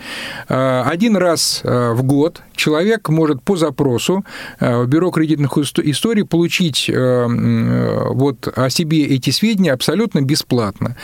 А, 0.49 0.83
один 0.87 1.17
раз 1.17 1.61
э, 1.63 1.91
в 1.93 2.03
год 2.03 2.41
человек 2.55 3.09
может 3.09 3.41
по 3.41 3.55
запросу 3.55 4.25
э, 4.59 4.83
в 4.83 4.87
бюро 4.87 5.11
кредитных 5.11 5.57
историй 5.57 6.25
получить 6.25 6.89
вот 6.89 8.47
о 8.55 8.69
себе 8.69 9.05
эти 9.05 9.29
сведения 9.29 9.71
абсолютно 9.73 10.21
бесплатно. 10.21 10.95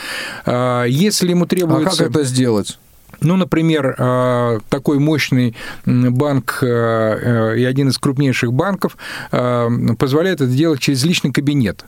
А, 0.44 0.84
если 0.84 1.30
ему 1.30 1.46
требуется... 1.46 2.04
А 2.04 2.08
как 2.08 2.10
это 2.10 2.24
сделать? 2.34 2.78
Ну, 3.20 3.36
например, 3.36 3.94
а, 3.98 4.58
такой 4.68 4.98
мощный 4.98 5.54
банк 5.84 6.58
а, 6.62 7.52
э, 7.54 7.58
и 7.58 7.64
один 7.64 7.88
из 7.88 7.98
крупнейших 7.98 8.52
банков 8.52 8.96
а, 9.32 9.68
позволяет 9.98 10.40
это 10.40 10.50
делать 10.50 10.80
через 10.80 11.04
личный 11.04 11.32
кабинет. 11.32 11.84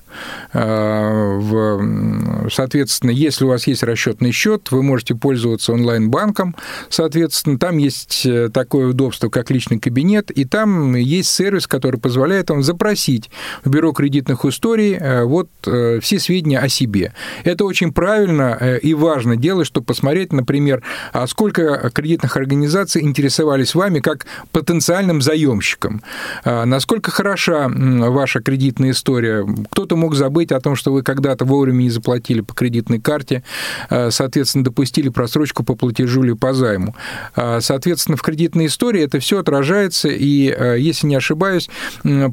Соответственно, 2.50 3.10
если 3.10 3.44
у 3.44 3.48
вас 3.48 3.66
есть 3.66 3.82
расчетный 3.82 4.32
счет, 4.32 4.70
вы 4.70 4.82
можете 4.82 5.14
пользоваться 5.14 5.72
онлайн-банком. 5.72 6.54
Соответственно, 6.88 7.58
там 7.58 7.78
есть 7.78 8.24
э, 8.24 8.48
такое 8.48 8.88
удобство, 8.88 9.28
как 9.28 9.50
личный 9.50 9.78
кабинет, 9.78 10.30
и 10.30 10.44
там 10.44 10.94
есть 10.94 11.30
сервис, 11.30 11.66
который 11.66 12.00
позволяет 12.00 12.50
вам 12.50 12.62
запросить 12.62 13.30
в 13.64 13.70
бюро 13.70 13.92
кредитных 13.92 14.44
историй 14.44 14.94
э, 14.94 15.24
вот 15.24 15.48
все 15.62 16.18
сведения 16.18 16.58
о 16.58 16.68
себе. 16.68 17.12
Это 17.44 17.64
очень 17.64 17.92
правильно 17.92 18.78
и 18.82 18.94
важно 18.94 19.36
делать, 19.36 19.66
чтобы 19.66 19.86
посмотреть, 19.86 20.32
например, 20.32 20.82
а 21.16 21.26
сколько 21.26 21.90
кредитных 21.94 22.36
организаций 22.36 23.00
интересовались 23.02 23.74
вами 23.74 24.00
как 24.00 24.26
потенциальным 24.52 25.22
заемщиком? 25.22 26.02
А 26.44 26.66
насколько 26.66 27.10
хороша 27.10 27.70
ваша 27.70 28.40
кредитная 28.40 28.90
история? 28.90 29.46
Кто-то 29.70 29.96
мог 29.96 30.14
забыть 30.14 30.52
о 30.52 30.60
том, 30.60 30.76
что 30.76 30.92
вы 30.92 31.02
когда-то 31.02 31.46
вовремя 31.46 31.84
не 31.84 31.90
заплатили 31.90 32.42
по 32.42 32.52
кредитной 32.52 33.00
карте, 33.00 33.42
а, 33.88 34.10
соответственно, 34.10 34.64
допустили 34.64 35.08
просрочку 35.08 35.64
по 35.64 35.74
платежу 35.74 36.22
или 36.22 36.34
по 36.34 36.52
займу. 36.52 36.94
А, 37.34 37.60
соответственно, 37.62 38.18
в 38.18 38.22
кредитной 38.22 38.66
истории 38.66 39.02
это 39.02 39.18
все 39.18 39.38
отражается 39.38 40.08
и, 40.08 40.54
если 40.78 41.06
не 41.06 41.14
ошибаюсь, 41.14 41.70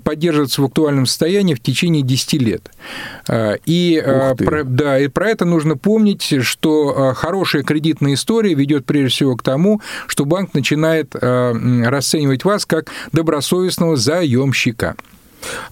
поддерживается 0.03 0.61
в 0.61 0.65
актуальном 0.65 1.05
состоянии 1.05 1.53
в 1.53 1.61
течение 1.61 2.03
10 2.03 2.33
лет. 2.41 2.69
И 3.65 4.03
про, 4.37 4.63
да, 4.65 4.99
и 4.99 5.07
про 5.07 5.29
это 5.29 5.45
нужно 5.45 5.77
помнить, 5.77 6.43
что 6.43 7.13
хорошая 7.15 7.63
кредитная 7.63 8.15
история 8.15 8.53
ведет 8.53 8.72
ведет 8.73 8.85
прежде 8.85 9.09
всего 9.09 9.35
к 9.35 9.43
тому, 9.43 9.81
что 10.07 10.25
банк 10.25 10.53
начинает 10.53 11.15
э, 11.15 11.83
расценивать 11.85 12.43
вас 12.43 12.65
как 12.65 12.89
добросовестного 13.11 13.95
заемщика. 13.95 14.95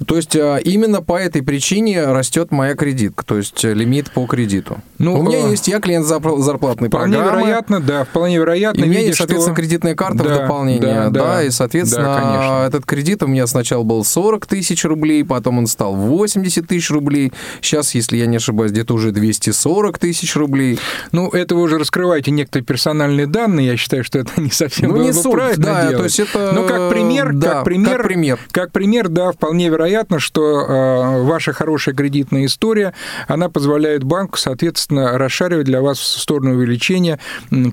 То 0.05 0.15
есть 0.15 0.35
а, 0.35 0.57
именно 0.57 1.01
по 1.01 1.17
этой 1.19 1.41
причине 1.41 2.05
растет 2.05 2.51
моя 2.51 2.75
кредитка, 2.75 3.25
то 3.25 3.37
есть 3.37 3.63
э, 3.63 3.73
лимит 3.73 4.11
по 4.11 4.25
кредиту. 4.25 4.79
Ну, 4.97 5.19
у 5.19 5.23
меня 5.23 5.45
а... 5.45 5.49
есть, 5.49 5.67
я 5.67 5.79
клиент 5.79 6.05
зарплатной 6.05 6.89
вполне 6.89 6.89
программы. 6.89 7.25
Вполне 7.25 7.45
вероятно, 7.45 7.79
да, 7.79 8.03
вполне 8.05 8.37
вероятно. 8.37 8.81
И 8.81 8.83
у 8.83 8.87
меня 8.87 8.99
есть, 8.99 9.17
соответственно, 9.17 9.55
что... 9.55 9.61
кредитная 9.61 9.95
карта 9.95 10.23
да, 10.23 10.23
в 10.23 10.37
дополнение, 10.39 10.81
да, 10.81 11.09
да, 11.09 11.25
да, 11.25 11.43
и, 11.43 11.49
соответственно, 11.49 12.05
да, 12.05 12.67
этот 12.67 12.85
кредит 12.85 13.23
у 13.23 13.27
меня 13.27 13.47
сначала 13.47 13.83
был 13.83 14.03
40 14.03 14.45
тысяч 14.45 14.83
рублей, 14.85 15.23
потом 15.23 15.57
он 15.57 15.67
стал 15.67 15.95
80 15.95 16.67
тысяч 16.67 16.89
рублей, 16.91 17.31
сейчас, 17.61 17.95
если 17.95 18.17
я 18.17 18.25
не 18.25 18.37
ошибаюсь, 18.37 18.71
где-то 18.71 18.93
уже 18.93 19.11
240 19.11 19.97
тысяч 19.97 20.35
рублей. 20.35 20.79
Ну, 21.11 21.29
это 21.29 21.55
вы 21.55 21.61
уже 21.61 21.77
раскрываете 21.77 22.31
некоторые 22.31 22.65
персональные 22.65 23.27
данные, 23.27 23.67
я 23.67 23.77
считаю, 23.77 24.03
что 24.03 24.19
это 24.19 24.31
не 24.41 24.51
совсем 24.51 24.89
ну, 24.89 24.95
было 24.95 25.03
не 25.03 25.13
суть, 25.13 25.31
правильно 25.31 25.63
да, 25.63 25.81
делать. 25.81 25.97
то 25.97 26.03
есть 26.03 26.19
это... 26.19 26.51
Ну, 26.53 26.67
как 26.67 26.89
пример, 26.89 27.33
да, 27.33 27.53
как 27.55 27.63
пример, 27.65 27.97
как 27.97 28.03
пример, 28.03 28.39
как 28.51 28.71
пример, 28.71 29.09
да, 29.09 29.31
вполне 29.31 29.60
вполне 29.61 29.69
вероятно, 29.69 30.19
что 30.19 30.41
э, 30.41 31.23
ваша 31.23 31.53
хорошая 31.53 31.93
кредитная 31.93 32.45
история, 32.45 32.93
она 33.27 33.49
позволяет 33.49 34.03
банку, 34.03 34.37
соответственно, 34.37 35.17
расшаривать 35.17 35.65
для 35.65 35.81
вас 35.81 35.99
в 35.99 36.19
сторону 36.19 36.55
увеличения 36.55 37.19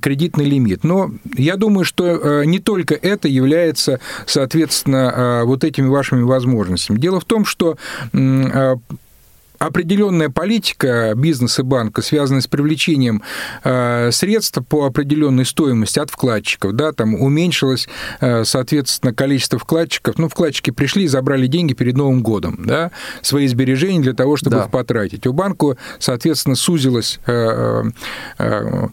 кредитный 0.01 0.45
лимит. 0.45 0.84
Но 0.84 1.11
я 1.36 1.57
думаю, 1.57 1.84
что 1.84 2.05
э, 2.05 2.45
не 2.45 2.59
только 2.59 2.95
это 2.95 3.28
является, 3.28 4.01
соответственно, 4.26 5.12
э, 5.14 5.45
вот 5.45 5.64
этими 5.64 5.89
вашими 5.89 6.22
возможностями. 6.22 6.99
Дело 6.99 7.20
в 7.20 7.24
том, 7.24 7.45
что 7.45 7.76
определенная 9.59 10.29
политика 10.29 11.13
бизнеса 11.17 11.65
банка, 11.65 12.03
связанная 12.03 12.41
с 12.41 12.47
привлечением 12.47 13.23
э, 13.65 14.11
средств 14.13 14.59
по 14.69 14.87
определенной 14.87 15.45
стоимости 15.45 15.99
от 15.99 16.11
вкладчиков, 16.11 16.75
да, 16.75 16.93
там 16.93 17.15
уменьшилось, 17.15 17.89
э, 18.21 18.45
соответственно, 18.45 19.13
количество 19.13 19.59
вкладчиков. 19.59 20.19
Ну, 20.19 20.29
вкладчики 20.29 20.71
пришли 20.71 21.05
и 21.05 21.09
забрали 21.09 21.47
деньги 21.47 21.75
перед 21.75 21.97
Новым 21.97 22.23
годом, 22.23 22.61
да, 22.65 22.93
свои 23.23 23.47
сбережения 23.49 24.01
для 24.01 24.15
того, 24.15 24.37
чтобы 24.37 24.57
да. 24.57 24.65
их 24.65 24.71
потратить. 24.71 25.27
У 25.27 25.33
банка, 25.33 25.77
соответственно, 25.99 26.55
сузилось 26.55 27.19
э, 27.27 27.85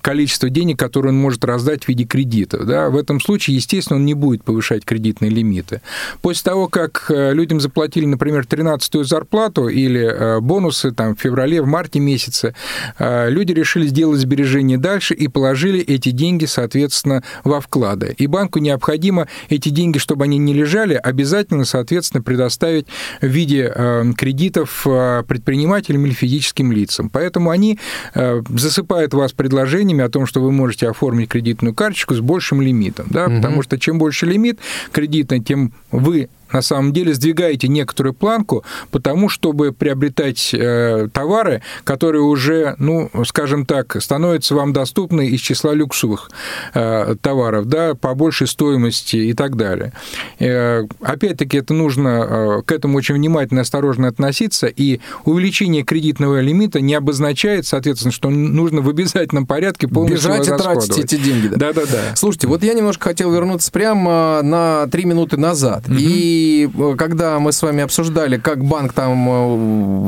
количество 0.02 0.50
денег, 0.50 0.80
которые 0.80 1.12
он 1.12 1.20
может 1.20 1.46
раздать 1.46 1.86
в 1.86 1.90
виде 1.90 2.06
кредитов. 2.06 2.66
Да. 2.66 2.90
В 2.90 2.98
этом 2.98 3.22
случае, 3.22 3.56
естественно, 3.56 3.98
он 3.98 4.06
не 4.06 4.14
будет 4.14 4.44
повышать 4.44 4.84
кредитные 4.84 5.30
лимиты. 5.30 5.82
После 6.22 6.44
того, 6.44 6.68
как 6.68 7.06
людям 7.10 7.60
заплатили, 7.60 8.06
например, 8.06 8.46
13-ю 8.50 9.04
зарплату 9.04 9.68
или 9.68 10.40
бонус, 10.42 10.55
бонусы 10.56 10.92
там, 10.92 11.16
в 11.16 11.20
феврале, 11.20 11.62
в 11.62 11.68
марте 11.68 12.00
месяце, 12.00 12.56
люди 12.98 13.52
решили 13.52 13.88
сделать 13.88 14.22
сбережения 14.22 14.78
дальше 14.78 15.14
и 15.14 15.28
положили 15.28 15.82
эти 15.82 16.12
деньги, 16.12 16.46
соответственно, 16.46 17.24
во 17.44 17.60
вклады. 17.60 18.16
И 18.18 18.28
банку 18.28 18.60
необходимо 18.60 19.28
эти 19.50 19.68
деньги, 19.68 19.98
чтобы 19.98 20.24
они 20.24 20.38
не 20.38 20.54
лежали, 20.54 20.94
обязательно, 20.94 21.66
соответственно, 21.66 22.24
предоставить 22.24 22.88
в 23.22 23.26
виде 23.26 23.70
кредитов 24.18 24.84
предпринимателям 25.28 26.06
или 26.06 26.14
физическим 26.14 26.72
лицам. 26.72 27.10
Поэтому 27.10 27.50
они 27.50 27.78
засыпают 28.14 29.14
вас 29.14 29.34
предложениями 29.34 30.06
о 30.06 30.10
том, 30.10 30.26
что 30.26 30.40
вы 30.42 30.54
можете 30.54 30.88
оформить 30.88 31.28
кредитную 31.28 31.76
карточку 31.76 32.14
с 32.14 32.22
большим 32.22 32.62
лимитом, 32.62 33.08
да, 33.10 33.26
угу. 33.26 33.36
потому 33.36 33.62
что 33.62 33.78
чем 33.78 33.98
больше 33.98 34.26
лимит 34.26 34.60
кредитный, 34.94 35.42
тем 35.42 35.74
вы 35.92 36.30
на 36.56 36.62
самом 36.62 36.94
деле 36.94 37.14
сдвигаете 37.14 37.68
некоторую 37.68 38.14
планку, 38.14 38.64
потому 38.90 39.28
чтобы 39.28 39.74
приобретать 39.74 40.52
э, 40.54 41.10
товары, 41.12 41.62
которые 41.84 42.22
уже, 42.22 42.76
ну, 42.78 43.12
скажем 43.26 43.66
так, 43.66 44.02
становятся 44.02 44.56
вам 44.56 44.72
доступны 44.72 45.28
из 45.28 45.42
числа 45.42 45.74
люксовых 45.74 46.32
э, 46.74 47.16
товаров, 47.22 47.66
да, 47.66 47.94
по 47.94 48.16
большей 48.16 48.48
стоимости 48.48 49.18
и 49.18 49.34
так 49.34 49.58
далее. 49.58 49.92
Э, 50.40 50.84
опять-таки, 51.02 51.58
это 51.58 51.74
нужно 51.74 52.08
э, 52.10 52.62
к 52.66 52.72
этому 52.72 52.98
очень 52.98 53.16
внимательно 53.16 53.60
и 53.60 53.62
осторожно 53.64 54.08
относиться, 54.08 54.68
и 54.68 55.02
увеличение 55.26 55.84
кредитного 55.84 56.40
лимита 56.40 56.80
не 56.80 56.94
обозначает, 56.94 57.68
соответственно, 57.68 58.14
что 58.14 58.30
нужно 58.30 58.80
в 58.80 58.88
обязательном 58.88 59.46
порядке 59.46 59.90
полностью 59.90 60.32
Бежать 60.32 60.48
и 60.48 60.52
тратить 60.52 60.98
эти 61.00 61.18
деньги. 61.18 61.48
Да-да-да. 61.48 62.16
Слушайте, 62.16 62.48
вот 62.48 62.64
я 62.64 62.74
немножко 62.74 63.10
хотел 63.10 63.34
вернуться 63.34 63.70
прямо 63.74 64.42
на 64.42 64.88
три 64.88 65.04
минуты 65.04 65.36
назад. 65.36 65.84
Угу. 65.90 65.98
И 66.00 66.45
и 66.46 66.70
э, 66.72 66.96
когда 66.98 67.40
мы 67.40 67.52
с 67.52 67.62
вами 67.62 67.84
обсуждали, 67.84 68.38
как 68.38 68.64
банк 68.64 68.94
там 68.94 69.30
э, 69.30 69.56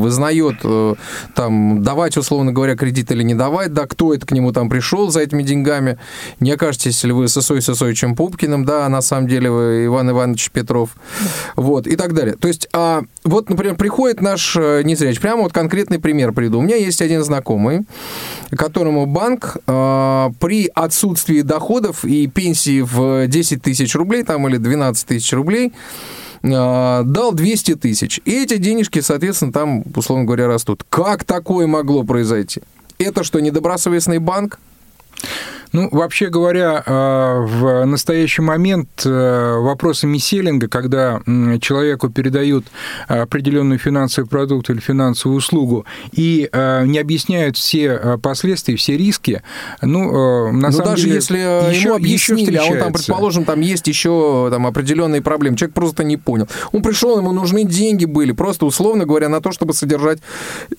вызнает, 0.01 0.57
э, 0.63 0.95
там, 1.33 1.83
давать, 1.83 2.17
условно 2.17 2.51
говоря, 2.51 2.75
кредит 2.75 3.11
или 3.11 3.23
не 3.23 3.33
давать, 3.33 3.73
да, 3.73 3.87
кто 3.87 4.13
это 4.13 4.25
к 4.25 4.31
нему 4.31 4.51
там 4.51 4.69
пришел 4.69 5.09
за 5.09 5.21
этими 5.21 5.41
деньгами, 5.43 5.97
не 6.39 6.51
окажетесь 6.51 7.03
ли 7.03 7.11
вы 7.11 7.27
с 7.27 7.37
Исой 7.37 7.61
Сосовичем 7.61 8.15
Пупкиным, 8.15 8.65
да, 8.65 8.87
на 8.89 9.01
самом 9.01 9.27
деле 9.27 9.49
вы 9.49 9.85
Иван 9.85 10.11
Иванович 10.11 10.51
Петров, 10.51 10.91
вот, 11.55 11.87
и 11.87 11.95
так 11.95 12.13
далее. 12.13 12.35
То 12.35 12.47
есть, 12.47 12.67
а, 12.73 13.03
вот, 13.23 13.49
например, 13.49 13.75
приходит 13.75 14.21
наш 14.21 14.55
незрячий, 14.55 15.21
прямо 15.21 15.43
вот 15.43 15.53
конкретный 15.53 15.99
пример 15.99 16.33
приду. 16.33 16.59
У 16.59 16.61
меня 16.61 16.75
есть 16.75 17.01
один 17.01 17.23
знакомый, 17.23 17.81
которому 18.55 19.05
банк 19.05 19.57
а, 19.65 20.31
при 20.39 20.69
отсутствии 20.73 21.41
доходов 21.41 22.05
и 22.05 22.27
пенсии 22.27 22.81
в 22.81 23.27
10 23.27 23.61
тысяч 23.61 23.95
рублей, 23.95 24.23
там, 24.23 24.47
или 24.47 24.57
12 24.57 25.07
тысяч 25.07 25.33
рублей, 25.33 25.73
дал 26.41 27.31
200 27.33 27.75
тысяч. 27.75 28.19
И 28.25 28.43
эти 28.43 28.57
денежки, 28.57 28.99
соответственно, 29.01 29.51
там, 29.51 29.83
условно 29.95 30.25
говоря, 30.25 30.47
растут. 30.47 30.83
Как 30.89 31.23
такое 31.23 31.67
могло 31.67 32.03
произойти? 32.03 32.61
Это 32.97 33.23
что, 33.23 33.39
недобросовестный 33.39 34.19
банк? 34.19 34.59
Ну, 35.71 35.89
вообще 35.91 36.27
говоря, 36.27 36.83
э, 36.85 37.45
в 37.45 37.85
настоящий 37.85 38.41
момент 38.41 38.89
э, 39.05 39.55
вопросы 39.59 40.07
миселинга, 40.07 40.67
когда 40.67 41.21
человеку 41.59 42.09
передают 42.09 42.65
определенную 43.07 43.79
финансовый 43.79 44.27
продукт 44.27 44.69
или 44.69 44.79
финансовую 44.79 45.37
услугу 45.37 45.85
и 46.11 46.49
э, 46.51 46.85
не 46.85 46.99
объясняют 46.99 47.57
все 47.57 48.17
последствия, 48.21 48.75
все 48.75 48.97
риски, 48.97 49.41
ну, 49.81 50.51
на 50.51 50.69
ну, 50.69 50.71
самом 50.71 50.91
даже 50.91 51.03
деле, 51.03 51.15
если 51.15 51.37
еще, 51.69 51.87
ему 51.87 51.95
объяснили, 51.95 52.53
еще 52.53 52.69
а 52.69 52.71
он 52.71 52.79
там, 52.79 52.93
предположим, 52.93 53.45
там 53.45 53.61
есть 53.61 53.87
еще 53.87 54.49
там, 54.51 54.67
определенные 54.67 55.21
проблемы, 55.21 55.57
человек 55.57 55.73
просто 55.73 56.03
не 56.03 56.17
понял. 56.17 56.47
Он 56.71 56.81
пришел, 56.81 57.17
ему 57.17 57.31
нужны 57.31 57.63
деньги 57.63 58.05
были, 58.05 58.31
просто 58.31 58.65
условно 58.65 59.05
говоря, 59.05 59.29
на 59.29 59.41
то, 59.41 59.51
чтобы 59.51 59.73
содержать 59.73 60.19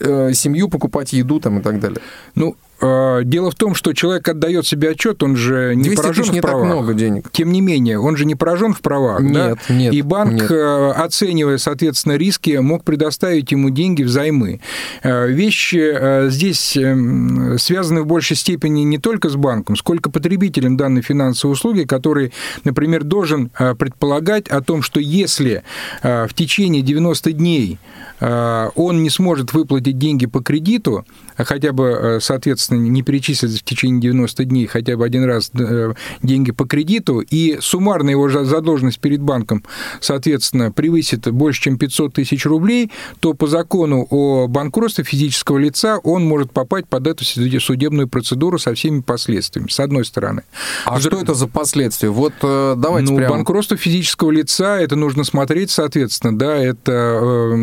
э, 0.01 0.32
семью, 0.32 0.68
покупать 0.68 1.12
еду 1.12 1.41
там 1.41 1.59
и 1.59 1.62
так 1.62 1.80
далее. 1.80 2.01
Ну, 2.34 2.57
Э, 2.80 3.22
дело 3.24 3.51
в 3.51 3.55
том, 3.57 3.74
что 3.74 3.93
человек 3.93 4.28
отдает 4.28 4.66
себе 4.66 4.78
отчет, 4.87 5.22
он 5.22 5.37
же 5.37 5.74
не 5.74 5.91
поражен 5.91 6.24
в 6.24 6.33
не 6.33 6.41
правах. 6.41 6.62
так 6.62 6.72
много 6.72 6.95
денег. 6.95 7.31
Тем 7.33 7.53
не 7.53 7.61
менее, 7.61 7.99
он 7.99 8.16
же 8.16 8.24
не 8.24 8.35
поражен 8.35 8.72
в 8.72 8.81
правах. 8.81 9.20
Нет, 9.20 9.59
да? 9.68 9.74
нет. 9.74 9.93
И 9.93 10.03
банк, 10.03 10.43
нет. 10.43 10.51
Э, 10.51 10.91
оценивая, 10.93 11.59
соответственно, 11.59 12.16
риски, 12.16 12.57
мог 12.59 12.85
предоставить 12.85 13.51
ему 13.53 13.70
деньги 13.70 14.03
взаймы. 14.03 14.61
Э, 15.03 15.29
вещи 15.29 16.29
здесь 16.31 16.76
эм, 16.76 17.59
связаны 17.59 18.03
в 18.03 18.07
большей 18.07 18.37
степени 18.37 18.83
не 18.83 18.99
только 18.99 19.29
с 19.29 19.37
банком, 19.37 19.76
сколько 19.76 20.11
потребителем 20.11 20.76
данной 20.76 21.03
финансовой 21.03 21.55
услуги, 21.55 21.83
который, 21.83 22.33
например, 22.64 23.05
должен 23.05 23.51
предполагать 23.79 24.49
о 24.49 24.61
том, 24.61 24.83
что 24.83 25.01
если 25.01 25.62
в 26.03 26.31
течение 26.35 26.83
90 26.83 27.33
дней 27.33 27.79
он 28.21 29.03
не 29.03 29.11
сможет 29.11 29.53
выплатить 29.53 29.99
деньги 29.99 30.27
по 30.27 30.41
кредиту, 30.41 31.07
хотя 31.37 31.73
бы, 31.73 32.19
соответственно, 32.21 32.59
соответственно, 32.59 32.81
не 32.81 33.03
перечислить 33.03 33.61
в 33.61 33.64
течение 33.64 34.01
90 34.01 34.45
дней 34.45 34.66
хотя 34.66 34.97
бы 34.97 35.05
один 35.05 35.25
раз 35.25 35.51
э, 35.59 35.95
деньги 36.23 36.53
по 36.53 36.64
кредиту, 36.66 37.21
и 37.21 37.59
суммарно 37.61 38.11
его 38.11 38.29
задолженность 38.29 39.01
перед 39.01 39.21
банком, 39.21 39.64
соответственно, 40.01 40.73
превысит 40.73 41.31
больше, 41.31 41.62
чем 41.62 41.79
500 41.79 42.14
тысяч 42.14 42.47
рублей, 42.47 42.91
то 43.21 43.35
по 43.35 43.47
закону 43.47 44.07
о 44.11 44.47
банкротстве 44.49 45.05
физического 45.05 45.59
лица 45.59 45.99
он 45.99 46.25
может 46.25 46.53
попасть 46.53 46.87
под 46.89 47.07
эту 47.07 47.25
судебную 47.25 48.09
процедуру 48.09 48.59
со 48.59 48.75
всеми 48.75 49.01
последствиями, 49.01 49.69
с 49.69 49.81
одной 49.81 50.05
стороны. 50.05 50.43
А 50.85 50.99
с... 50.99 51.05
что 51.05 51.21
это 51.21 51.35
за 51.35 51.47
последствия? 51.47 52.11
Вот 52.11 52.35
э, 52.43 52.75
давайте 52.77 53.12
ну, 53.12 53.19
прямо... 53.19 53.37
банкротство 53.37 53.77
физического 53.77 54.31
лица, 54.31 54.79
это 54.79 54.97
нужно 54.97 55.25
смотреть, 55.25 55.71
соответственно, 55.71 56.39
да, 56.39 56.57
это 56.57 56.93
э, 56.93 57.57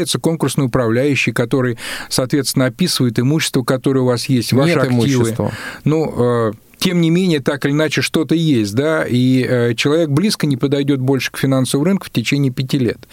назначается 0.00 0.18
конкурсный 0.18 0.66
управляющий, 0.66 1.32
который, 1.32 1.78
соответственно, 2.08 2.66
описывает 2.66 3.18
имущество, 3.18 3.62
которое 3.62 4.00
у 4.00 4.06
вас 4.06 4.28
есть, 4.28 4.52
есть 4.52 4.52
ваши 4.52 4.74
Нет 4.74 4.78
активы. 4.78 5.14
Имущества. 5.14 5.52
Ну, 5.84 6.14
э, 6.16 6.52
тем 6.80 7.02
не 7.02 7.10
менее, 7.10 7.40
так 7.40 7.66
или 7.66 7.72
иначе, 7.72 8.00
что-то 8.00 8.34
есть, 8.34 8.74
да, 8.74 9.04
и 9.06 9.44
э, 9.46 9.74
человек 9.74 10.08
близко 10.08 10.46
не 10.46 10.56
подойдет 10.56 10.98
больше 10.98 11.30
к 11.30 11.36
финансовому 11.36 11.84
рынку 11.84 12.06
в 12.06 12.10
течение 12.10 12.50
пяти 12.50 12.78
лет. 12.78 13.06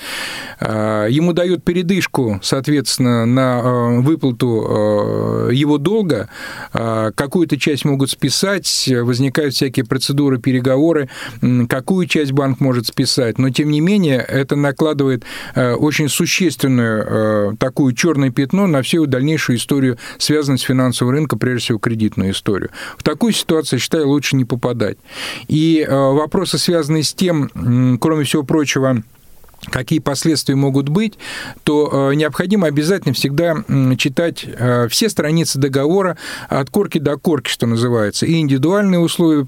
Э, 0.61 1.07
ему 1.09 1.33
дают 1.33 1.65
передышку, 1.65 2.39
соответственно, 2.41 3.25
на 3.25 3.59
э, 3.59 3.99
выплату 3.99 5.49
его 5.51 5.77
долга, 5.77 6.29
какую-то 6.71 7.57
часть 7.57 7.83
могут 7.83 8.09
списать, 8.09 8.89
возникают 8.89 9.53
всякие 9.53 9.85
процедуры, 9.85 10.39
переговоры, 10.39 11.09
какую 11.67 12.07
часть 12.07 12.31
банк 12.31 12.61
может 12.61 12.87
списать, 12.87 13.37
но 13.37 13.49
тем 13.49 13.69
не 13.69 13.81
менее 13.81 14.19
это 14.19 14.55
накладывает 14.55 15.23
очень 15.55 16.07
существенную 16.07 17.57
такую 17.57 17.93
черное 17.93 18.31
пятно 18.31 18.67
на 18.67 18.81
всю 18.81 19.05
дальнейшую 19.05 19.57
историю, 19.57 19.97
связанную 20.17 20.59
с 20.59 20.63
финансовым 20.63 21.13
рынком, 21.13 21.39
прежде 21.39 21.65
всего 21.65 21.79
кредитную 21.79 22.31
историю. 22.31 22.69
В 22.97 23.03
такую 23.03 23.33
ситуацию 23.33 23.56
ситуации, 23.57 23.77
считаю, 23.77 24.07
лучше 24.07 24.35
не 24.35 24.45
попадать. 24.45 24.97
И 25.47 25.85
э, 25.87 25.91
вопросы, 25.91 26.57
связанные 26.57 27.03
с 27.03 27.13
тем, 27.13 27.97
кроме 27.99 28.23
всего 28.23 28.43
прочего, 28.43 29.03
какие 29.65 29.99
последствия 29.99 30.55
могут 30.55 30.89
быть, 30.89 31.17
то 31.63 32.11
э, 32.11 32.15
необходимо 32.15 32.67
обязательно 32.67 33.13
всегда 33.13 33.63
читать 33.97 34.45
э, 34.45 34.87
все 34.89 35.09
страницы 35.09 35.59
договора 35.59 36.17
от 36.47 36.69
корки 36.69 36.99
до 36.99 37.17
корки, 37.17 37.49
что 37.49 37.65
называется, 37.67 38.25
и 38.25 38.39
индивидуальные 38.39 38.99
условия 38.99 39.45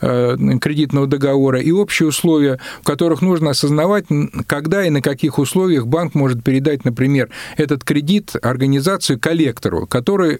э, 0.00 0.36
кредитного 0.60 1.06
договора, 1.06 1.60
и 1.60 1.70
общие 1.72 2.08
условия, 2.08 2.58
в 2.82 2.84
которых 2.84 3.22
нужно 3.22 3.50
осознавать, 3.50 4.06
когда 4.46 4.84
и 4.84 4.90
на 4.90 5.02
каких 5.02 5.38
условиях 5.38 5.86
банк 5.86 6.14
может 6.14 6.42
передать, 6.44 6.84
например, 6.84 7.30
этот 7.56 7.84
кредит 7.84 8.34
организацию 8.42 9.18
коллектору, 9.18 9.86
который 9.86 10.38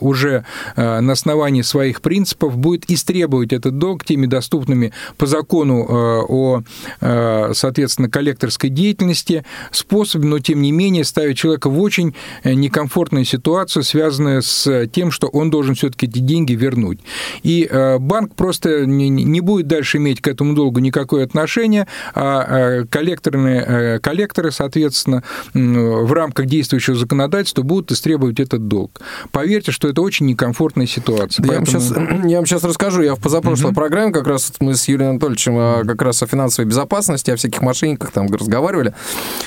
уже 0.00 0.44
на 0.76 1.12
основании 1.12 1.62
своих 1.62 2.00
принципов 2.00 2.56
будет 2.56 2.90
истребовать 2.90 3.52
этот 3.52 3.78
долг 3.78 4.04
теми 4.04 4.26
доступными 4.26 4.92
по 5.16 5.26
закону 5.26 5.86
о, 5.88 6.62
соответственно, 7.00 7.81
соответственно, 7.82 8.08
коллекторской 8.08 8.70
деятельности 8.70 9.44
способе, 9.72 10.26
но 10.28 10.38
тем 10.38 10.62
не 10.62 10.70
менее 10.72 11.04
ставит 11.04 11.36
человека 11.36 11.68
в 11.68 11.80
очень 11.80 12.14
э, 12.44 12.54
некомфортную 12.54 13.24
ситуацию, 13.24 13.82
связанную 13.82 14.42
с 14.42 14.86
тем, 14.92 15.10
что 15.10 15.26
он 15.26 15.50
должен 15.50 15.74
все-таки 15.74 16.06
эти 16.06 16.20
деньги 16.20 16.52
вернуть. 16.52 17.00
И 17.42 17.66
э, 17.68 17.98
банк 17.98 18.34
просто 18.36 18.86
не 18.86 19.40
будет 19.40 19.66
дальше 19.66 19.98
иметь 19.98 20.20
к 20.20 20.28
этому 20.28 20.54
долгу 20.54 20.78
никакое 20.78 21.24
отношение, 21.24 21.88
а 22.14 22.82
э, 22.82 22.84
коллекторные, 22.88 23.98
коллекторы, 24.00 24.52
соответственно, 24.52 25.24
в 25.54 26.12
рамках 26.12 26.46
действующего 26.46 26.96
законодательства 26.96 27.62
будут 27.62 27.90
истребовать 27.90 28.38
этот 28.38 28.68
долг. 28.68 29.00
Поверьте, 29.32 29.72
что 29.72 29.88
это 29.88 30.02
очень 30.02 30.26
некомфортная 30.26 30.86
ситуация. 30.86 31.44
Да 31.44 31.54
Поэтому... 31.54 31.54
я, 31.54 31.58
вам 31.58 31.66
сейчас, 31.66 32.30
я 32.30 32.36
вам 32.36 32.46
сейчас 32.46 32.64
расскажу. 32.64 33.02
Я 33.02 33.14
в 33.16 33.20
позапрошлой 33.20 33.70
угу. 33.70 33.74
программе 33.74 34.12
как 34.12 34.26
раз 34.26 34.52
мы 34.60 34.74
с 34.74 34.86
Юрием 34.88 35.10
Анатольевичем 35.10 35.86
как 35.86 36.02
раз 36.02 36.22
о 36.22 36.26
финансовой 36.26 36.68
безопасности, 36.68 37.30
о 37.30 37.36
всяких 37.36 37.62
мошенниках 37.72 38.10
там 38.12 38.26
разговаривали. 38.26 38.94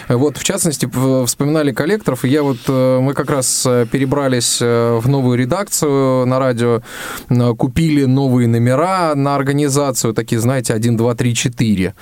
Вот, 0.09 0.37
в 0.37 0.43
частности, 0.43 0.89
вспоминали 1.25 1.71
коллекторов, 1.71 2.25
я 2.25 2.43
вот, 2.43 2.57
э, 2.67 2.99
мы 2.99 3.13
как 3.13 3.29
раз 3.29 3.67
перебрались 3.91 4.61
в 4.61 5.03
новую 5.07 5.37
редакцию 5.37 6.25
на 6.25 6.39
радио, 6.39 6.81
купили 7.57 8.05
новые 8.05 8.47
номера 8.47 9.15
на 9.15 9.35
организацию, 9.35 10.13
такие, 10.13 10.39
знаете, 10.39 10.73
1, 10.73 10.97
2, 10.97 11.15
3, 11.15 11.35
4 11.35 11.93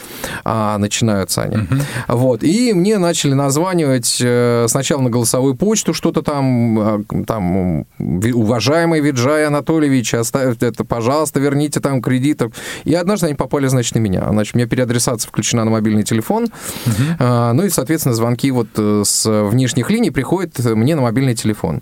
а, 0.43 0.77
начинаются 0.77 1.43
они. 1.43 1.55
Uh-huh. 1.55 1.81
Вот, 2.07 2.43
и 2.43 2.73
мне 2.73 2.97
начали 2.97 3.33
названивать 3.33 4.23
сначала 4.69 5.01
на 5.01 5.09
голосовую 5.09 5.55
почту 5.55 5.93
что-то 5.93 6.21
там, 6.21 7.05
там, 7.27 7.85
уважаемый 7.99 9.01
Виджай 9.01 9.45
Анатольевич, 9.45 10.13
оставьте 10.13 10.67
это, 10.67 10.83
пожалуйста, 10.85 11.39
верните 11.39 11.79
там 11.79 12.01
кредитов. 12.01 12.53
И 12.85 12.93
однажды 12.93 13.27
они 13.27 13.35
попали, 13.35 13.67
значит, 13.67 13.95
на 13.95 13.99
меня. 13.99 14.27
Значит, 14.29 14.55
у 14.55 14.57
меня 14.57 14.67
переадресация 14.67 15.27
включена 15.27 15.63
на 15.63 15.71
мобильный 15.71 16.03
телефон. 16.03 16.12
Угу. 16.43 16.93
А, 17.19 17.53
ну 17.53 17.63
и, 17.63 17.69
соответственно, 17.69 18.15
звонки 18.15 18.51
вот 18.51 18.67
э, 18.77 19.03
с 19.05 19.29
внешних 19.29 19.89
линий 19.89 20.11
приходят 20.11 20.57
мне 20.59 20.95
на 20.95 21.01
мобильный 21.01 21.35
телефон. 21.35 21.81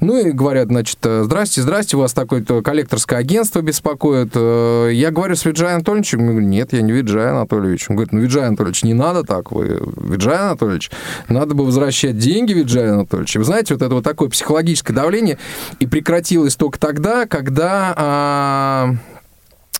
Ну 0.00 0.18
и 0.18 0.32
говорят, 0.32 0.68
значит, 0.68 0.98
здрасте, 1.02 1.62
здрасте, 1.62 1.96
у 1.96 2.00
вас 2.00 2.12
такое-то 2.12 2.62
коллекторское 2.62 3.18
агентство 3.18 3.60
беспокоит. 3.60 4.30
Э, 4.34 4.90
я 4.92 5.10
говорю 5.10 5.36
с 5.36 5.44
Виджай 5.44 5.74
Анатольевичем. 5.74 6.48
Нет, 6.48 6.72
я 6.72 6.82
не 6.82 6.92
Виджай 6.92 7.30
Анатольевич. 7.30 7.86
Он 7.88 7.96
говорит, 7.96 8.12
ну, 8.12 8.20
Виджай 8.20 8.46
Анатольевич, 8.46 8.82
не 8.84 8.94
надо 8.94 9.22
так. 9.24 9.52
Вы 9.52 9.80
Виджай 9.96 10.38
Анатольевич, 10.38 10.90
надо 11.28 11.54
бы 11.54 11.64
возвращать 11.64 12.18
деньги 12.18 12.52
Виджай 12.52 12.90
Анатольевич. 12.90 13.36
Вы 13.36 13.44
знаете, 13.44 13.74
вот 13.74 13.82
это 13.82 13.94
вот 13.94 14.04
такое 14.04 14.28
психологическое 14.28 14.92
давление 14.92 15.38
и 15.78 15.86
прекратилось 15.86 16.56
только 16.56 16.78
тогда, 16.78 17.26
когда 17.26 17.94
а, 17.96 18.94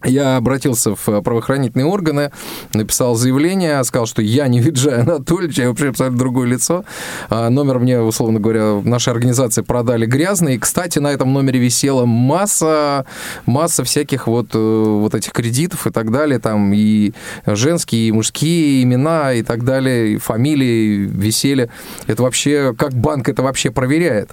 я 0.05 0.37
обратился 0.37 0.95
в 0.95 1.21
правоохранительные 1.21 1.87
органы, 1.87 2.31
написал 2.73 3.15
заявление, 3.15 3.83
сказал, 3.85 4.07
что 4.07 4.23
я 4.23 4.49
не 4.49 4.61
Виджай 4.61 5.03
Анатольевич, 5.03 5.59
я 5.59 5.69
вообще 5.69 5.89
абсолютно 5.89 6.19
другое 6.19 6.49
лицо. 6.49 6.85
А 7.29 7.51
номер 7.51 7.79
мне, 7.79 8.01
условно 8.01 8.41
говоря, 8.41 8.81
нашей 8.83 9.13
организации 9.13 9.63
продали 9.63 10.07
грязный. 10.07 10.55
И, 10.55 10.59
кстати, 10.59 10.99
на 10.99 11.09
этом 11.09 11.33
номере 11.33 11.59
висела 11.61 12.07
масса, 12.07 13.05
масса 13.47 13.85
всяких 13.85 14.27
вот, 14.27 14.49
э, 14.55 14.59
вот 14.59 15.15
этих 15.15 15.33
кредитов 15.33 15.87
и 15.87 15.91
так 15.91 16.11
далее, 16.11 16.39
там 16.39 16.73
и 16.73 17.13
женские, 17.47 18.09
и 18.09 18.13
мужские 18.13 18.83
имена 18.83 19.35
и 19.35 19.43
так 19.43 19.65
далее, 19.65 20.15
и 20.15 20.17
фамилии 20.19 21.07
висели. 21.07 21.71
Это 22.07 22.23
вообще, 22.23 22.75
как 22.77 22.93
банк 22.93 23.29
это 23.29 23.43
вообще 23.43 23.71
проверяет? 23.71 24.31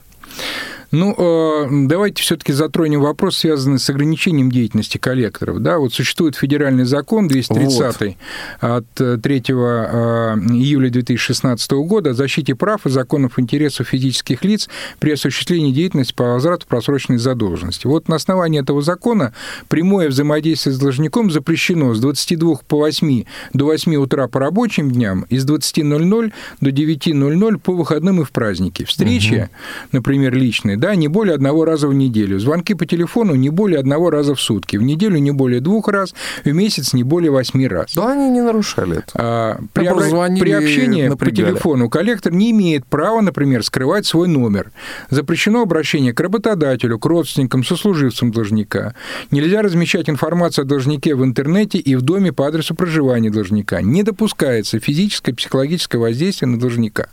Ну, 0.92 1.14
э, 1.18 1.68
давайте 1.88 2.22
все-таки 2.24 2.54
затронем 2.54 3.02
вопрос, 3.02 3.38
связанный 3.38 3.80
с 3.80 3.90
ограничением 3.90 4.52
деятельности 4.52 4.98
коллекторов. 4.98 5.60
Да, 5.60 5.80
вот 5.80 5.94
существует 5.94 6.36
федеральный 6.36 6.86
закон 6.86 7.28
230 7.28 8.18
вот. 8.62 8.86
от 8.88 9.22
3 9.22 9.44
э, 9.50 9.52
июля 9.52 10.90
2016 10.90 11.72
года 11.72 12.12
о 12.12 12.14
защите 12.14 12.56
прав 12.56 12.86
и 12.86 12.90
законов 12.90 13.38
интересов 13.38 13.90
физических 13.90 14.44
лиц 14.46 14.70
при 15.00 15.12
осуществлении 15.12 15.72
деятельности 15.72 16.14
по 16.14 16.24
возврату 16.24 16.66
просроченной 16.68 17.18
задолженности. 17.18 17.88
Вот 17.88 18.08
на 18.08 18.16
основании 18.16 18.62
этого 18.62 18.82
закона 18.82 19.34
прямое 19.68 20.10
взаимодействие 20.10 20.74
с 20.74 20.80
должником 20.80 21.32
запрещено 21.32 21.94
с 21.94 22.00
22 22.00 22.60
по 22.68 22.78
8 22.78 23.24
до 23.54 23.66
8 23.66 23.96
утра 23.96 24.28
по 24.28 24.40
рабочим 24.40 24.92
дням 24.92 25.26
и 25.30 25.38
с 25.38 25.46
20.00 25.46 26.32
до 26.62 26.70
9.00 26.70 27.58
по 27.60 27.74
выходным 27.74 28.22
и 28.22 28.24
в 28.24 28.32
праздники. 28.32 28.86
Встречи, 28.86 29.34
угу. 29.34 29.50
например, 29.92 30.34
личные, 30.34 30.77
да, 30.78 30.96
не 30.96 31.08
более 31.08 31.36
одного 31.36 31.66
раза 31.66 31.88
в 31.88 31.94
неделю. 31.94 32.40
Звонки 32.40 32.74
по 32.74 32.86
телефону 32.86 33.36
не 33.36 33.50
более 33.50 33.80
одного 33.80 34.10
раза 34.10 34.36
в 34.36 34.42
сутки. 34.42 34.78
В 34.78 34.84
неделю 34.84 35.18
не 35.18 35.32
более 35.32 35.60
двух 35.60 35.88
раз, 35.88 36.14
в 36.44 36.52
месяц 36.52 36.94
не 36.94 37.04
более 37.04 37.32
восьми 37.32 37.68
раз. 37.68 37.94
Да, 37.96 38.12
они 38.12 38.30
не 38.30 38.42
нарушали 38.42 39.00
это. 39.00 39.12
А, 39.14 39.60
при, 39.74 39.86
обра... 39.86 40.28
при 40.40 40.52
общении 40.52 41.10
по 41.10 41.32
телефону 41.32 41.90
коллектор 41.90 42.32
не 42.34 42.52
имеет 42.52 42.86
права, 42.86 43.22
например, 43.22 43.64
скрывать 43.64 44.06
свой 44.06 44.28
номер. 44.28 44.72
Запрещено 45.10 45.62
обращение 45.62 46.14
к 46.14 46.20
работодателю, 46.20 47.00
к 47.00 47.06
родственникам, 47.06 47.64
сослуживцам 47.64 48.32
должника. 48.32 48.96
Нельзя 49.32 49.62
размещать 49.62 50.10
информацию 50.10 50.64
о 50.64 50.66
должнике 50.66 51.16
в 51.16 51.24
интернете 51.24 51.78
и 51.78 51.96
в 51.96 52.02
доме 52.02 52.32
по 52.32 52.48
адресу 52.48 52.76
проживания 52.76 53.30
должника. 53.30 53.82
Не 53.82 54.04
допускается 54.04 54.80
физическое, 54.80 55.34
психологическое 55.34 55.98
воздействие 55.98 56.50
на 56.50 56.60
должника. 56.60 57.08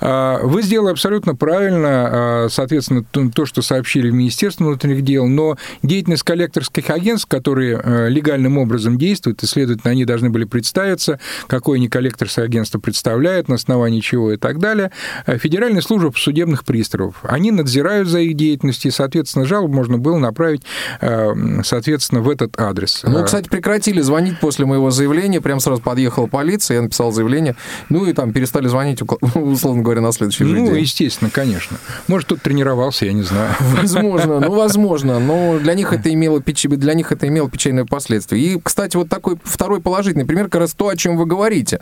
А, 0.00 0.40
вы 0.42 0.62
сделали 0.62 0.92
абсолютно 0.92 1.34
правильно, 1.34 1.88
а, 1.88 2.46
соответственно, 2.50 2.93
соответственно, 2.94 3.30
то, 3.30 3.46
что 3.46 3.62
сообщили 3.62 4.10
в 4.10 4.14
Министерство 4.14 4.64
внутренних 4.64 5.02
дел, 5.02 5.26
но 5.26 5.56
деятельность 5.82 6.22
коллекторских 6.22 6.90
агентств, 6.90 7.28
которые 7.28 7.80
э, 7.82 8.08
легальным 8.08 8.58
образом 8.58 8.98
действуют, 8.98 9.42
и, 9.42 9.46
следовательно, 9.46 9.92
они 9.92 10.04
должны 10.04 10.30
были 10.30 10.44
представиться, 10.44 11.18
какое 11.46 11.78
они 11.78 11.88
коллекторское 11.88 12.44
агентство 12.44 12.78
представляют, 12.78 13.48
на 13.48 13.56
основании 13.56 14.00
чего 14.00 14.32
и 14.32 14.36
так 14.36 14.58
далее. 14.58 14.90
Э, 15.26 15.38
Федеральная 15.38 15.82
служба 15.82 16.12
судебных 16.16 16.64
приставов. 16.64 17.16
Они 17.22 17.50
надзирают 17.50 18.08
за 18.08 18.20
их 18.20 18.34
деятельностью, 18.34 18.90
и, 18.90 18.94
соответственно, 18.94 19.44
жалобу 19.44 19.72
можно 19.72 19.98
было 19.98 20.18
направить, 20.18 20.62
э, 21.00 21.34
соответственно, 21.64 22.20
в 22.20 22.28
этот 22.28 22.58
адрес. 22.60 23.02
Ну, 23.04 23.24
кстати, 23.24 23.48
прекратили 23.48 24.00
звонить 24.00 24.38
после 24.40 24.66
моего 24.66 24.90
заявления, 24.90 25.40
прям 25.40 25.60
сразу 25.60 25.82
подъехала 25.82 26.26
полиция, 26.26 26.76
я 26.76 26.82
написал 26.82 27.12
заявление, 27.12 27.56
ну 27.88 28.06
и 28.06 28.12
там 28.12 28.32
перестали 28.32 28.68
звонить, 28.68 29.00
условно 29.34 29.82
говоря, 29.82 30.00
на 30.00 30.12
следующий 30.12 30.44
ну, 30.44 30.54
день. 30.54 30.64
Ну, 30.70 30.74
естественно, 30.74 31.30
конечно. 31.30 31.78
Может, 32.06 32.28
тут 32.28 32.42
тренировался 32.42 32.83
взорвался, 32.84 33.06
я 33.06 33.12
не 33.12 33.22
знаю. 33.22 33.54
Возможно, 33.60 34.40
ну, 34.40 34.50
возможно. 34.50 35.18
Но 35.18 35.58
для 35.58 35.74
них 35.74 35.92
это 35.92 36.12
имело, 36.12 36.40
для 36.40 36.94
них 36.94 37.12
это 37.12 37.28
имело 37.28 37.48
печальные 37.48 37.86
последствия. 37.86 38.40
И, 38.40 38.60
кстати, 38.60 38.96
вот 38.96 39.08
такой 39.08 39.36
второй 39.42 39.80
положительный 39.80 40.24
пример, 40.24 40.44
как 40.44 40.60
раз 40.60 40.74
то, 40.74 40.88
о 40.88 40.96
чем 40.96 41.16
вы 41.16 41.26
говорите. 41.26 41.80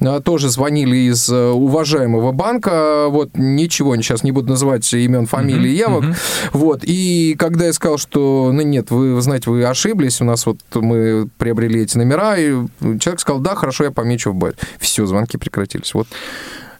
А, 0.00 0.20
тоже 0.20 0.48
звонили 0.48 0.96
из 0.96 1.28
э, 1.28 1.50
уважаемого 1.50 2.32
банка, 2.32 3.06
вот 3.08 3.30
ничего, 3.34 3.96
сейчас 3.96 4.22
не 4.22 4.32
буду 4.32 4.48
называть 4.50 4.92
имен, 4.92 5.26
фамилии, 5.26 5.70
явок. 5.70 6.04
Вот, 6.52 6.80
и 6.82 7.34
когда 7.38 7.66
я 7.66 7.72
сказал, 7.72 7.98
что, 7.98 8.50
ну 8.52 8.62
нет, 8.62 8.90
вы, 8.90 9.20
знаете, 9.20 9.50
вы 9.50 9.64
ошиблись, 9.64 10.20
у 10.20 10.24
нас 10.24 10.46
вот 10.46 10.58
мы 10.74 11.28
приобрели 11.38 11.82
эти 11.82 11.96
номера, 11.96 12.36
и 12.36 12.52
человек 12.98 13.20
сказал, 13.20 13.40
да, 13.40 13.54
хорошо, 13.54 13.84
я 13.84 13.90
помечу 13.90 14.32
в 14.32 14.34
базе. 14.34 14.56
Все, 14.78 15.06
звонки 15.06 15.36
прекратились. 15.36 15.94
Вот 15.94 16.06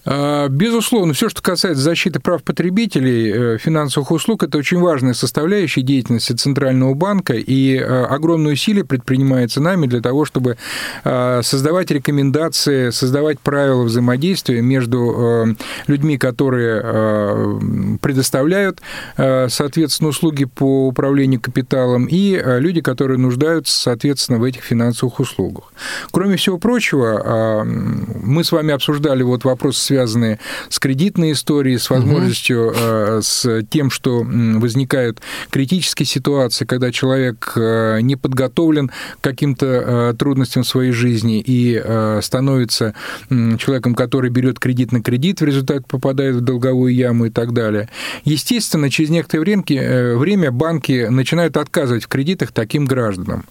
безусловно, 0.04 1.14
все, 1.14 1.28
что 1.28 1.42
касается 1.42 1.82
защиты 1.82 2.20
прав 2.20 2.42
потребителей 2.42 3.54
э, 3.54 3.58
финансовых 3.58 4.10
услуг, 4.10 4.42
это 4.42 4.58
очень 4.58 4.78
важная 4.78 5.14
составляющая 5.14 5.82
деятельности 5.82 6.32
Центрального 6.32 6.94
банка, 6.94 7.34
и 7.34 7.76
э, 7.76 8.04
огромные 8.04 8.54
усилия 8.54 8.84
предпринимается 8.84 9.60
нами 9.60 9.86
для 9.86 10.00
того, 10.00 10.24
чтобы 10.24 10.56
э, 11.04 11.40
создавать 11.42 11.90
рекомендации, 11.90 12.90
создавать 12.90 13.40
правила 13.40 13.84
взаимодействия 13.84 14.60
между 14.60 15.56
людьми, 15.86 16.18
которые 16.18 17.98
предоставляют, 18.00 18.80
соответственно, 19.16 20.10
услуги 20.10 20.44
по 20.44 20.88
управлению 20.88 21.40
капиталом, 21.40 22.06
и 22.06 22.40
люди, 22.58 22.80
которые 22.80 23.18
нуждаются, 23.18 23.76
соответственно, 23.76 24.38
в 24.38 24.44
этих 24.44 24.62
финансовых 24.62 25.20
услугах. 25.20 25.72
Кроме 26.10 26.36
всего 26.36 26.58
прочего, 26.58 27.64
мы 27.64 28.44
с 28.44 28.52
вами 28.52 28.72
обсуждали 28.74 29.22
вот 29.22 29.44
вопрос, 29.44 29.78
связанные 29.94 30.40
с 30.68 30.80
кредитной 30.80 31.32
историей, 31.32 31.78
с 31.78 31.88
возможностью, 31.88 32.68
угу. 32.68 33.22
с 33.22 33.62
тем, 33.70 33.90
что 33.90 34.24
возникают 34.24 35.20
критические 35.50 36.06
ситуации, 36.06 36.64
когда 36.64 36.90
человек 36.90 37.52
э, 37.54 38.00
не 38.00 38.16
подготовлен 38.16 38.88
к 38.88 38.92
каким-то 39.20 39.66
э, 39.66 40.14
трудностям 40.18 40.64
в 40.64 40.68
своей 40.68 40.90
жизни 40.90 41.42
и 41.44 41.80
становится 42.22 42.94
человеком, 43.30 43.94
который 43.94 44.30
берет 44.30 44.58
кредит 44.58 44.92
на 44.92 45.00
кредит, 45.02 45.40
в 45.40 45.44
результате 45.44 45.84
попадает 45.88 46.36
в 46.36 46.40
долговую 46.40 46.94
яму 46.94 47.26
и 47.26 47.30
так 47.30 47.52
далее. 47.52 47.88
Естественно, 48.24 48.90
через 48.90 49.10
некоторое 49.10 49.42
время, 49.42 50.16
время 50.16 50.50
банки 50.50 51.06
начинают 51.08 51.56
отказывать 51.56 52.04
в 52.04 52.08
кредитах 52.08 52.52
таким 52.52 52.86
гражданам. 52.86 53.44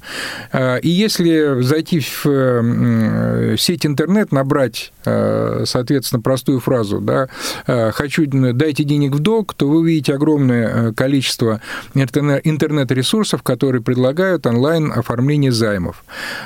И 0.54 0.90
если 0.90 1.62
зайти 1.62 2.00
в 2.00 3.58
сеть 3.58 3.86
интернет, 3.86 4.32
набрать, 4.32 4.92
соответственно, 5.04 6.22
простую 6.34 6.60
фразу, 6.60 7.00
да, 7.00 7.28
э, 7.68 7.92
хочу, 7.92 8.26
дайте 8.26 8.84
денег 8.84 9.12
в 9.12 9.20
долг, 9.20 9.54
то 9.54 9.68
вы 9.68 9.78
увидите 9.82 10.16
огромное 10.16 10.68
э, 10.68 10.94
количество 10.94 11.62
интернет-ресурсов, 11.94 13.44
которые 13.44 13.84
предлагают 13.84 14.48
онлайн 14.48 14.92
оформление 14.92 15.52
займов. 15.52 16.04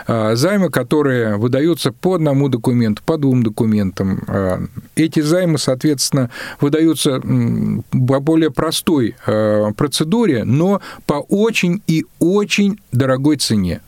Э, 0.07 0.35
займы, 0.35 0.69
которые 0.69 1.37
выдаются 1.37 1.93
по 1.93 2.15
одному 2.15 2.49
документу, 2.49 3.01
по 3.05 3.17
двум 3.17 3.43
документам. 3.43 4.19
Эти 4.97 5.21
займы, 5.21 5.57
соответственно, 5.57 6.29
выдаются 6.59 7.21
по 7.21 8.19
более 8.19 8.51
простой 8.51 9.15
процедуре, 9.77 10.43
но 10.43 10.81
по 11.05 11.25
очень 11.29 11.81
и 11.87 12.05
очень 12.19 12.77
дорогой 12.91 13.37
цене. 13.37 13.79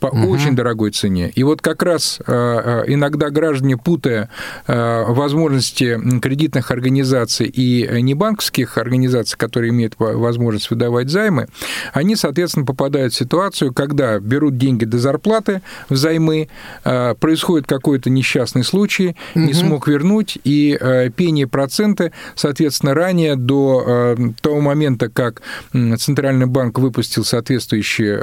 По 0.00 0.06
угу. 0.06 0.28
очень 0.28 0.54
дорогой 0.54 0.90
цене. 0.92 1.30
И 1.34 1.42
вот 1.42 1.60
как 1.60 1.82
раз 1.82 2.20
иногда 2.20 3.30
граждане, 3.30 3.76
путая 3.76 4.30
возможности 4.66 5.98
кредитных 6.20 6.70
организаций 6.70 7.46
и 7.46 7.88
небанковских 8.02 8.78
организаций, 8.78 9.36
которые 9.36 9.70
имеют 9.70 9.94
возможность 9.98 10.70
выдавать 10.70 11.10
займы, 11.10 11.48
они, 11.92 12.14
соответственно, 12.14 12.64
попадают 12.64 13.12
в 13.12 13.16
ситуацию, 13.16 13.74
когда 13.74 14.18
берут 14.20 14.56
деньги 14.56 14.84
до 14.84 14.98
зарплаты 14.98 15.62
взаймы, 15.88 16.48
происходит 16.82 17.66
какой-то 17.66 18.10
несчастный 18.10 18.62
случай, 18.62 19.16
угу. 19.34 19.44
не 19.44 19.54
смог 19.54 19.88
вернуть, 19.88 20.38
и 20.44 20.78
пение 21.16 21.46
проценты, 21.46 22.12
соответственно, 22.34 22.94
ранее 22.94 23.34
до 23.34 24.16
того 24.40 24.60
момента, 24.60 25.08
как 25.08 25.42
Центральный 25.72 26.46
банк 26.46 26.78
выпустил 26.78 27.24
соответствующие 27.24 28.18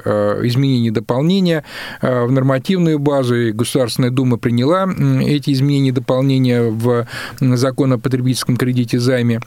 изменения 0.47 0.87
и 0.87 0.91
дополнения 0.91 1.64
в 2.01 2.31
нормативную 2.31 2.99
базу, 2.99 3.35
и 3.35 3.51
Государственная 3.51 4.11
Дума 4.11 4.37
приняла 4.37 4.87
эти 5.23 5.51
изменения 5.51 5.89
и 5.89 5.91
дополнения 5.91 6.61
в 6.61 7.07
закон 7.39 7.93
о 7.93 7.97
потребительском 7.97 8.57
кредите 8.57 8.99
займе 8.99 9.39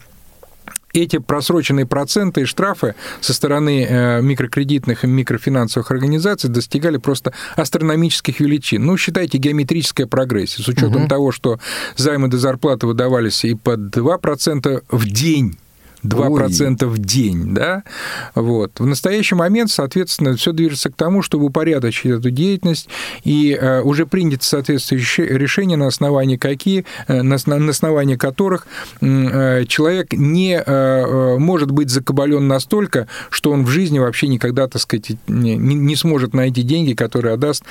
эти 0.93 1.19
просроченные 1.19 1.87
проценты 1.87 2.43
и 2.43 2.45
штрафы 2.45 2.95
со 3.21 3.35
стороны 3.35 3.87
э, 3.89 4.23
микрокредитных 4.23 5.05
и 5.05 5.07
микрофинансовых 5.07 5.91
организаций 5.91 6.51
достигали 6.51 6.97
просто 6.97 7.33
астрономических 7.57 8.41
величин. 8.41 8.85
Ну, 8.85 8.97
считайте, 8.97 9.39
геометрическая 9.39 10.07
прогрессия. 10.07 10.65
С 10.65 10.69
учетом 10.69 11.03
угу. 11.03 11.09
того, 11.09 11.33
что 11.33 11.61
займы 11.97 12.29
до 12.29 12.39
зарплаты 12.39 12.87
выдавались 12.87 13.45
и 13.45 13.55
под 13.55 13.95
2% 13.97 14.83
в 14.89 15.05
день 15.07 15.59
2% 16.05 16.85
Ой. 16.85 16.89
в 16.89 16.99
день, 16.99 17.55
да, 17.55 17.83
вот. 18.35 18.79
В 18.79 18.87
настоящий 18.87 19.35
момент, 19.35 19.71
соответственно, 19.71 20.37
все 20.37 20.53
движется 20.53 20.91
к 20.91 20.95
тому, 20.95 21.23
чтобы 21.23 21.47
упорядочить 21.47 22.07
эту 22.07 22.31
деятельность, 22.31 22.89
и 23.25 23.57
э, 23.61 23.83
уже 23.83 24.07
принято 24.07 24.45
соответствующее 24.45 25.27
решение, 25.27 25.77
на 25.77 25.87
основании 25.87 26.37
какие, 26.37 26.85
э, 27.07 27.23
на, 27.23 27.37
основании 27.37 28.17
которых 28.17 28.67
э, 29.01 29.65
человек 29.67 30.13
не 30.13 30.59
может 31.39 31.71
быть 31.71 31.91
закабален 31.91 32.47
настолько, 32.47 33.09
что 33.31 33.51
он 33.51 33.65
в 33.65 33.69
жизни 33.69 33.99
вообще 33.99 34.29
никогда, 34.29 34.67
так 34.69 34.83
сказать, 34.83 35.13
не, 35.27 35.57
не 35.57 35.97
сможет 35.97 36.35
найти 36.35 36.63
деньги, 36.63 36.95
которые 36.95 37.35
отдаст 37.35 37.65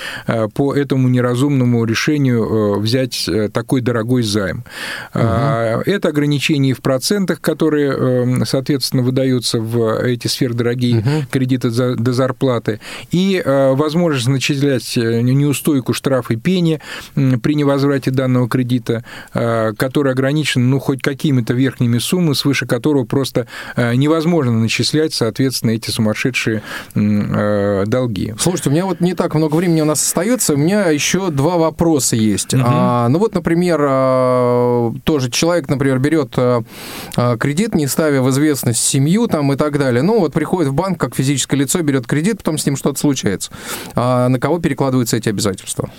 по 0.54 0.74
этому 0.74 1.08
неразумному 1.08 1.84
решению 1.86 2.80
взять 2.80 3.30
такой 3.54 3.82
дорогой 3.82 4.24
займ. 4.24 4.64
Угу. 5.14 5.24
Это 5.24 6.10
ограничения 6.10 6.74
в 6.74 6.82
процентах, 6.82 7.42
которые 7.42 8.17
соответственно, 8.46 9.04
выдаются 9.04 9.60
в 9.60 10.02
эти 10.02 10.28
сферы 10.28 10.54
дорогие 10.54 11.00
угу. 11.00 11.10
кредиты 11.32 11.70
за, 11.70 11.96
до 11.96 12.14
зарплаты, 12.14 12.80
и 13.12 13.42
э, 13.44 13.74
возможность 13.74 14.28
начислять 14.28 14.98
э, 14.98 15.22
неустойку, 15.22 15.94
штраф 15.94 16.32
и 16.32 16.36
пени 16.36 16.80
при 17.16 17.56
невозврате 17.56 18.12
данного 18.12 18.48
кредита, 18.48 19.04
э, 19.34 19.74
который 19.78 20.12
ограничен, 20.12 20.70
ну, 20.70 20.80
хоть 20.80 21.02
какими-то 21.02 21.54
верхними 21.54 21.98
суммами, 21.98 22.34
свыше 22.34 22.66
которого 22.66 23.06
просто 23.06 23.48
невозможно 23.78 24.52
начислять, 24.54 25.14
соответственно, 25.14 25.72
эти 25.72 25.90
сумасшедшие 25.92 26.62
долги. 26.94 28.34
Слушайте, 28.40 28.70
у 28.70 28.72
меня 28.74 28.86
вот 28.86 29.02
не 29.02 29.14
так 29.14 29.36
много 29.36 29.56
времени 29.56 29.82
у 29.82 29.86
нас 29.86 30.02
остается, 30.02 30.54
у 30.54 30.58
меня 30.58 30.86
еще 30.88 31.30
два 31.30 31.58
вопроса 31.58 32.16
есть. 32.16 32.54
Угу. 32.54 32.64
А, 32.66 33.08
ну 33.10 33.20
вот, 33.20 33.34
например, 33.34 33.78
тоже 35.04 35.30
человек, 35.30 35.70
например, 35.70 36.00
берет 36.00 36.36
кредит, 37.40 37.76
не 37.76 37.88
ставя 37.88 38.07
ставя 38.08 38.22
в 38.22 38.30
известность 38.30 38.80
семью 38.80 39.28
там 39.28 39.52
и 39.52 39.58
так 39.58 39.78
далее. 39.78 40.02
Ну, 40.02 40.20
вот 40.20 40.32
приходит 40.32 40.70
в 40.72 40.74
банк 40.74 40.98
как 40.98 41.14
физическое 41.14 41.58
лицо, 41.58 41.82
берет 41.82 42.08
кредит, 42.08 42.38
потом 42.38 42.58
с 42.58 42.66
ним 42.66 42.78
что-то 42.78 42.98
случается. 42.98 43.52
А 43.96 44.30
на 44.30 44.40
кого 44.40 44.60
перекладываются 44.60 45.18
эти 45.18 45.28
обязательства? 45.28 45.90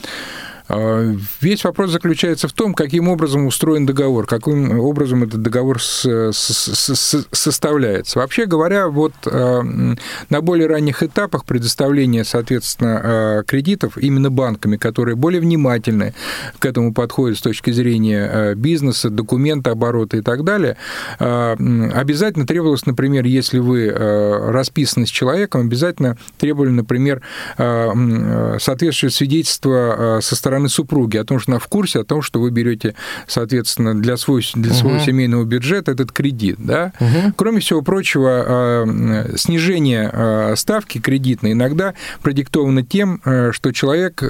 А, 0.68 1.14
весь 1.40 1.64
вопрос 1.64 1.90
заключается 1.90 2.46
в 2.48 2.52
том, 2.52 2.74
каким 2.74 3.08
образом 3.08 3.46
устроен 3.46 3.86
договор, 3.86 4.26
каким 4.26 4.78
образом 4.78 5.24
этот 5.24 5.42
договор 5.42 5.82
составляется. 5.82 8.18
Вообще 8.18 8.44
говоря, 8.46 8.88
вот 8.88 9.14
а, 9.26 9.62
на 9.62 10.40
более 10.40 10.68
ранних 10.68 11.02
этапах 11.02 11.44
предоставления, 11.44 12.24
соответственно, 12.24 13.00
а, 13.02 13.42
кредитов 13.44 13.96
именно 13.96 14.30
банками, 14.30 14.76
которые 14.76 15.16
более 15.16 15.40
внимательны 15.40 16.14
к 16.58 16.66
этому 16.66 16.92
подходят 16.92 17.38
с 17.38 17.40
точки 17.40 17.70
зрения 17.70 18.54
бизнеса, 18.54 19.08
документа, 19.10 19.70
оборота 19.70 20.18
и 20.18 20.20
так 20.20 20.44
далее, 20.44 20.76
обязательно 21.18 22.46
требовалось, 22.46 22.84
например, 22.86 23.24
если 23.24 23.58
вы 23.58 23.90
расписаны 23.90 25.06
с 25.06 25.10
человеком, 25.10 25.62
обязательно 25.62 26.16
требовали, 26.38 26.70
например, 26.70 27.22
соответствующее 27.56 29.10
свидетельство 29.10 30.18
со 30.20 30.36
стороны 30.36 30.57
стороны 30.58 30.68
супруги, 30.68 31.16
о 31.16 31.24
том, 31.24 31.38
что 31.38 31.52
она 31.52 31.58
в 31.58 31.68
курсе, 31.68 32.00
о 32.00 32.04
том, 32.04 32.22
что 32.22 32.40
вы 32.40 32.50
берете, 32.50 32.94
соответственно, 33.26 34.00
для, 34.00 34.16
свой, 34.16 34.44
для 34.54 34.72
своего 34.72 34.96
угу. 34.96 35.04
семейного 35.04 35.44
бюджета 35.44 35.92
этот 35.92 36.12
кредит. 36.12 36.56
Да? 36.58 36.92
Угу. 37.00 37.34
Кроме 37.36 37.60
всего 37.60 37.82
прочего, 37.82 38.44
а, 38.46 39.36
снижение 39.36 40.10
а, 40.12 40.54
ставки 40.56 40.98
кредитной 40.98 41.52
иногда 41.52 41.94
продиктовано 42.22 42.82
тем, 42.82 43.20
а, 43.24 43.50
что 43.52 43.72
человек 43.72 44.22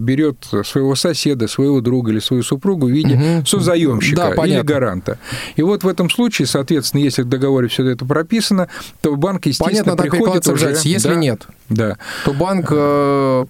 берет 0.00 0.36
своего 0.64 0.94
соседа, 0.94 1.48
своего 1.48 1.80
друга 1.80 2.12
или 2.12 2.18
свою 2.20 2.42
супругу 2.42 2.86
в 2.86 2.90
виде 2.90 3.14
угу. 3.14 3.46
созаемщика 3.46 4.34
да, 4.36 4.46
или 4.46 4.60
гаранта. 4.62 5.18
И 5.56 5.62
вот 5.62 5.84
в 5.84 5.88
этом 5.88 6.10
случае, 6.10 6.46
соответственно, 6.46 7.02
если 7.02 7.22
в 7.22 7.28
договоре 7.28 7.68
все 7.68 7.86
это 7.88 8.04
прописано, 8.04 8.68
то 9.00 9.14
банк, 9.16 9.46
естественно, 9.46 9.96
понятно, 9.96 10.02
приходит 10.02 10.48
уже... 10.48 10.76
Если 10.84 11.08
да, 11.08 11.14
нет, 11.14 11.46
да. 11.68 11.96
то 12.24 12.32
банк 12.32 12.66
э, 12.70 13.46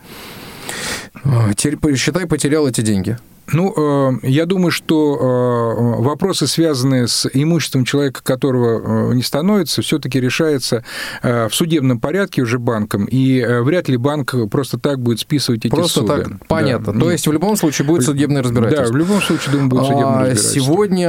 Считай, 1.96 2.26
потерял 2.26 2.66
эти 2.66 2.80
деньги. 2.80 3.16
Ну, 3.53 4.20
э, 4.22 4.26
я 4.26 4.47
думаю, 4.47 4.70
что 4.70 5.16
э, 5.16 6.03
вопросы, 6.03 6.47
связанные 6.47 7.07
с 7.07 7.28
имуществом 7.32 7.84
человека, 7.84 8.20
которого 8.22 9.11
э, 9.11 9.14
не 9.14 9.22
становится, 9.22 9.82
все-таки 9.82 10.20
решаются 10.20 10.84
в 11.22 11.51
судебном 11.53 12.01
порядке 12.01 12.42
уже 12.42 12.59
банком, 12.59 13.05
и 13.05 13.44
вряд 13.62 13.88
ли 13.88 13.97
банк 13.97 14.34
просто 14.51 14.78
так 14.78 15.01
будет 15.01 15.20
списывать 15.20 15.64
эти 15.64 15.74
просто 15.74 16.01
суды. 16.01 16.07
Просто 16.07 16.30
так, 16.30 16.47
понятно. 16.47 16.92
Да. 16.92 17.01
То 17.01 17.11
есть 17.11 17.26
в 17.26 17.32
любом 17.32 17.57
случае 17.57 17.86
будет 17.86 18.05
судебное 18.05 18.42
разбирательство. 18.42 18.86
Да, 18.86 18.92
в 18.92 18.97
любом 18.97 19.20
случае, 19.20 19.53
думаю, 19.53 19.68
будет 19.68 19.84
судебное 19.84 20.07
а, 20.07 20.18
разбирательство. 20.18 20.61
Сегодня 20.61 21.09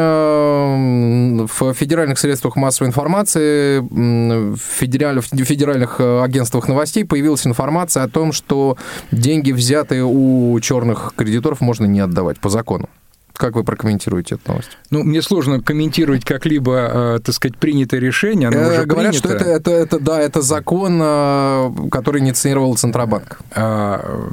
в 1.48 1.74
федеральных 1.74 2.20
средствах 2.20 2.56
массовой 2.56 2.90
информации, 2.90 3.80
в 3.80 4.58
федеральных, 4.58 5.26
федеральных 5.26 6.00
агентствах 6.00 6.68
новостей 6.68 7.06
появилась 7.06 7.46
информация 7.46 8.04
о 8.04 8.08
том, 8.08 8.32
что 8.32 8.78
деньги, 9.12 9.52
взятые 9.52 10.06
у 10.06 10.60
черных 10.60 11.14
кредиторов, 11.16 11.62
можно 11.62 11.86
не 11.86 12.00
отдавать 12.00 12.27
арестовать 12.28 12.40
по 12.40 12.50
закону. 12.50 12.90
Как 13.34 13.56
вы 13.56 13.64
прокомментируете 13.64 14.36
эту 14.36 14.52
новость? 14.52 14.70
Ну, 14.90 15.04
мне 15.04 15.22
сложно 15.22 15.62
комментировать 15.62 16.26
как-либо, 16.26 17.18
э, 17.18 17.20
так 17.24 17.36
сказать, 17.36 17.56
принятое 17.58 18.00
решение. 18.00 18.48
Оно 18.48 18.58
э, 18.58 18.74
уже 18.74 18.86
говорят, 18.86 19.12
принято. 19.12 19.30
что 19.30 19.38
это, 19.38 19.46
это, 19.46 19.72
это, 19.72 20.00
да, 20.00 20.20
это 20.20 20.42
закон, 20.42 21.00
э, 21.00 21.72
который 21.92 22.22
инициировал 22.22 22.76
Центробанк. 22.76 23.40
А, 23.52 24.32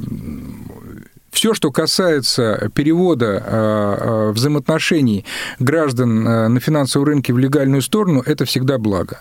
все, 1.29 1.53
что 1.53 1.69
касается 1.69 2.71
перевода 2.73 4.31
взаимоотношений 4.33 5.25
граждан 5.59 6.23
на 6.23 6.59
финансовом 6.61 7.07
рынке 7.07 7.33
в 7.33 7.37
легальную 7.37 7.81
сторону, 7.81 8.23
это 8.25 8.45
всегда 8.45 8.77
благо 8.77 9.19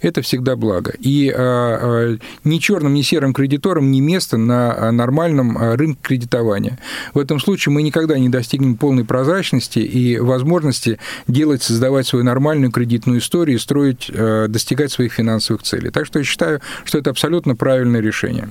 это 0.00 0.22
всегда 0.22 0.56
благо. 0.56 0.92
И 0.98 1.30
а, 1.30 1.36
а, 1.38 2.18
ни 2.44 2.58
черным, 2.58 2.94
ни 2.94 3.02
серым 3.02 3.32
кредиторам 3.32 3.90
не 3.90 4.00
место 4.00 4.36
на 4.36 4.90
нормальном 4.92 5.56
а, 5.56 5.76
рынке 5.76 5.98
кредитования. 6.02 6.78
В 7.14 7.18
этом 7.18 7.40
случае 7.40 7.72
мы 7.72 7.82
никогда 7.82 8.18
не 8.18 8.28
достигнем 8.28 8.76
полной 8.76 9.04
прозрачности 9.04 9.78
и 9.78 10.18
возможности 10.18 10.98
делать, 11.28 11.62
создавать 11.62 12.06
свою 12.06 12.24
нормальную 12.24 12.70
кредитную 12.70 13.20
историю 13.20 13.56
и 13.56 13.60
строить, 13.60 14.10
достигать 14.12 14.92
своих 14.92 15.12
финансовых 15.12 15.62
целей. 15.62 15.90
Так 15.90 16.06
что 16.06 16.18
я 16.18 16.24
считаю, 16.24 16.60
что 16.84 16.98
это 16.98 17.10
абсолютно 17.10 17.56
правильное 17.56 18.00
решение. 18.00 18.48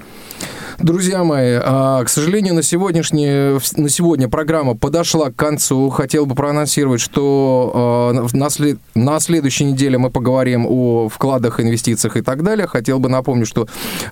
Друзья 0.80 1.24
мои, 1.24 1.58
а, 1.64 2.04
к 2.04 2.10
сожалению, 2.10 2.54
на, 2.54 2.62
сегодняшний, 2.62 3.60
на 3.78 3.90
сегодня 3.90 4.28
программа 4.28 4.76
подошла 4.76 5.30
к 5.30 5.36
концу. 5.36 5.90
Хотел 5.90 6.26
бы 6.26 6.36
проанонсировать, 6.36 7.00
что 7.00 7.72
а, 7.74 8.12
на, 8.34 8.50
след, 8.50 8.78
на 8.94 9.22
следующей 9.22 9.64
неделе 9.64 9.98
мы 9.98 10.10
поговорим 10.10 10.66
о 10.68 11.08
вкладах, 11.08 11.62
инвестициях 11.62 12.18
и 12.18 12.22
так 12.22 12.44
далее. 12.44 12.68
Хотел 12.68 13.00
бы 13.00 13.08
напомнить, 13.08 13.48
что 13.48 13.68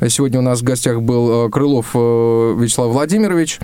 сегодня 0.07 0.39
у 0.39 0.41
нас 0.41 0.61
в 0.61 0.63
гостях 0.63 1.01
был 1.01 1.47
а, 1.47 1.49
Крылов 1.49 1.93
Вячеслав 1.93 2.91
Владимирович, 2.93 3.59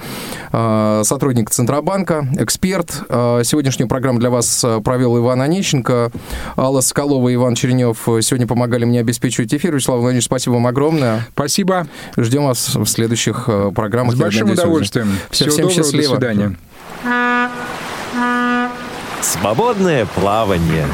сотрудник 0.52 1.50
Центробанка, 1.52 2.28
эксперт. 2.38 2.92
Сегодняшнюю 3.10 3.88
программу 3.88 4.20
для 4.20 4.30
вас 4.30 4.66
провел 4.84 5.18
Иван 5.18 5.42
Онищенко, 5.42 6.12
Алла 6.58 6.82
Скалова 6.82 7.30
и 7.30 7.36
Иван 7.36 7.56
Черенев 7.56 7.98
сегодня 8.22 8.46
помогали 8.46 8.84
мне 8.84 9.00
обеспечивать 9.00 9.54
эфир. 9.54 9.74
Вячеслав 9.74 10.00
Владимирович, 10.00 10.26
спасибо 10.26 10.56
вам 10.56 10.68
огромное. 10.68 11.28
Спасибо. 11.34 11.88
Ждем 12.18 12.46
вас 12.46 12.76
в 12.76 12.89
следующих 12.90 13.46
э, 13.48 13.72
программах. 13.74 14.16
С 14.16 14.20
большим 14.20 14.52
удовольствием. 14.52 15.18
Всего 15.30 15.50
Всем 15.50 15.68
доброго, 15.68 15.84
счастливо. 15.84 16.18
до 16.18 16.28
свидания. 16.28 16.56
Свободное 19.22 20.06
плавание. 20.06 20.86